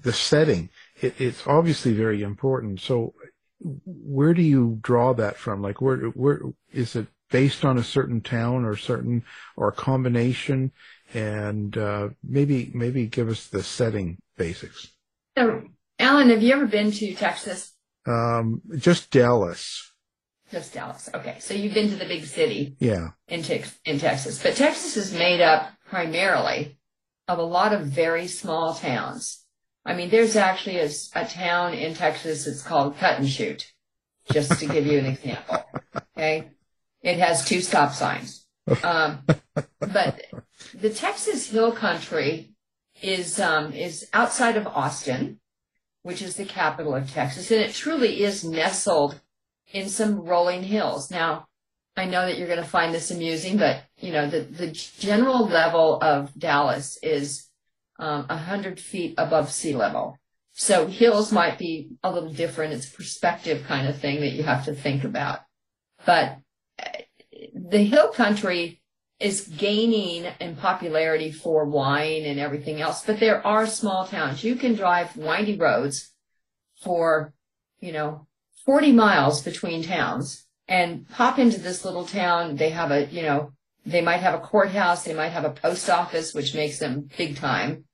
the 0.02 0.12
setting, 0.12 0.68
it, 1.00 1.20
it's 1.20 1.46
obviously 1.46 1.92
very 1.92 2.22
important. 2.22 2.80
So 2.80 3.14
where 3.84 4.34
do 4.34 4.42
you 4.42 4.78
draw 4.82 5.12
that 5.14 5.36
from? 5.36 5.62
Like 5.62 5.80
where, 5.80 5.98
where 6.08 6.40
is 6.72 6.96
it 6.96 7.06
based 7.30 7.64
on 7.64 7.78
a 7.78 7.84
certain 7.84 8.20
town 8.20 8.64
or 8.64 8.76
certain, 8.76 9.24
or 9.56 9.68
a 9.68 9.72
combination? 9.72 10.72
And, 11.14 11.76
uh, 11.76 12.10
maybe, 12.22 12.70
maybe 12.74 13.06
give 13.06 13.28
us 13.28 13.46
the 13.46 13.62
setting 13.62 14.18
basics. 14.36 14.88
So, 15.36 15.62
Alan, 15.98 16.30
have 16.30 16.42
you 16.42 16.52
ever 16.52 16.66
been 16.66 16.90
to 16.92 17.14
Texas? 17.14 17.72
Um, 18.06 18.62
just 18.76 19.10
Dallas. 19.10 19.92
Just 20.50 20.74
Dallas. 20.74 21.08
Okay. 21.14 21.36
So 21.38 21.54
you've 21.54 21.74
been 21.74 21.88
to 21.88 21.96
the 21.96 22.04
big 22.04 22.24
city. 22.26 22.76
Yeah. 22.78 23.10
In, 23.28 23.42
Tex- 23.42 23.78
in 23.84 23.98
Texas. 23.98 24.42
But 24.42 24.56
Texas 24.56 24.96
is 24.96 25.12
made 25.12 25.40
up 25.40 25.70
primarily 25.88 26.78
of 27.28 27.38
a 27.38 27.42
lot 27.42 27.72
of 27.72 27.86
very 27.86 28.26
small 28.26 28.74
towns. 28.74 29.41
I 29.84 29.94
mean, 29.94 30.10
there's 30.10 30.36
actually 30.36 30.78
a, 30.78 30.90
a 31.14 31.24
town 31.26 31.74
in 31.74 31.94
Texas 31.94 32.44
that's 32.44 32.62
called 32.62 32.96
Cut 32.98 33.18
and 33.18 33.28
Shoot, 33.28 33.72
just 34.30 34.58
to 34.60 34.66
give 34.66 34.86
you 34.86 34.98
an 34.98 35.06
example. 35.06 35.64
Okay. 36.14 36.50
It 37.02 37.18
has 37.18 37.44
two 37.44 37.60
stop 37.60 37.94
signs. 37.94 38.46
Um, 38.84 39.24
but 39.80 40.20
the 40.74 40.90
Texas 40.90 41.50
Hill 41.50 41.72
Country 41.72 42.54
is, 43.00 43.40
um, 43.40 43.72
is 43.72 44.08
outside 44.12 44.56
of 44.56 44.66
Austin, 44.66 45.40
which 46.02 46.22
is 46.22 46.36
the 46.36 46.44
capital 46.44 46.94
of 46.94 47.10
Texas, 47.10 47.50
and 47.50 47.60
it 47.60 47.74
truly 47.74 48.22
is 48.22 48.44
nestled 48.44 49.20
in 49.72 49.88
some 49.88 50.20
rolling 50.20 50.62
hills. 50.62 51.10
Now, 51.10 51.48
I 51.96 52.04
know 52.04 52.26
that 52.26 52.38
you're 52.38 52.48
going 52.48 52.62
to 52.62 52.64
find 52.64 52.94
this 52.94 53.10
amusing, 53.10 53.56
but 53.56 53.82
you 53.98 54.12
know, 54.12 54.28
the, 54.28 54.40
the 54.40 54.70
general 54.70 55.46
level 55.46 55.98
of 56.00 56.32
Dallas 56.38 56.98
is 57.02 57.48
um, 57.98 58.26
100 58.26 58.80
feet 58.80 59.14
above 59.18 59.50
sea 59.50 59.74
level. 59.74 60.18
So 60.52 60.86
hills 60.86 61.32
might 61.32 61.58
be 61.58 61.90
a 62.02 62.12
little 62.12 62.32
different. 62.32 62.74
It's 62.74 62.88
perspective 62.88 63.64
kind 63.66 63.88
of 63.88 63.98
thing 63.98 64.20
that 64.20 64.32
you 64.32 64.42
have 64.42 64.64
to 64.66 64.74
think 64.74 65.04
about. 65.04 65.40
But 66.04 66.38
uh, 66.78 66.98
the 67.54 67.84
hill 67.84 68.10
country 68.10 68.82
is 69.18 69.48
gaining 69.48 70.30
in 70.40 70.56
popularity 70.56 71.30
for 71.30 71.64
wine 71.64 72.24
and 72.24 72.38
everything 72.40 72.80
else. 72.80 73.04
But 73.04 73.20
there 73.20 73.46
are 73.46 73.66
small 73.66 74.06
towns. 74.06 74.44
You 74.44 74.56
can 74.56 74.74
drive 74.74 75.16
windy 75.16 75.56
roads 75.56 76.10
for, 76.82 77.32
you 77.80 77.92
know, 77.92 78.26
40 78.66 78.92
miles 78.92 79.42
between 79.42 79.82
towns 79.82 80.46
and 80.68 81.08
pop 81.08 81.38
into 81.38 81.60
this 81.60 81.84
little 81.84 82.04
town. 82.04 82.56
They 82.56 82.70
have 82.70 82.90
a, 82.90 83.06
you 83.06 83.22
know, 83.22 83.52
they 83.84 84.00
might 84.00 84.20
have 84.20 84.34
a 84.34 84.38
courthouse, 84.38 85.04
they 85.04 85.14
might 85.14 85.30
have 85.30 85.44
a 85.44 85.50
post 85.50 85.90
office, 85.90 86.34
which 86.34 86.54
makes 86.54 86.78
them 86.78 87.08
big 87.16 87.36
time. 87.36 87.84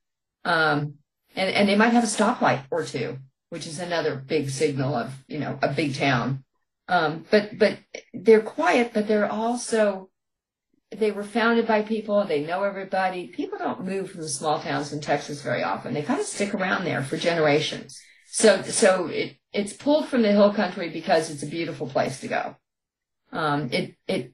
Um, 0.45 0.95
and, 1.35 1.49
and 1.53 1.67
they 1.67 1.75
might 1.75 1.93
have 1.93 2.03
a 2.03 2.07
stoplight 2.07 2.63
or 2.71 2.83
two, 2.83 3.17
which 3.49 3.67
is 3.67 3.79
another 3.79 4.15
big 4.15 4.49
signal 4.49 4.95
of, 4.95 5.13
you 5.27 5.39
know, 5.39 5.57
a 5.61 5.73
big 5.73 5.95
town. 5.95 6.43
Um, 6.87 7.25
but, 7.29 7.57
but 7.57 7.77
they're 8.13 8.41
quiet, 8.41 8.91
but 8.93 9.07
they're 9.07 9.31
also, 9.31 10.09
they 10.91 11.11
were 11.11 11.23
founded 11.23 11.67
by 11.67 11.83
people. 11.83 12.23
They 12.23 12.43
know 12.43 12.63
everybody. 12.63 13.27
People 13.27 13.59
don't 13.59 13.85
move 13.85 14.09
from 14.11 14.21
the 14.21 14.29
small 14.29 14.59
towns 14.59 14.91
in 14.91 15.01
Texas 15.01 15.41
very 15.41 15.63
often. 15.63 15.93
They 15.93 16.01
kind 16.01 16.19
of 16.19 16.25
stick 16.25 16.53
around 16.53 16.85
there 16.85 17.03
for 17.03 17.17
generations. 17.17 17.99
So, 18.31 18.61
so 18.63 19.07
it, 19.07 19.37
it's 19.53 19.73
pulled 19.73 20.07
from 20.07 20.21
the 20.23 20.31
hill 20.31 20.53
country 20.53 20.89
because 20.89 21.29
it's 21.29 21.43
a 21.43 21.47
beautiful 21.47 21.87
place 21.87 22.21
to 22.21 22.27
go. 22.27 22.55
Um, 23.31 23.69
it, 23.71 23.95
it 24.07 24.33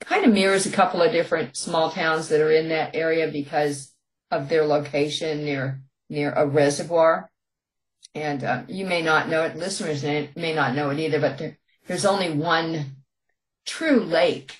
kind 0.00 0.24
of 0.24 0.32
mirrors 0.32 0.66
a 0.66 0.72
couple 0.72 1.02
of 1.02 1.12
different 1.12 1.56
small 1.56 1.90
towns 1.90 2.28
that 2.28 2.40
are 2.40 2.52
in 2.52 2.68
that 2.68 2.94
area 2.94 3.28
because 3.28 3.92
of 4.30 4.48
their 4.48 4.64
location 4.64 5.44
near, 5.44 5.82
near 6.08 6.32
a 6.32 6.46
reservoir. 6.46 7.30
And, 8.14 8.44
uh, 8.44 8.62
you 8.68 8.86
may 8.86 9.02
not 9.02 9.28
know 9.28 9.44
it, 9.44 9.56
listeners 9.56 10.02
may, 10.02 10.54
not 10.54 10.74
know 10.74 10.90
it 10.90 10.98
either, 10.98 11.20
but 11.20 11.38
there, 11.38 11.58
there's 11.86 12.06
only 12.06 12.32
one 12.32 12.96
true 13.66 14.00
lake 14.00 14.56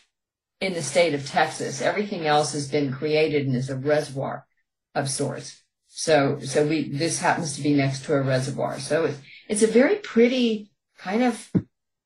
in 0.61 0.75
the 0.75 0.83
state 0.83 1.15
of 1.15 1.27
Texas. 1.27 1.81
Everything 1.81 2.27
else 2.27 2.53
has 2.53 2.69
been 2.69 2.93
created 2.93 3.47
and 3.47 3.57
is 3.57 3.71
a 3.71 3.77
reservoir 3.77 4.47
of 4.95 5.09
sorts. 5.09 5.63
So, 5.89 6.41
so 6.41 6.67
we, 6.67 6.89
this 6.89 7.21
happens 7.21 7.57
to 7.57 7.63
be 7.63 7.75
next 7.75 8.05
to 8.05 8.15
a 8.15 8.23
reservoir. 8.23 8.79
So 8.79 9.07
it's, 9.07 9.19
it's 9.49 9.63
a 9.63 9.67
very 9.67 9.97
pretty 9.97 10.71
kind 10.99 11.23
of 11.23 11.51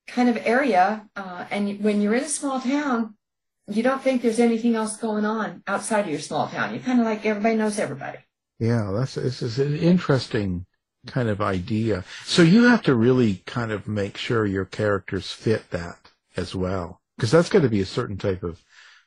kind 0.07 0.29
of 0.29 0.37
area. 0.45 1.09
Uh, 1.17 1.45
and 1.51 1.83
when 1.83 2.01
you're 2.01 2.15
in 2.15 2.25
a 2.25 2.29
small 2.29 2.61
town, 2.61 3.15
you 3.71 3.83
don't 3.83 4.03
think 4.03 4.23
there's 4.23 4.41
anything 4.41 4.75
else 4.75 4.97
going 4.97 5.25
on 5.25 5.63
outside 5.67 6.01
of 6.01 6.11
your 6.11 6.21
small 6.21 6.49
town. 6.49 6.75
You 6.75 6.81
kind 6.81 7.01
of 7.01 7.07
like 7.07 7.25
everybody 7.25 7.57
knows 7.57 7.79
everybody. 7.79 8.19
Yeah, 8.59 8.91
that's 8.93 9.15
this 9.15 9.41
is 9.43 9.59
an 9.59 9.77
interesting 9.77 10.67
kind 11.07 11.29
of 11.29 11.41
idea. 11.41 12.05
So 12.25 12.43
you 12.43 12.65
have 12.65 12.83
to 12.83 12.95
really 12.95 13.43
kind 13.47 13.73
of 13.73 13.89
make 13.89 14.17
sure 14.17 14.45
your 14.45 14.67
characters 14.67 15.33
fit 15.33 15.71
that 15.71 16.11
as 16.37 16.55
well, 16.55 17.01
because 17.17 17.31
that's 17.31 17.49
got 17.49 17.63
to 17.63 17.69
be 17.69 17.81
a 17.81 17.87
certain 17.87 18.19
type 18.19 18.43
of 18.43 18.63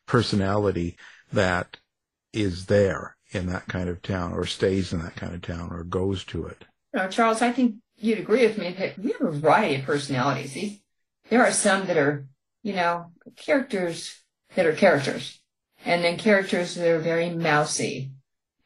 personality 0.07 0.97
that 1.31 1.77
is 2.31 2.65
there 2.65 3.15
in 3.31 3.47
that 3.47 3.67
kind 3.67 3.89
of 3.89 4.01
town, 4.01 4.33
or 4.33 4.45
stays 4.45 4.93
in 4.93 5.01
that 5.01 5.15
kind 5.15 5.33
of 5.33 5.41
town, 5.41 5.71
or 5.71 5.83
goes 5.83 6.23
to 6.23 6.45
it. 6.45 6.65
No, 6.93 7.07
Charles, 7.07 7.41
I 7.41 7.51
think 7.51 7.75
you'd 7.97 8.19
agree 8.19 8.45
with 8.45 8.57
me 8.57 8.71
that 8.71 8.97
we 8.97 9.11
have 9.11 9.21
a 9.21 9.31
variety 9.31 9.75
of 9.75 9.85
personalities. 9.85 10.79
There 11.29 11.41
are 11.43 11.51
some 11.51 11.87
that 11.87 11.97
are, 11.97 12.25
you 12.61 12.73
know, 12.73 13.11
characters 13.35 14.22
that 14.55 14.65
are 14.65 14.73
characters, 14.73 15.39
and 15.85 16.03
then 16.03 16.17
characters 16.17 16.75
that 16.75 16.87
are 16.87 16.99
very 16.99 17.29
mousy, 17.29 18.11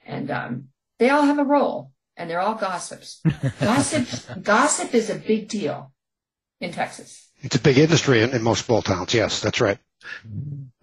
and 0.06 0.30
um, 0.32 0.68
they 1.00 1.10
all 1.10 1.24
have 1.24 1.40
a 1.40 1.44
role, 1.44 1.92
and 2.16 2.30
they're 2.30 2.40
all 2.40 2.56
gossips. 2.56 3.22
gossip, 3.60 4.44
gossip 4.44 4.94
is 4.94 5.10
a 5.10 5.16
big 5.16 5.48
deal 5.48 5.92
in 6.60 6.72
Texas. 6.72 7.30
It's 7.42 7.56
a 7.56 7.62
big 7.62 7.78
industry 7.78 8.24
in, 8.24 8.32
in 8.32 8.42
most 8.42 8.66
small 8.66 8.82
towns. 8.82 9.14
Yes, 9.14 9.42
that's 9.42 9.62
right. 9.62 9.78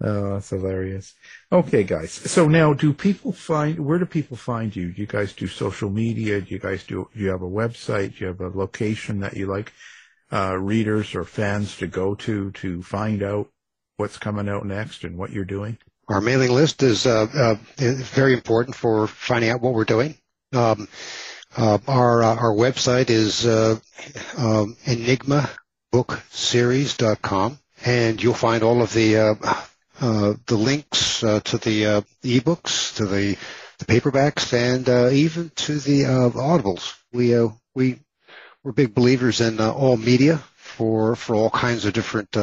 Oh, 0.01 0.33
that's 0.33 0.49
hilarious. 0.49 1.13
Okay, 1.51 1.83
guys. 1.83 2.11
So 2.11 2.47
now, 2.47 2.73
do 2.73 2.93
people 2.93 3.31
find 3.31 3.79
where 3.79 3.97
do 3.97 4.05
people 4.05 4.37
find 4.37 4.75
you? 4.75 4.91
Do 4.91 5.01
you 5.01 5.07
guys 5.07 5.33
do 5.33 5.47
social 5.47 5.89
media? 5.89 6.41
Do 6.41 6.53
you 6.53 6.59
guys 6.59 6.83
do? 6.83 7.09
Do 7.13 7.19
you 7.19 7.29
have 7.29 7.41
a 7.41 7.49
website? 7.49 8.17
Do 8.17 8.25
you 8.25 8.27
have 8.27 8.41
a 8.41 8.49
location 8.49 9.21
that 9.21 9.35
you 9.35 9.47
like 9.47 9.73
uh, 10.31 10.57
readers 10.57 11.15
or 11.15 11.23
fans 11.23 11.77
to 11.77 11.87
go 11.87 12.15
to 12.15 12.51
to 12.51 12.83
find 12.83 13.23
out 13.23 13.49
what's 13.97 14.17
coming 14.17 14.49
out 14.49 14.65
next 14.65 15.03
and 15.03 15.17
what 15.17 15.31
you're 15.31 15.45
doing? 15.45 15.77
Our 16.07 16.21
mailing 16.21 16.51
list 16.51 16.83
is, 16.83 17.07
uh, 17.07 17.25
uh, 17.33 17.55
very 17.77 18.33
important 18.33 18.75
for 18.75 19.07
finding 19.07 19.49
out 19.49 19.61
what 19.61 19.73
we're 19.73 19.85
doing. 19.85 20.15
Um, 20.53 20.87
uh, 21.57 21.79
our 21.87 22.21
uh, 22.21 22.35
our 22.35 22.53
website 22.53 23.09
is 23.09 23.45
uh, 23.45 23.79
um, 24.37 24.75
enigmabookseries.com, 24.85 27.59
and 27.85 28.21
you'll 28.21 28.33
find 28.33 28.61
all 28.63 28.81
of 28.81 28.91
the 28.93 29.17
uh, 29.17 29.35
the 30.47 30.57
links 30.57 31.23
uh, 31.23 31.39
to 31.41 31.57
the 31.57 31.85
uh, 31.85 32.01
ebooks, 32.23 32.97
to 32.97 33.05
the 33.05 33.37
the 33.79 33.85
paperbacks, 33.85 34.51
and 34.53 34.89
even 35.13 35.49
to 35.55 35.79
the 35.79 36.01
audibles. 36.03 36.93
We 37.13 37.33
we 37.73 38.01
we're 38.63 38.73
big 38.73 38.93
believers 38.93 39.39
in 39.39 39.61
all 39.61 39.95
media 39.95 40.43
for 40.57 41.15
for 41.15 41.35
all 41.35 41.49
kinds 41.49 41.85
of 41.85 41.93
different 41.93 42.35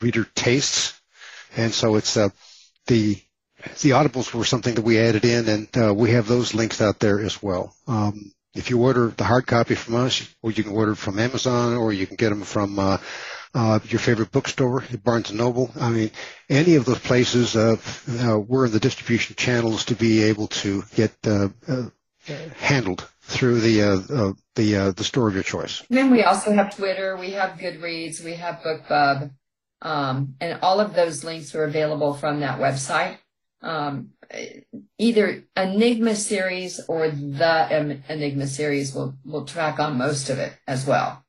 reader 0.00 0.26
tastes, 0.34 1.00
and 1.56 1.72
so 1.72 1.96
it's 1.96 2.16
uh, 2.16 2.28
the 2.86 3.20
the 3.82 3.90
audibles 3.90 4.32
were 4.32 4.44
something 4.44 4.74
that 4.74 4.82
we 4.82 4.98
added 4.98 5.24
in, 5.24 5.48
and 5.48 5.68
uh, 5.76 5.94
we 5.94 6.12
have 6.12 6.26
those 6.26 6.54
links 6.54 6.80
out 6.80 6.98
there 6.98 7.20
as 7.20 7.42
well. 7.42 7.74
Um, 7.86 8.32
if 8.54 8.70
you 8.70 8.82
order 8.82 9.08
the 9.08 9.24
hard 9.24 9.46
copy 9.46 9.74
from 9.74 9.94
us, 9.94 10.26
or 10.42 10.50
you 10.50 10.64
can 10.64 10.72
order 10.72 10.94
from 10.94 11.18
Amazon, 11.18 11.76
or 11.76 11.92
you 11.92 12.06
can 12.06 12.16
get 12.16 12.30
them 12.30 12.42
from 12.42 12.78
uh, 12.78 12.98
uh, 13.54 13.78
your 13.84 14.00
favorite 14.00 14.32
bookstore, 14.32 14.84
Barnes 15.04 15.30
and 15.30 15.38
Noble. 15.38 15.70
I 15.78 15.90
mean, 15.90 16.10
any 16.48 16.74
of 16.76 16.84
those 16.84 16.98
places, 16.98 17.56
uh, 17.56 17.76
uh, 18.08 18.38
we're 18.38 18.66
in 18.66 18.72
the 18.72 18.80
distribution 18.80 19.36
channels 19.36 19.84
to 19.86 19.94
be 19.94 20.22
able 20.24 20.48
to 20.48 20.82
get 20.94 21.12
uh, 21.26 21.48
uh, 21.68 21.84
handled 22.56 23.08
through 23.22 23.60
the 23.60 23.82
uh, 23.82 24.14
uh, 24.14 24.32
the 24.56 24.92
the 24.96 25.04
store 25.04 25.28
of 25.28 25.34
your 25.34 25.42
choice. 25.42 25.82
Then 25.88 26.10
we 26.10 26.22
also 26.22 26.52
have 26.52 26.74
Twitter, 26.74 27.16
we 27.16 27.32
have 27.32 27.58
Goodreads, 27.58 28.24
we 28.24 28.34
have 28.34 28.56
BookBub, 28.64 29.30
um, 29.82 30.34
and 30.40 30.60
all 30.62 30.80
of 30.80 30.94
those 30.94 31.24
links 31.24 31.54
are 31.54 31.64
available 31.64 32.14
from 32.14 32.40
that 32.40 32.58
website. 32.58 33.18
Um, 33.62 34.10
either 34.98 35.44
Enigma 35.56 36.14
series 36.16 36.80
or 36.88 37.10
the 37.10 38.00
Enigma 38.08 38.46
series 38.46 38.94
will 38.94 39.14
will 39.24 39.44
track 39.44 39.78
on 39.78 39.98
most 39.98 40.30
of 40.30 40.38
it 40.38 40.54
as 40.66 40.86
well. 40.86 41.24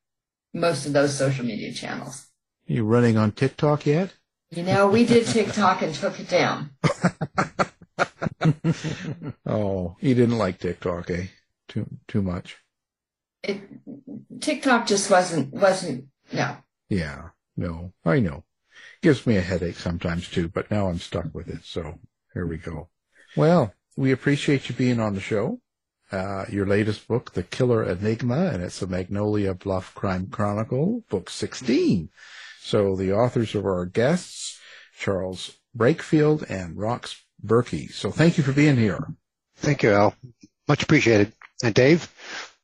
Most 0.53 0.85
of 0.85 0.93
those 0.93 1.17
social 1.17 1.45
media 1.45 1.73
channels. 1.73 2.27
You 2.65 2.85
running 2.85 3.17
on 3.17 3.31
TikTok 3.31 3.85
yet? 3.85 4.13
You 4.49 4.63
know, 4.63 4.87
we 4.87 5.05
did 5.05 5.25
TikTok 5.25 5.81
and 5.81 5.93
took 5.93 6.19
it 6.19 6.29
down. 6.29 6.71
Oh, 9.45 9.97
you 9.99 10.15
didn't 10.15 10.37
like 10.37 10.59
TikTok, 10.59 11.09
eh? 11.11 11.25
Too 11.67 11.85
too 12.07 12.21
much. 12.21 12.57
It, 13.43 13.61
TikTok 14.39 14.87
just 14.87 15.09
wasn't 15.09 15.53
wasn't 15.53 16.05
no. 16.31 16.57
Yeah, 16.89 17.29
no, 17.55 17.93
I 18.05 18.19
know. 18.19 18.43
Gives 19.01 19.25
me 19.27 19.37
a 19.37 19.41
headache 19.41 19.77
sometimes 19.77 20.29
too, 20.29 20.47
but 20.47 20.71
now 20.71 20.87
I'm 20.87 20.99
stuck 20.99 21.33
with 21.33 21.47
it. 21.47 21.63
So 21.63 21.99
here 22.33 22.45
we 22.45 22.57
go. 22.57 22.89
Well, 23.35 23.73
we 23.97 24.11
appreciate 24.11 24.69
you 24.69 24.75
being 24.75 24.99
on 24.99 25.15
the 25.15 25.21
show. 25.21 25.59
Uh, 26.11 26.45
your 26.49 26.65
latest 26.65 27.07
book, 27.07 27.31
The 27.33 27.43
Killer 27.43 27.83
Enigma, 27.83 28.47
and 28.47 28.61
it's 28.61 28.81
a 28.81 28.87
Magnolia 28.87 29.53
Bluff 29.53 29.95
Crime 29.95 30.27
Chronicle, 30.27 31.05
book 31.09 31.29
16. 31.29 32.09
So 32.61 32.97
the 32.97 33.13
authors 33.13 33.55
of 33.55 33.65
our 33.65 33.85
guests, 33.85 34.59
Charles 34.99 35.57
Breakfield 35.75 36.49
and 36.49 36.75
Rox 36.75 37.15
Burkey. 37.43 37.91
So 37.91 38.11
thank 38.11 38.37
you 38.37 38.43
for 38.43 38.51
being 38.51 38.75
here. 38.75 39.13
Thank 39.55 39.83
you, 39.83 39.91
Al. 39.91 40.15
Much 40.67 40.83
appreciated. 40.83 41.33
And 41.63 41.73
Dave, 41.73 42.11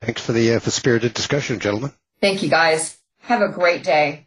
thanks 0.02 0.22
for 0.22 0.34
the 0.34 0.56
uh, 0.56 0.60
for 0.60 0.72
spirited 0.72 1.14
discussion, 1.14 1.60
gentlemen. 1.60 1.94
Thank 2.20 2.44
you 2.44 2.50
guys. 2.50 2.98
Have 3.22 3.42
a 3.42 3.50
great 3.50 3.84
day. 3.84 4.27